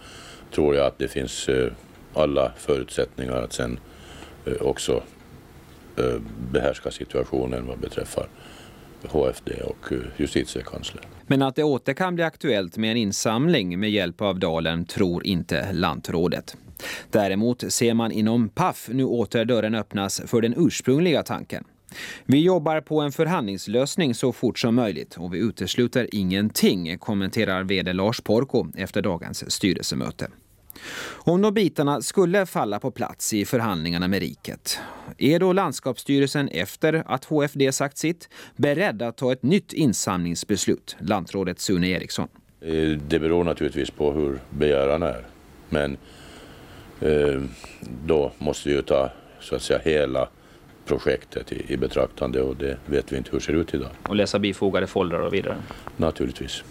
tror 0.51 0.75
jag 0.75 0.85
att 0.85 0.97
det 0.97 1.07
finns 1.07 1.49
eh, 1.49 1.71
alla 2.13 2.51
förutsättningar 2.57 3.41
att 3.41 3.53
sen 3.53 3.79
eh, 4.45 4.53
också 4.61 5.03
eh, 5.97 6.21
behärska 6.51 6.91
situationen 6.91 7.67
vad 7.67 7.79
beträffar 7.79 8.27
HFD 9.07 9.51
och 9.63 9.91
eh, 9.91 9.97
justitiekanslern. 10.17 11.05
Men 11.27 11.41
att 11.41 11.55
det 11.55 11.63
åter 11.63 11.93
kan 11.93 12.15
bli 12.15 12.23
aktuellt 12.23 12.77
med 12.77 12.91
en 12.91 12.97
insamling 12.97 13.79
med 13.79 13.91
hjälp 13.91 14.21
av 14.21 14.39
Dalen 14.39 14.85
tror 14.85 15.25
inte 15.25 15.73
lantrådet. 15.73 16.57
Däremot 17.11 17.73
ser 17.73 17.93
man 17.93 18.11
inom 18.11 18.49
PAF 18.49 18.89
nu 18.91 19.03
åter 19.03 19.45
dörren 19.45 19.75
öppnas 19.75 20.21
för 20.25 20.41
den 20.41 20.53
ursprungliga 20.57 21.23
tanken. 21.23 21.63
Vi 22.25 22.43
jobbar 22.43 22.81
på 22.81 23.01
en 23.01 23.11
förhandlingslösning 23.11 24.15
så 24.15 24.31
fort 24.31 24.59
som 24.59 24.75
möjligt 24.75 25.15
och 25.17 25.33
vi 25.33 25.39
utesluter 25.39 26.07
ingenting, 26.11 26.97
kommenterar 26.97 27.63
vd 27.63 27.93
Lars 27.93 28.21
Porko 28.21 28.67
efter 28.75 29.01
dagens 29.01 29.51
styrelsemöte. 29.51 30.27
Om 31.13 31.41
de 31.41 31.53
bitarna 31.53 32.01
skulle 32.01 32.45
falla 32.45 32.79
på 32.79 32.91
plats 32.91 33.33
i 33.33 33.45
förhandlingarna 33.45 34.07
med 34.07 34.19
riket, 34.19 34.79
är 35.17 35.39
då 35.39 35.53
landskapsstyrelsen 35.53 36.47
efter 36.47 37.03
att 37.05 37.25
HFD 37.25 37.71
sagt 37.71 37.97
sitt 37.97 38.29
beredd 38.55 39.01
att 39.01 39.17
ta 39.17 39.31
ett 39.31 39.43
nytt 39.43 39.73
insamlingsbeslut? 39.73 40.95
Lantrådet 40.99 41.59
Sune 41.59 41.87
Eriksson. 41.87 42.27
Eh, 42.61 42.89
det 43.07 43.19
beror 43.19 43.43
naturligtvis 43.43 43.91
på 43.91 44.11
hur 44.11 44.39
begäran 44.49 45.03
är. 45.03 45.25
Men 45.69 45.97
eh, 47.01 47.41
då 48.05 48.31
måste 48.37 48.69
vi 48.69 48.75
ju 48.75 48.81
ta 48.81 49.11
så 49.39 49.55
att 49.55 49.61
säga 49.61 49.79
hela 49.83 50.29
projektet 50.85 51.51
i, 51.51 51.73
i 51.73 51.77
betraktande 51.77 52.41
och 52.41 52.55
det 52.55 52.77
vet 52.85 53.11
vi 53.11 53.17
inte 53.17 53.31
hur 53.31 53.39
det 53.39 53.45
ser 53.45 53.53
ut 53.53 53.73
idag. 53.73 53.89
Och 54.07 54.15
läsa 54.15 54.39
bifogade 54.39 54.87
foldrar 54.87 55.19
och 55.19 55.33
vidare? 55.33 55.57
Naturligtvis. 55.97 56.63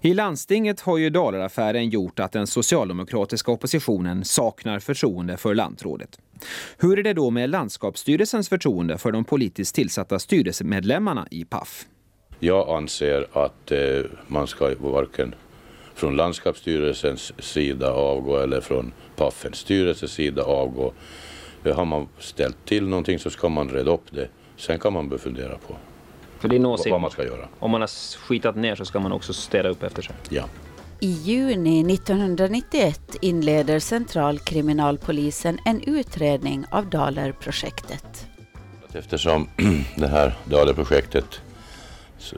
I 0.00 0.14
landstinget 0.14 0.80
har 0.80 0.98
ju 0.98 1.10
Dalaraffären 1.10 1.90
gjort 1.90 2.20
att 2.20 2.32
den 2.32 2.46
socialdemokratiska 2.46 3.52
oppositionen 3.52 4.24
saknar 4.24 4.78
förtroende 4.78 5.36
för 5.36 5.54
lantrådet. 5.54 6.18
Hur 6.78 6.98
är 6.98 7.02
det 7.02 7.12
då 7.12 7.30
med 7.30 7.50
landskapsstyrelsens 7.50 8.48
förtroende 8.48 8.98
för 8.98 9.12
de 9.12 9.24
politiskt 9.24 9.74
tillsatta 9.74 10.18
styrelsemedlemmarna 10.18 11.28
i 11.30 11.44
PAF? 11.44 11.86
Jag 12.38 12.68
anser 12.68 13.26
att 13.32 13.72
eh, 13.72 13.78
man 14.26 14.46
ska 14.46 14.74
varken 14.78 15.34
från 15.94 16.16
landskapsstyrelsens 16.16 17.32
sida 17.38 17.92
avgå 17.92 18.38
eller 18.38 18.60
från 18.60 18.92
PAFens 19.16 19.56
styrelses 19.56 20.12
sida 20.12 20.42
avgå. 20.42 20.92
Har 21.74 21.84
man 21.84 22.08
ställt 22.18 22.64
till 22.64 22.88
någonting 22.88 23.18
så 23.18 23.30
ska 23.30 23.48
man 23.48 23.68
reda 23.68 23.90
upp 23.90 24.10
det. 24.10 24.28
Sen 24.56 24.78
kan 24.78 24.92
man 24.92 25.08
börja 25.08 25.22
fundera 25.22 25.58
på 25.58 25.76
för 26.38 26.48
det 26.48 26.56
är 26.56 26.60
något 26.60 26.86
vad 26.90 27.00
man 27.00 27.10
ska 27.10 27.24
göra. 27.24 27.48
Om 27.58 27.70
man 27.70 27.80
har 27.80 28.18
skitat 28.18 28.56
ner 28.56 28.74
så 28.74 28.84
ska 28.84 29.00
man 29.00 29.12
också 29.12 29.32
städa 29.32 29.68
upp 29.68 29.82
efter 29.82 30.02
sig. 30.02 30.14
Ja. 30.28 30.44
I 31.00 31.10
juni 31.10 31.94
1991 31.94 33.16
inleder 33.20 33.78
Centralkriminalpolisen 33.78 35.58
en 35.64 35.82
utredning 35.82 36.64
av 36.70 36.90
Dalerprojektet. 36.90 38.26
Eftersom 38.92 39.48
det 39.96 40.06
här 40.06 40.34
Dalerprojektet 40.44 41.40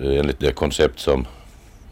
enligt 0.02 0.40
det 0.40 0.52
koncept 0.52 0.98
som 0.98 1.26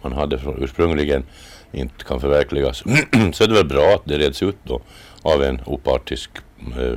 man 0.02 0.12
hade 0.12 0.40
ursprungligen 0.58 1.24
inte 1.72 2.04
kan 2.04 2.20
förverkligas 2.20 2.78
så 3.32 3.44
är 3.44 3.48
det 3.48 3.54
väl 3.54 3.66
bra 3.66 3.94
att 3.94 4.04
det 4.04 4.18
reds 4.18 4.42
ut 4.42 4.56
då 4.64 4.80
av 5.22 5.42
en 5.42 5.60
opartisk 5.66 6.30
uh, 6.78 6.94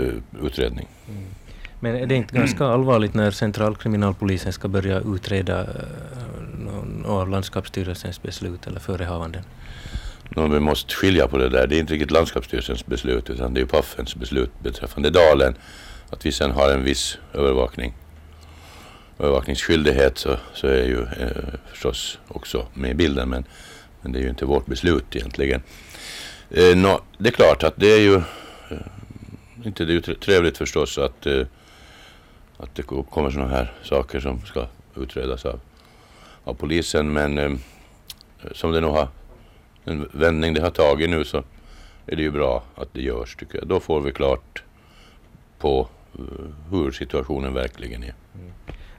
uh, 0.00 0.14
utredning. 0.42 0.88
Mm. 1.08 1.24
Men 1.84 1.96
är 1.96 2.06
det 2.06 2.14
inte 2.14 2.34
ganska 2.34 2.64
allvarligt 2.64 3.14
när 3.14 3.30
centralkriminalpolisen 3.30 4.52
ska 4.52 4.68
börja 4.68 5.00
utreda 5.00 5.62
uh, 5.62 7.06
av 7.06 7.28
landskapsstyrelsens 7.28 8.22
beslut 8.22 8.66
eller 8.66 8.80
förehavanden? 8.80 9.42
No, 10.28 10.48
vi 10.48 10.60
måste 10.60 10.94
skilja 10.94 11.28
på 11.28 11.38
det 11.38 11.48
där. 11.48 11.66
Det 11.66 11.76
är 11.76 11.80
inte 11.80 11.92
riktigt 11.92 12.10
landskapsstyrelsens 12.10 12.86
beslut 12.86 13.30
utan 13.30 13.54
det 13.54 13.60
är 13.60 13.64
Paffens 13.64 14.16
beslut 14.16 14.50
beträffande 14.62 15.10
dalen 15.10 15.54
Att 16.10 16.26
vi 16.26 16.32
sen 16.32 16.50
har 16.50 16.70
en 16.70 16.84
viss 16.84 17.18
övervakning, 17.34 17.94
övervakningsskyldighet 19.18 20.18
så, 20.18 20.36
så 20.54 20.66
är 20.66 20.84
ju 20.84 21.02
eh, 21.02 21.28
förstås 21.70 22.18
också 22.28 22.66
med 22.74 22.90
i 22.90 22.94
bilden 22.94 23.28
men, 23.28 23.44
men 24.02 24.12
det 24.12 24.18
är 24.18 24.22
ju 24.22 24.28
inte 24.28 24.44
vårt 24.44 24.66
beslut 24.66 25.16
egentligen. 25.16 25.62
Eh, 26.50 26.76
no, 26.76 27.00
det 27.18 27.28
är 27.28 27.32
klart 27.32 27.62
att 27.62 27.74
det 27.76 27.92
är 27.92 28.00
ju 28.00 28.14
eh, 28.14 28.86
inte 29.64 29.84
det 29.84 29.92
är 29.92 29.94
ju 29.94 30.00
trevligt 30.00 30.58
förstås 30.58 30.98
att, 30.98 31.26
eh, 31.26 31.42
att 32.56 32.74
det 32.74 32.82
kommer 32.82 33.30
sådana 33.30 33.50
här 33.50 33.72
saker 33.82 34.20
som 34.20 34.40
ska 34.40 34.66
utredas 34.96 35.44
av, 35.44 35.60
av 36.44 36.54
polisen 36.54 37.12
men 37.12 37.38
eh, 37.38 37.52
som 38.52 38.72
det 38.72 38.80
nog 38.80 38.92
har 38.92 39.08
en 39.84 40.08
vändning 40.12 40.54
det 40.54 40.60
har 40.60 40.70
tagit 40.70 41.10
nu 41.10 41.24
så 41.24 41.42
är 42.06 42.16
det 42.16 42.22
ju 42.22 42.30
bra 42.30 42.62
att 42.74 42.88
det 42.94 43.02
görs 43.02 43.36
tycker 43.36 43.58
jag. 43.58 43.66
Då 43.66 43.80
får 43.80 44.00
vi 44.00 44.12
klart 44.12 44.62
på 45.58 45.88
uh, 46.18 46.24
hur 46.70 46.90
situationen 46.90 47.54
verkligen 47.54 48.02
är. 48.02 48.14
Mm. 48.34 48.52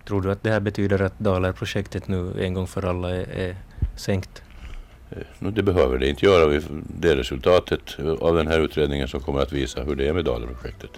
Tror 0.07 0.21
du 0.21 0.31
att 0.31 0.43
det 0.43 0.49
här 0.49 0.59
betyder 0.59 1.01
att 1.01 1.19
Dalarprojektet 1.19 2.07
nu 2.07 2.45
en 2.45 2.53
gång 2.53 2.67
för 2.67 2.85
alla 2.85 3.09
är, 3.09 3.29
är 3.29 3.55
sänkt? 3.95 4.43
Eh, 5.11 5.47
det 5.47 5.63
behöver 5.63 5.97
det 5.97 6.09
inte 6.09 6.25
göra. 6.25 6.61
Det 6.99 7.09
är 7.09 7.15
resultatet 7.15 7.99
av 8.19 8.35
den 8.35 8.47
här 8.47 8.59
utredningen 8.59 9.07
som 9.07 9.19
kommer 9.19 9.41
att 9.41 9.53
visa 9.53 9.83
hur 9.83 9.95
det 9.95 10.07
är 10.07 10.13
med 10.13 10.25
Dalarprojektet. 10.25 10.91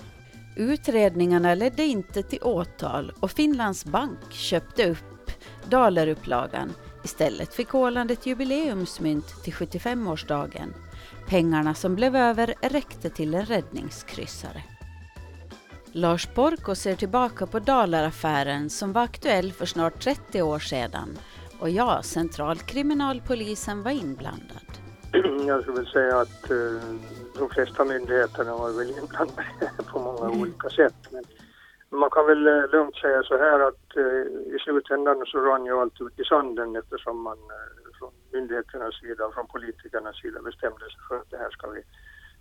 Utredningarna 0.58 1.56
ledde 1.56 1.84
inte 1.84 2.24
till 2.24 2.44
åtal 2.44 3.12
och 3.20 3.32
Finlands 3.32 3.86
bank 3.86 4.20
köpte 4.30 4.90
upp 4.90 5.32
Dalerupplagan. 5.70 6.74
Istället 7.04 7.54
fick 7.54 7.76
Åland 7.76 8.12
ett 8.12 8.26
jubileumsmynt 8.26 9.44
till 9.44 9.54
75-årsdagen. 9.54 10.74
Pengarna 11.28 11.74
som 11.74 11.96
blev 11.96 12.16
över 12.16 12.54
räckte 12.62 13.10
till 13.10 13.34
en 13.34 13.46
räddningskryssare. 13.46 14.64
Lars 15.92 16.28
Porko 16.28 16.76
ser 16.76 16.96
tillbaka 16.96 17.48
på 17.48 17.60
Dalaraffären 17.60 18.70
som 18.70 18.94
var 18.94 19.04
aktuell 19.04 19.52
för 19.52 19.66
snart 19.66 20.04
30 20.04 20.42
år 20.42 20.60
sedan. 20.60 21.18
Och 21.60 21.70
ja, 21.70 22.02
centralkriminalpolisen 22.04 23.84
var 23.84 23.92
inblandad. 23.92 24.68
Jag 25.48 25.62
skulle 25.62 25.78
väl 25.78 25.88
säga 25.88 26.20
att 26.20 26.52
eh, 26.52 26.58
de 27.38 27.50
flesta 27.50 27.86
myndigheterna 27.86 28.58
var 28.58 28.72
väl 28.72 28.90
inblandade 29.00 29.72
på 29.92 30.00
många 30.00 30.26
mm. 30.26 30.42
olika 30.42 30.70
sätt. 30.70 30.96
Men 31.12 31.24
man 31.90 32.10
kan 32.10 32.26
väl 32.26 32.48
eh, 32.48 32.70
lugnt 32.72 32.96
säga 32.96 33.24
så 33.24 33.38
här 33.38 33.60
att 33.60 33.98
eh, 33.98 34.54
i 34.56 34.58
slutändan 34.64 35.26
så 35.26 35.38
rann 35.40 35.66
ju 35.66 35.80
allt 35.80 36.02
ut 36.02 36.20
i 36.20 36.24
sanden 36.24 36.76
eftersom 36.76 37.22
man 37.22 37.38
eh, 37.38 37.98
från 38.00 38.12
myndigheternas 38.32 39.00
sida 39.00 39.26
och 39.26 39.34
från 39.34 39.48
politikernas 39.48 40.22
sida 40.22 40.42
bestämde 40.42 40.80
sig 40.80 41.02
för 41.10 41.16
att 41.18 41.32
det 41.32 41.38
här 41.38 41.50
ska 41.50 41.70
vi, 41.70 41.82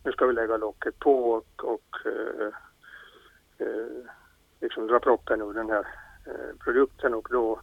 nu 0.04 0.12
ska 0.12 0.26
vi 0.26 0.32
lägga 0.32 0.56
locket 0.56 0.98
på 0.98 1.30
och, 1.30 1.64
och 1.64 1.96
eh, 2.04 2.52
eh, 3.58 4.04
liksom 4.60 4.86
dra 4.86 4.98
proppen 4.98 5.42
ur 5.42 5.52
den 5.52 5.70
här 5.70 5.86
eh, 6.26 6.56
produkten 6.64 7.14
och 7.14 7.28
då, 7.30 7.60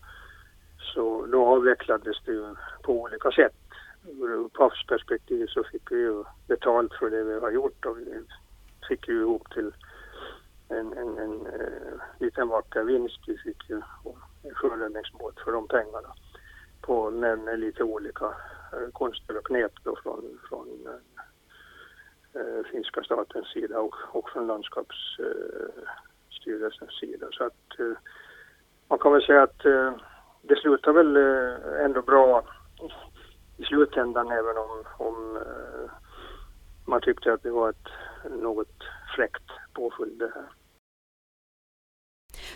så, 0.93 1.25
då 1.25 1.45
avvecklades 1.45 2.17
det 2.25 2.31
ju 2.31 2.55
på 2.84 3.01
olika 3.01 3.31
sätt. 3.31 3.62
Ur 4.05 4.49
proffsperspektiv 4.49 5.47
så 5.47 5.63
fick 5.63 5.91
vi 5.91 5.99
ju 5.99 6.23
betalt 6.47 6.93
för 6.93 7.09
det 7.09 7.23
vi 7.23 7.39
har 7.39 7.51
gjort 7.51 7.85
och 7.85 7.97
vi 7.97 8.23
fick 8.87 9.07
ju 9.07 9.21
ihop 9.21 9.53
till 9.53 9.73
en, 10.69 10.93
en, 10.93 11.17
en 11.17 11.45
eh, 11.45 11.93
liten 12.19 12.47
vacker 12.47 12.83
vinst. 12.83 13.19
Vi 13.27 13.37
fick 13.37 13.69
ju 13.69 13.81
en 14.43 14.55
sjöräddningsbåt 14.55 15.39
för 15.39 15.51
de 15.51 15.67
pengarna 15.67 16.13
på, 16.81 17.11
med, 17.11 17.39
med 17.39 17.59
lite 17.59 17.83
olika 17.83 18.25
eh, 18.25 18.89
konster 18.91 19.37
och 19.37 19.45
knep 19.45 19.71
då 19.83 19.95
från, 20.03 20.39
från 20.49 20.87
eh, 22.33 22.63
finska 22.71 23.03
statens 23.03 23.47
sida 23.47 23.79
och, 23.79 23.95
och 24.11 24.29
från 24.29 24.47
landskapsstyrelsens 24.47 26.81
eh, 26.81 26.87
sida. 26.99 27.27
Så 27.31 27.43
att 27.43 27.79
eh, 27.79 27.93
man 28.87 28.99
kan 28.99 29.13
väl 29.13 29.25
säga 29.25 29.43
att 29.43 29.65
eh, 29.65 29.93
det 30.41 30.55
slutar 30.55 30.91
väl 30.91 31.17
eh, 31.17 31.85
ändå 31.85 32.01
bra 32.01 32.43
i 33.57 33.63
slutändan 33.63 34.31
även 34.31 34.57
om, 34.57 34.83
om 34.97 35.37
eh, 35.37 35.91
man 36.85 37.01
tyckte 37.01 37.33
att 37.33 37.43
det 37.43 37.51
var 37.51 37.69
ett 37.69 37.87
något 38.41 38.77
fräckt 39.15 39.51
påföljd 39.73 40.19
det 40.19 40.31
här. 40.35 40.45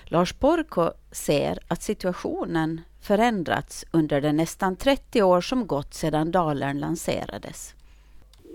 Lars 0.05 0.33
Porko 0.33 0.91
ser 1.11 1.57
att 1.67 1.81
situationen 1.81 2.81
förändrats 3.07 3.85
under 3.93 4.21
de 4.21 4.31
nästan 4.31 4.75
30 4.75 5.23
år 5.23 5.41
som 5.41 5.67
gått 5.67 5.93
sedan 5.93 6.31
Dalern 6.31 6.79
lanserades. 6.79 7.73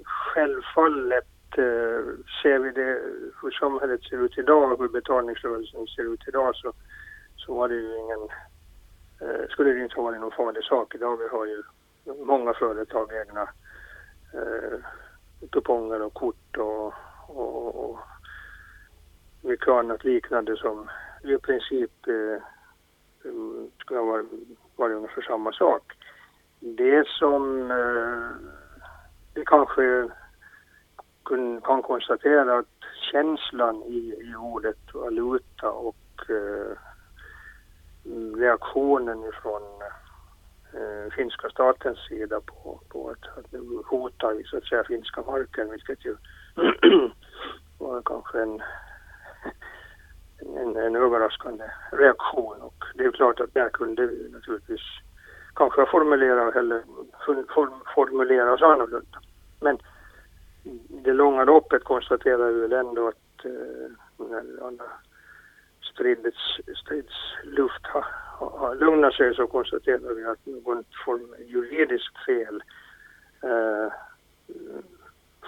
Självfallet 0.05 1.59
eh, 1.59 2.01
ser 2.43 2.59
vi 2.59 2.71
det 2.71 3.01
hur 3.43 3.51
samhället 3.51 4.03
ser 4.03 4.25
ut 4.25 4.39
idag, 4.39 4.79
hur 4.79 4.89
betalningsrörelsen 4.89 5.87
ser 5.87 6.13
ut 6.15 6.29
idag 6.29 6.57
så, 6.57 6.73
så 7.37 7.55
var 7.55 7.69
det 7.69 7.75
ju 7.75 7.97
ingen, 7.99 8.29
eh, 9.21 9.49
skulle 9.49 9.73
det 9.73 9.83
inte 9.83 9.97
ha 9.97 10.03
varit 10.03 10.21
någon 10.21 10.31
farlig 10.31 10.65
sak. 10.65 10.95
Idag 10.95 11.17
vi 11.17 11.29
har 11.29 11.47
ju 11.47 11.63
många 12.05 12.55
företag 12.55 13.13
egna 13.13 13.43
eh, 14.35 14.79
kuponger 15.51 16.03
och 16.03 16.15
kort 16.15 16.57
och, 16.57 16.95
och, 17.27 17.91
och 17.91 17.99
mycket 19.43 19.69
annat 19.69 20.05
liknande 20.05 20.57
som 20.57 20.91
i 21.23 21.39
princip 21.39 22.07
eh, 22.07 22.43
mm, 23.31 23.71
skulle 23.79 24.01
ha 24.01 24.07
varit, 24.07 24.27
varit 24.77 24.97
ungefär 24.97 25.23
samma 25.23 25.53
sak. 25.53 25.93
Det 26.61 27.09
som 27.09 27.71
eh, 27.71 28.31
vi 29.35 29.45
kanske 29.47 30.09
kun, 31.25 31.61
kan 31.61 31.83
konstatera 31.83 32.59
att 32.59 32.67
känslan 33.13 33.83
i, 33.83 34.15
i 34.21 34.35
ordet 34.37 34.95
valuta 34.95 35.71
och 35.71 36.31
eh, 36.31 36.77
reaktionen 38.37 39.25
ifrån 39.25 39.63
eh, 40.75 41.13
finska 41.17 41.49
statens 41.51 41.99
sida 42.09 42.41
på, 42.41 42.81
på 42.89 43.11
att, 43.11 43.39
att 43.39 43.53
nu 43.53 43.83
hotar 43.87 44.35
vi 44.35 44.45
så 44.45 44.57
att 44.57 44.65
säga 44.65 44.85
finska 44.85 45.23
marken, 45.23 45.71
vilket 45.71 46.05
ju 46.05 46.17
var 47.79 48.03
kanske 48.03 48.43
en 48.43 48.63
en, 50.57 50.77
en 50.77 50.97
överraskande 50.97 51.65
reaktion 51.93 52.61
och 52.61 52.85
det 52.95 53.05
är 53.05 53.11
klart 53.11 53.41
att 53.41 53.55
där 53.55 53.69
kunde 53.69 54.07
vi 54.07 54.29
naturligtvis 54.33 54.81
kanske 55.55 55.87
formulera, 55.87 56.53
eller 56.59 56.83
form, 57.55 57.73
formulera 57.95 58.53
oss 58.53 58.63
annorlunda. 58.63 59.19
Men 59.61 59.79
i 60.65 61.01
det 61.05 61.13
långa 61.13 61.45
loppet 61.45 61.85
konstaterar 61.85 62.53
vi 62.53 62.61
väl 62.61 62.73
ändå 62.73 63.09
att 63.09 63.45
eh, 63.45 63.91
när 64.27 64.67
alla 64.67 64.85
strids, 65.93 66.61
stridsluft 66.77 67.87
har, 67.87 68.07
har 68.51 68.75
lugnat 68.75 69.15
sig 69.15 69.35
så 69.35 69.47
konstaterar 69.47 70.15
vi 70.15 70.25
att 70.25 70.47
någon 70.47 70.85
form 71.05 71.35
juridiskt 71.47 72.25
fel 72.27 72.63
eh, 73.43 73.93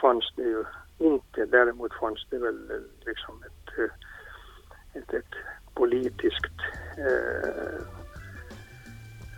fanns 0.00 0.32
det 0.36 0.42
ju 0.42 0.64
inte. 0.98 1.44
Däremot 1.44 1.94
fanns 1.94 2.26
det 2.30 2.38
väl 2.38 2.82
liksom 3.06 3.42
ett 3.42 3.78
eh, 3.78 3.94
ett, 4.94 5.14
ett 5.14 5.34
politiskt 5.74 6.54
eh, 6.98 7.74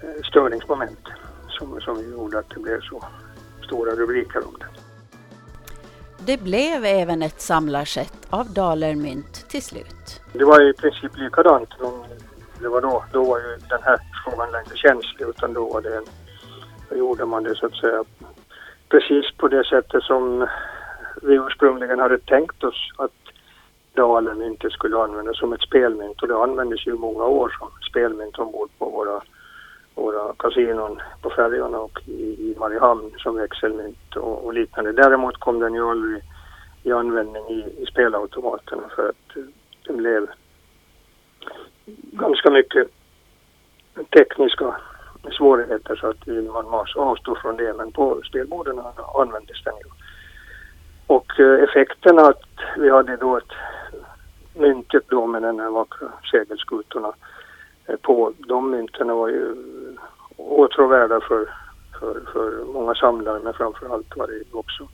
eh, 0.02 0.22
störningsmoment 0.24 1.09
som, 1.48 1.80
som 1.80 2.11
gjorde 2.12 2.38
att 2.38 2.50
det 2.50 2.61
blev 2.61 2.80
så 2.80 3.04
stora 3.66 3.90
rubriker 3.90 4.46
om 4.46 4.57
det. 4.59 4.66
Det 6.18 6.42
blev 6.42 6.84
även 6.84 7.22
ett 7.22 7.40
samlarsätt 7.40 8.26
av 8.30 8.52
dalermynt 8.52 9.48
till 9.48 9.62
slut. 9.62 10.20
Det 10.32 10.44
var 10.44 10.70
i 10.70 10.72
princip 10.72 11.16
likadant. 11.16 11.68
Det 12.61 12.68
var 12.68 12.80
då, 12.80 13.04
då 13.12 13.24
var 13.24 13.38
ju 13.38 13.57
den 13.68 13.82
här 13.82 13.98
frågan 14.24 14.61
inte 14.64 14.76
känslig 14.76 15.26
utan 15.28 15.52
då 15.52 15.72
var 15.72 15.80
det, 15.80 16.02
då 16.88 16.96
gjorde 16.96 17.26
man 17.26 17.42
det 17.42 17.54
så 17.54 17.66
att 17.66 17.76
säga 17.76 18.04
precis 18.88 19.36
på 19.36 19.48
det 19.48 19.64
sättet 19.64 20.02
som 20.02 20.48
vi 21.22 21.34
ursprungligen 21.34 21.98
hade 21.98 22.18
tänkt 22.18 22.64
oss 22.64 22.92
att 22.96 23.12
dalen 23.94 24.42
inte 24.42 24.70
skulle 24.70 24.98
användas 24.98 25.38
som 25.38 25.52
ett 25.52 25.62
spelmynt 25.62 26.22
och 26.22 26.28
det 26.28 26.36
användes 26.36 26.86
ju 26.86 26.94
i 26.94 26.98
många 26.98 27.24
år 27.24 27.57
som 27.59 27.68
spelmynt 27.90 28.38
ombord 28.38 28.70
på 28.78 28.90
våra, 28.90 29.20
våra 29.94 30.34
kasinon 30.38 31.00
på 31.22 31.30
färjorna 31.30 31.78
och 31.78 32.00
i, 32.07 32.50
i 32.50 32.54
Mariehamn 32.59 33.14
som 33.18 33.36
växelmynt 33.36 34.16
och, 34.16 34.44
och, 34.44 34.54
liknande. 34.54 34.92
Däremot 34.92 35.36
kom 35.36 35.61
den 35.61 35.74
ju 35.74 35.90
aldrig 35.90 36.22
i 36.82 36.92
användning 36.92 37.48
i, 37.48 37.82
i 37.82 37.86
spelautomaterna 37.86 38.82
för 38.96 39.09
att 39.09 39.34
det 39.34 39.46
den 39.86 39.96
blev 39.96 40.26
ganska 42.12 42.51
mycket 42.51 42.89
tekniska 44.11 44.76
svårigheter 45.37 45.97
så 45.97 46.07
att 46.11 46.26
man 46.26 46.70
måste 46.70 46.99
avstå 46.99 47.34
från 47.34 47.57
det 47.57 47.74
men 47.74 47.93
på 47.93 48.22
spelborden 48.28 48.80
användes 49.14 49.62
den 49.64 49.74
ju. 49.74 49.91
Och 51.07 51.41
eh, 51.41 51.62
effekten 51.62 52.18
att 52.18 52.43
vi 52.76 52.91
hade 52.91 53.16
då 53.16 53.37
ett 53.37 53.53
myntet 54.55 55.05
då 55.09 55.26
med 55.26 55.43
den 55.43 55.61
här 55.61 55.70
vackra 55.70 56.09
segelskutorna 56.30 57.12
eh, 57.87 57.97
på. 57.97 58.32
De 58.39 58.70
mynten 58.70 59.09
var 59.09 59.28
ju 59.28 59.55
åtråvärda 60.37 61.20
för, 61.20 61.51
för, 62.01 62.20
för 62.32 62.64
många 62.72 62.95
samlare 62.95 63.41
men 63.45 63.55
framförallt 63.55 64.16
var 64.16 64.26
det 64.26 64.59
också 64.59 64.89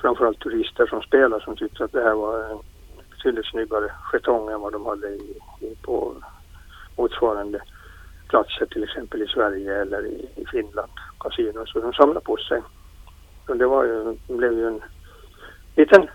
framförallt 0.00 0.40
turister 0.40 0.86
som 0.86 1.02
spelar 1.02 1.40
som 1.40 1.56
tyckte 1.56 1.84
att 1.84 1.92
det 1.92 2.02
här 2.02 2.14
var 2.14 2.50
en 2.50 2.58
betydligt 3.22 3.46
snyggare 3.46 3.90
jetonger 4.12 4.54
än 4.54 4.60
vad 4.60 4.72
de 4.72 4.86
hade 4.86 5.08
i, 5.08 5.40
i, 5.60 5.74
på 5.82 6.14
motsvarande 6.96 7.60
platser 8.28 8.66
till 8.66 8.84
exempel 8.84 9.22
i 9.22 9.26
Sverige 9.26 9.82
eller 9.82 10.06
i, 10.06 10.28
i 10.36 10.46
Finland, 10.46 10.92
kasinon. 11.20 11.66
Så 11.66 11.80
de 11.80 11.92
samlade 11.92 12.20
på 12.20 12.36
sig. 12.36 12.62
Och 13.48 13.56
det 13.56 13.66
var 13.66 13.84
ju, 13.84 14.16
det 14.26 14.34
blev 14.34 14.52
ju 14.52 14.66
en 14.66 14.80
liten 15.76 16.08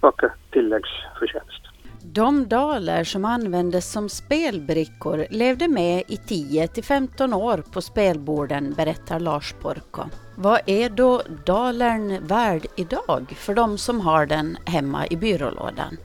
vacker 0.00 0.32
tilläggsförtjänst. 0.50 1.62
De 2.04 2.48
daler 2.48 3.04
som 3.04 3.24
användes 3.24 3.92
som 3.92 4.08
spelbrickor 4.08 5.26
levde 5.30 5.68
med 5.68 6.02
i 6.08 6.16
10 6.16 6.68
till 6.68 6.84
15 6.84 7.32
år 7.32 7.62
på 7.72 7.80
spelborden, 7.80 8.74
berättar 8.74 9.20
Lars 9.20 9.54
Porko. 9.62 10.02
Vad 10.36 10.60
är 10.66 10.90
då 10.90 11.22
dalern 11.46 12.26
värd 12.26 12.66
idag 12.76 13.34
för 13.36 13.54
de 13.54 13.78
som 13.78 14.00
har 14.00 14.26
den 14.26 14.56
hemma 14.66 15.06
i 15.06 15.16
byrålådan? 15.16 15.96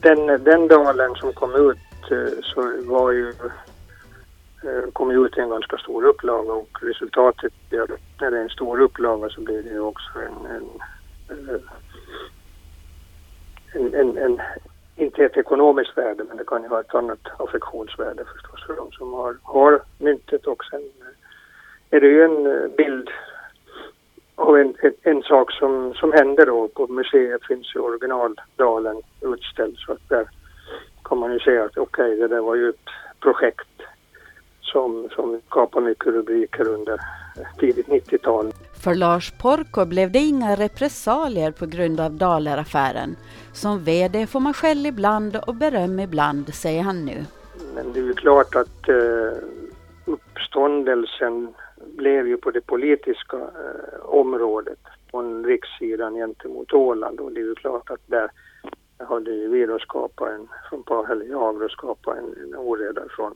Den, 0.00 0.44
den 0.44 0.68
dalen 0.68 1.14
som 1.14 1.32
kom 1.32 1.54
ut 1.54 2.10
eh, 2.10 2.40
så 2.42 2.72
var 2.86 3.10
ju 3.10 3.28
eh, 4.64 4.90
kom 4.92 5.10
ut 5.10 5.38
i 5.38 5.40
en 5.40 5.50
ganska 5.50 5.78
stor 5.78 6.04
upplaga 6.04 6.52
och 6.52 6.78
resultatet, 6.82 7.52
när 8.20 8.30
det 8.30 8.38
är 8.38 8.42
en 8.42 8.48
stor 8.48 8.80
upplaga 8.80 9.28
så 9.28 9.40
blir 9.40 9.62
det 9.62 9.68
ju 9.68 9.80
också 9.80 10.10
en, 10.14 10.46
en, 10.56 10.68
eh, 11.48 11.60
en, 13.72 13.94
en, 13.94 14.18
en 14.18 14.40
inte 14.96 15.24
ett 15.24 15.36
ekonomiskt 15.36 15.98
värde 15.98 16.24
men 16.28 16.36
det 16.36 16.44
kan 16.44 16.62
ju 16.62 16.68
ha 16.68 16.80
ett 16.80 16.94
annat 16.94 17.26
affektionsvärde 17.38 18.24
förstås 18.24 18.66
för 18.66 18.76
de 18.76 18.92
som 18.92 19.12
har, 19.12 19.36
har 19.42 19.80
myntet 19.98 20.46
och 20.46 20.64
sen 20.70 20.82
är 21.90 22.00
det 22.00 22.06
ju 22.06 22.24
en 22.24 22.70
bild 22.76 23.10
av 24.38 24.56
en, 24.56 24.74
en, 24.82 24.92
en, 25.02 25.22
sak 25.22 25.52
som, 25.52 25.94
som 25.94 26.12
händer 26.12 26.46
då. 26.46 26.68
På 26.68 26.86
museet 26.86 27.46
finns 27.46 27.74
ju 27.74 27.80
originaldalen 27.80 29.02
utställd 29.20 29.76
så 29.78 29.92
att 29.92 30.08
där 30.08 30.28
kan 31.04 31.18
man 31.18 31.32
ju 31.32 31.38
säga 31.38 31.64
att 31.64 31.78
okej, 31.78 32.12
okay, 32.12 32.16
det 32.16 32.28
där 32.28 32.40
var 32.40 32.54
ju 32.54 32.68
ett 32.68 32.88
projekt 33.20 33.68
som, 34.60 35.08
som 35.14 35.40
skapade 35.46 35.86
mycket 35.86 36.06
rubriker 36.06 36.68
under 36.68 37.00
tidigt 37.58 37.86
90-tal. 37.86 38.52
För 38.84 38.94
Lars 38.94 39.30
Porko 39.30 39.84
blev 39.84 40.12
det 40.12 40.18
inga 40.18 40.56
repressalier 40.56 41.50
på 41.50 41.66
grund 41.66 42.00
av 42.00 42.12
Daleraffären. 42.12 43.16
Som 43.52 43.84
VD 43.84 44.26
får 44.26 44.40
man 44.40 44.54
skäll 44.54 44.86
ibland 44.86 45.36
och 45.46 45.54
beröm 45.54 46.00
ibland, 46.00 46.54
säger 46.54 46.82
han 46.82 47.04
nu. 47.04 47.24
Men 47.74 47.92
det 47.92 48.00
är 48.00 48.04
ju 48.04 48.14
klart 48.14 48.54
att 48.54 48.88
eh, 48.88 49.38
uppståndelsen 50.04 51.54
blev 51.98 52.28
ju 52.28 52.36
på 52.36 52.50
det 52.50 52.66
politiska 52.66 53.36
eh, 53.36 54.00
området 54.02 54.78
från 55.10 55.44
rikssidan 55.44 56.14
gentemot 56.14 56.72
Åland 56.72 57.20
och 57.20 57.32
det 57.32 57.40
är 57.40 57.44
ju 57.44 57.54
klart 57.54 57.90
att 57.90 58.00
där 58.06 58.30
hade 58.98 59.30
ju 59.30 59.48
vi 59.48 59.66
då 59.66 59.78
skapat 59.78 60.28
en, 60.28 60.48
från, 60.68 61.10
eller 61.10 61.24
jag 61.24 61.60
då 61.60 61.68
skapat 61.68 62.18
en, 62.18 62.36
en 62.42 62.56
oreda 62.56 63.02
från 63.16 63.34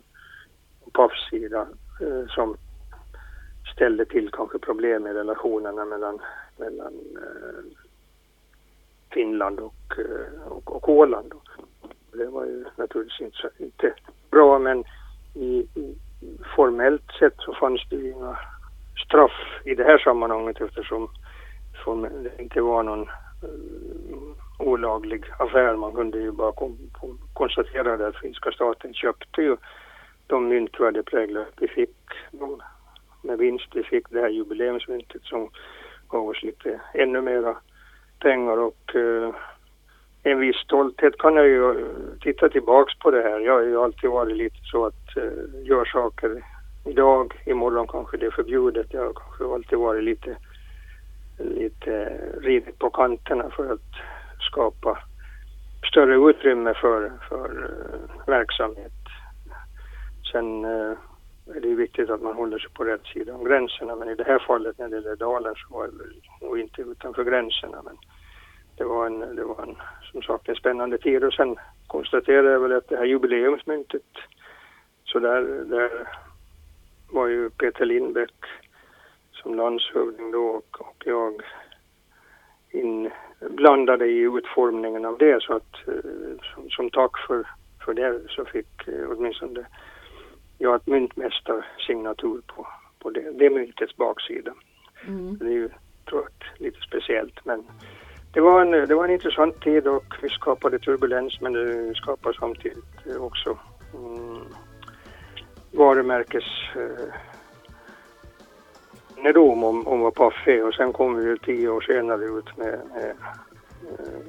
PAFs 0.93 1.31
sida 1.31 1.69
eh, 2.01 2.27
som 2.29 2.57
ställde 3.75 4.05
till 4.05 4.31
kanske 4.31 4.59
problem 4.59 5.07
i 5.07 5.13
relationerna 5.13 5.85
mellan, 5.85 6.19
mellan 6.57 6.95
eh, 7.17 7.65
Finland 9.11 9.61
och, 9.61 9.99
eh, 9.99 10.43
och, 10.49 10.77
och 10.77 10.89
Åland. 10.89 11.33
Det 12.13 12.27
var 12.27 12.45
ju 12.45 12.65
naturligtvis 12.77 13.21
inte, 13.21 13.51
inte 13.59 13.95
bra 14.31 14.59
men 14.59 14.85
i, 15.35 15.69
i, 15.75 15.97
formellt 16.57 17.13
sett 17.19 17.35
så 17.39 17.55
fanns 17.55 17.87
det 17.91 17.97
ju 17.97 18.11
inga 18.11 18.39
straff 19.07 19.61
i 19.65 19.75
det 19.75 19.85
här 19.85 19.99
sammanhanget 19.99 20.61
eftersom 20.61 21.09
det 22.23 22.43
inte 22.43 22.61
var 22.61 22.83
någon 22.83 23.03
eh, 23.03 24.67
olaglig 24.67 25.25
affär. 25.39 25.77
Man 25.77 25.93
kunde 25.93 26.19
ju 26.19 26.33
bara 26.33 26.53
konstatera 27.33 27.97
det 27.97 28.05
konstatera 28.05 28.09
att 28.09 28.21
finska 28.21 28.53
staten 28.53 28.95
köpte 28.95 29.43
ju 29.43 29.57
de 30.27 30.49
myntvärdepräglar 30.49 31.47
vi 31.61 31.69
fick 31.69 31.97
de, 32.31 32.63
med 33.23 33.39
vinst. 33.39 33.69
Vi 33.75 33.83
fick 33.83 34.11
det 34.11 34.21
här 34.21 34.29
jubileumsmyntet 34.29 35.23
som 35.23 35.51
gav 36.09 36.29
oss 36.29 36.43
lite 36.43 36.81
ännu 36.95 37.21
mera 37.21 37.57
pengar 38.19 38.57
och 38.57 38.97
eh, 38.97 39.35
en 40.23 40.41
viss 40.41 40.57
stolthet 40.57 41.19
kan 41.19 41.37
jag 41.37 41.47
ju 41.47 41.71
eh, 41.71 41.87
titta 42.21 42.49
tillbaks 42.49 42.99
på 42.99 43.11
det 43.11 43.23
här. 43.23 43.41
Jag 43.41 43.53
har 43.53 43.63
ju 43.63 43.83
alltid 43.83 44.11
varit 44.11 44.37
lite 44.37 44.59
så 44.63 44.87
att 44.87 45.17
eh, 45.17 45.65
gör 45.65 45.85
saker 45.85 46.43
idag, 46.85 47.43
imorgon 47.47 47.87
kanske 47.87 48.17
det 48.17 48.27
är 48.27 48.31
förbjudet. 48.31 48.87
Jag 48.91 49.01
har 49.01 49.13
kanske 49.13 49.55
alltid 49.55 49.79
varit 49.79 50.05
lite, 50.05 50.37
lite 51.39 52.21
ridit 52.41 52.79
på 52.79 52.91
kanterna 52.91 53.51
för 53.51 53.73
att 53.73 53.91
skapa 54.41 54.99
större 55.91 56.31
utrymme 56.31 56.75
för, 56.75 57.13
för 57.29 57.65
uh, 57.65 58.27
verksamhet. 58.27 58.93
Sen 60.33 60.65
uh, 60.65 60.97
är 61.47 61.61
det 61.61 61.75
viktigt 61.75 62.11
att 62.11 62.23
man 62.23 62.37
håller 62.37 62.59
sig 62.59 62.71
på 62.71 62.85
rätt 62.85 63.07
sida 63.07 63.35
om 63.35 63.45
gränserna 63.45 63.97
men 63.97 64.09
i 64.09 64.15
det 64.15 64.25
här 64.25 64.39
fallet 64.39 64.79
när 64.79 64.89
det 64.89 64.97
gäller 64.97 65.17
Dalen 65.17 65.55
så 65.55 65.75
var 65.75 65.87
det 65.87 66.47
nog 66.47 66.61
inte 66.61 66.83
utanför 66.83 67.25
gränserna 67.25 67.83
men 67.85 67.97
det 68.77 68.85
var 68.85 69.07
en, 69.07 69.37
det 69.37 69.45
var 69.45 69.63
en, 69.63 69.77
som 70.13 70.23
sagt 70.23 70.49
en 70.49 70.55
spännande 70.55 70.99
tid 70.99 71.25
och 71.25 71.33
sen 71.33 71.57
konstaterade 71.87 72.51
jag 72.51 72.61
väl 72.61 72.73
att 72.73 72.89
det 72.89 72.97
här 72.97 73.05
jubileumsmyntet 73.05 74.03
så 75.05 75.19
där, 75.19 75.43
där 75.65 76.09
var 77.11 77.27
ju 77.27 77.51
Peter 77.51 77.85
Lindbäck 77.85 78.35
som 79.33 79.55
landshövding 79.55 80.31
då 80.31 80.47
och, 80.47 80.81
och 80.81 81.03
jag 81.05 81.43
inblandade 82.71 84.07
i 84.07 84.19
utformningen 84.19 85.05
av 85.05 85.19
det 85.19 85.43
så 85.43 85.57
att 85.57 85.77
som, 86.55 86.71
som 86.71 86.91
tack 86.91 87.19
för, 87.27 87.49
för 87.85 87.95
det 87.95 88.21
så 88.29 88.45
fick 88.45 88.89
åtminstone 89.09 89.67
jag 90.59 90.75
ett 90.77 90.87
myntmästarsignatur 90.87 92.43
på, 92.47 92.67
på 92.99 93.11
det, 93.11 93.33
det 93.33 93.51
myntets 93.51 93.97
baksida. 93.97 94.55
Mm. 95.07 95.39
Det 95.39 95.45
är 95.45 95.51
ju 95.51 95.69
tror 96.09 96.23
jag, 96.23 96.63
lite 96.65 96.81
speciellt 96.81 97.45
men 97.45 97.65
det 98.33 98.41
var, 98.41 98.61
en, 98.61 98.71
det 98.71 98.95
var 98.95 99.05
en 99.05 99.11
intressant 99.11 99.61
tid 99.61 99.87
och 99.87 100.15
vi 100.23 100.29
skapade 100.29 100.79
turbulens 100.79 101.41
men 101.41 101.53
det 101.53 101.95
skapade 101.95 102.39
samtidigt 102.39 102.85
också 103.21 103.59
mm, 103.95 104.45
varumärkes 105.71 106.45
eh, 106.77 107.15
om, 109.37 109.87
om 109.87 110.01
vad 110.01 110.15
Paf 110.15 110.35
är 110.47 110.67
och 110.67 110.75
sen 110.75 110.93
kom 110.93 111.17
vi 111.17 111.25
ju 111.25 111.37
tio 111.37 111.69
år 111.69 111.81
senare 111.81 112.25
ut 112.25 112.57
med, 112.57 112.81
med 112.95 113.15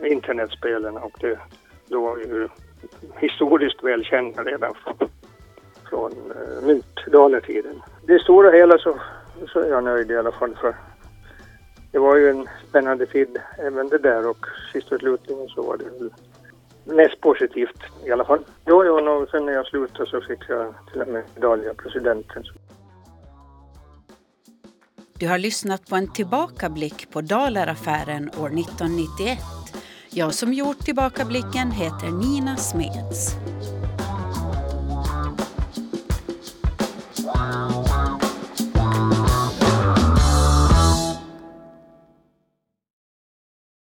eh, 0.01 0.11
internetspelen 0.11 0.97
och 0.97 1.17
det, 1.19 1.39
då 1.87 2.01
var 2.01 2.15
vi 2.15 2.25
ju 2.25 2.47
historiskt 3.17 3.83
välkända 3.83 4.43
redan 4.43 4.73
från, 4.73 5.09
från 5.89 6.11
eh, 6.11 6.67
myntdaletiden. 6.67 7.81
Det 8.05 8.19
stora 8.19 8.51
hela 8.51 8.77
så, 8.77 8.99
så 9.47 9.59
är 9.59 9.69
jag 9.69 9.83
nöjd 9.83 10.11
i 10.11 10.17
alla 10.17 10.31
fall 10.31 10.55
för 10.55 10.75
det 11.93 11.99
var 11.99 12.15
ju 12.17 12.29
en 12.29 12.47
spännande 12.69 13.05
tid 13.05 13.39
även 13.57 13.89
det 13.89 13.97
där 13.97 14.29
och 14.29 14.45
sist 14.73 14.91
och 14.91 14.99
slutligen 14.99 15.47
så 15.47 15.61
var 15.61 15.77
det 15.77 15.83
väl 15.83 16.09
mest 16.83 17.21
positivt 17.21 17.81
i 18.05 18.11
alla 18.11 18.25
fall. 18.25 18.39
Jo, 18.65 18.83
jo, 18.85 19.09
och 19.11 19.29
sen 19.29 19.45
när 19.45 19.53
jag 19.53 19.65
slutade 19.65 20.09
så 20.09 20.21
fick 20.21 20.39
jag 20.49 20.73
till 20.91 21.01
och 21.01 21.07
med 21.07 21.23
medalj 21.35 21.69
av 21.69 21.73
presidenten. 21.73 22.43
Du 25.19 25.27
har 25.27 25.37
lyssnat 25.37 25.89
på 25.89 25.95
en 25.95 26.13
tillbakablick 26.13 27.11
på 27.11 27.21
Dalaraffären 27.21 28.29
år 28.39 28.47
1991. 28.47 29.39
Jag 30.09 30.33
som 30.33 30.53
gjort 30.53 30.79
tillbakablicken 30.79 31.71
heter 31.71 32.11
Nina 32.11 32.57
Smeds. 32.57 33.35